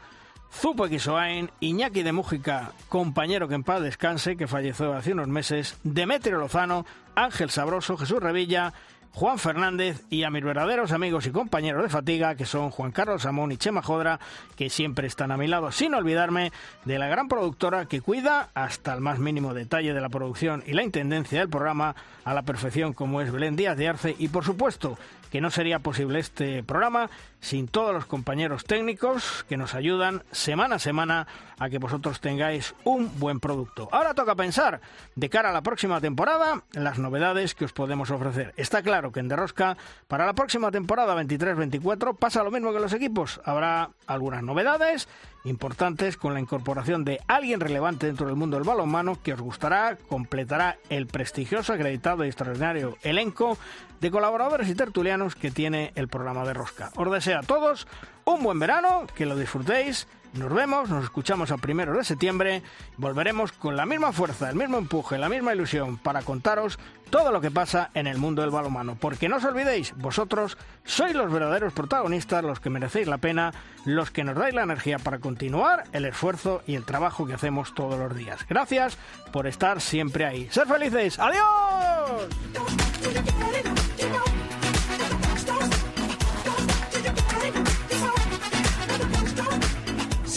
Zupo 0.53 0.87
Quisoain, 0.87 1.51
Iñaki 1.59 2.01
de 2.01 2.13
Mújica, 2.13 2.71
compañero 2.87 3.49
que 3.49 3.55
en 3.55 3.65
paz 3.65 3.81
descanse, 3.81 4.37
que 4.37 4.47
falleció 4.47 4.93
hace 4.93 5.11
unos 5.11 5.27
meses, 5.27 5.77
Demetrio 5.83 6.37
Lozano, 6.37 6.85
Ángel 7.13 7.49
Sabroso, 7.49 7.97
Jesús 7.97 8.23
Revilla, 8.23 8.73
Juan 9.13 9.39
Fernández 9.39 10.03
y 10.09 10.23
a 10.23 10.29
mis 10.29 10.43
verdaderos 10.43 10.91
amigos 10.91 11.25
y 11.25 11.31
compañeros 11.31 11.83
de 11.83 11.89
fatiga, 11.89 12.35
que 12.35 12.45
son 12.45 12.69
Juan 12.69 12.91
Carlos 12.91 13.23
Samón 13.23 13.51
y 13.51 13.57
Chema 13.57 13.81
Jodra, 13.81 14.19
que 14.55 14.69
siempre 14.69 15.07
están 15.07 15.31
a 15.31 15.37
mi 15.37 15.47
lado, 15.47 15.71
sin 15.71 15.93
olvidarme 15.93 16.51
de 16.85 16.99
la 16.99 17.07
gran 17.07 17.27
productora 17.27 17.85
que 17.85 18.01
cuida 18.01 18.49
hasta 18.53 18.93
el 18.93 19.01
más 19.01 19.19
mínimo 19.19 19.53
detalle 19.53 19.93
de 19.93 20.01
la 20.01 20.09
producción 20.09 20.63
y 20.65 20.73
la 20.73 20.83
intendencia 20.83 21.39
del 21.39 21.49
programa 21.49 21.95
a 22.23 22.33
la 22.33 22.43
perfección 22.43 22.93
como 22.93 23.21
es 23.21 23.31
Belén 23.31 23.55
Díaz 23.55 23.77
de 23.77 23.87
Arce 23.89 24.15
y 24.17 24.27
por 24.29 24.45
supuesto 24.45 24.97
que 25.29 25.41
no 25.41 25.51
sería 25.51 25.79
posible 25.79 26.19
este 26.19 26.63
programa 26.63 27.09
sin 27.41 27.67
todos 27.67 27.93
los 27.93 28.05
compañeros 28.05 28.65
técnicos 28.65 29.45
que 29.47 29.57
nos 29.57 29.75
ayudan 29.75 30.23
semana 30.31 30.75
a 30.75 30.79
semana 30.79 31.27
a 31.57 31.69
que 31.69 31.77
vosotros 31.77 32.19
tengáis 32.19 32.75
un 32.83 33.19
buen 33.19 33.39
producto. 33.39 33.89
Ahora 33.91 34.13
toca 34.13 34.35
pensar 34.35 34.81
de 35.15 35.29
cara 35.29 35.49
a 35.49 35.53
la 35.53 35.61
próxima 35.61 36.01
temporada 36.01 36.63
las 36.73 36.99
novedades 36.99 37.55
que 37.55 37.65
os 37.65 37.73
podemos 37.73 38.11
ofrecer. 38.11 38.53
Está 38.57 38.81
claro 38.81 39.11
que 39.11 39.19
en 39.19 39.27
Derrosca, 39.27 39.77
para 40.07 40.25
la 40.25 40.33
próxima 40.33 40.71
temporada 40.71 41.15
23-24, 41.21 42.17
pasa 42.17 42.43
lo 42.43 42.51
mismo 42.51 42.73
que 42.73 42.79
los 42.79 42.93
equipos. 42.93 43.41
Habrá 43.43 43.91
algunas 44.07 44.43
novedades 44.43 45.07
importantes 45.43 46.17
con 46.17 46.33
la 46.33 46.39
incorporación 46.39 47.05
de 47.05 47.19
alguien 47.27 47.59
relevante 47.59 48.07
dentro 48.07 48.27
del 48.27 48.35
mundo 48.35 48.57
del 48.57 48.67
balonmano 48.67 49.17
que 49.21 49.33
os 49.33 49.41
gustará, 49.41 49.97
completará 50.07 50.77
el 50.89 51.07
prestigioso, 51.07 51.73
acreditado 51.73 52.25
y 52.25 52.27
extraordinario 52.27 52.97
elenco 53.01 53.57
de 54.01 54.11
colaboradores 54.11 54.69
y 54.69 54.75
tertulianos 54.75 55.35
que 55.35 55.51
tiene 55.51 55.91
el 55.95 56.07
programa 56.07 56.45
de 56.45 56.53
Rosca. 56.53 56.91
Os 56.95 57.11
deseo 57.11 57.39
a 57.39 57.43
todos 57.43 57.87
un 58.25 58.43
buen 58.43 58.59
verano, 58.59 59.07
que 59.15 59.25
lo 59.25 59.35
disfrutéis 59.35 60.07
nos 60.33 60.53
vemos, 60.53 60.89
nos 60.89 61.03
escuchamos 61.03 61.51
a 61.51 61.57
primeros 61.57 61.97
de 61.97 62.03
septiembre. 62.03 62.61
Volveremos 62.97 63.51
con 63.51 63.75
la 63.75 63.85
misma 63.85 64.11
fuerza, 64.11 64.49
el 64.49 64.55
mismo 64.55 64.77
empuje, 64.77 65.17
la 65.17 65.29
misma 65.29 65.53
ilusión 65.53 65.97
para 65.97 66.21
contaros 66.21 66.79
todo 67.09 67.31
lo 67.31 67.41
que 67.41 67.51
pasa 67.51 67.89
en 67.93 68.07
el 68.07 68.17
mundo 68.17 68.41
del 68.41 68.51
balonmano. 68.51 68.95
Porque 68.95 69.29
no 69.29 69.37
os 69.37 69.43
olvidéis, 69.43 69.93
vosotros 69.97 70.57
sois 70.85 71.15
los 71.15 71.31
verdaderos 71.31 71.73
protagonistas, 71.73 72.43
los 72.43 72.59
que 72.59 72.69
merecéis 72.69 73.07
la 73.07 73.17
pena, 73.17 73.53
los 73.85 74.11
que 74.11 74.23
nos 74.23 74.35
dais 74.35 74.53
la 74.53 74.63
energía 74.63 74.99
para 74.99 75.19
continuar 75.19 75.85
el 75.91 76.05
esfuerzo 76.05 76.61
y 76.67 76.75
el 76.75 76.85
trabajo 76.85 77.25
que 77.25 77.33
hacemos 77.33 77.73
todos 77.73 77.97
los 77.99 78.15
días. 78.15 78.45
Gracias 78.47 78.97
por 79.31 79.47
estar 79.47 79.81
siempre 79.81 80.25
ahí. 80.25 80.47
¡Ser 80.51 80.67
felices! 80.67 81.17
¡Adiós! 81.19 82.27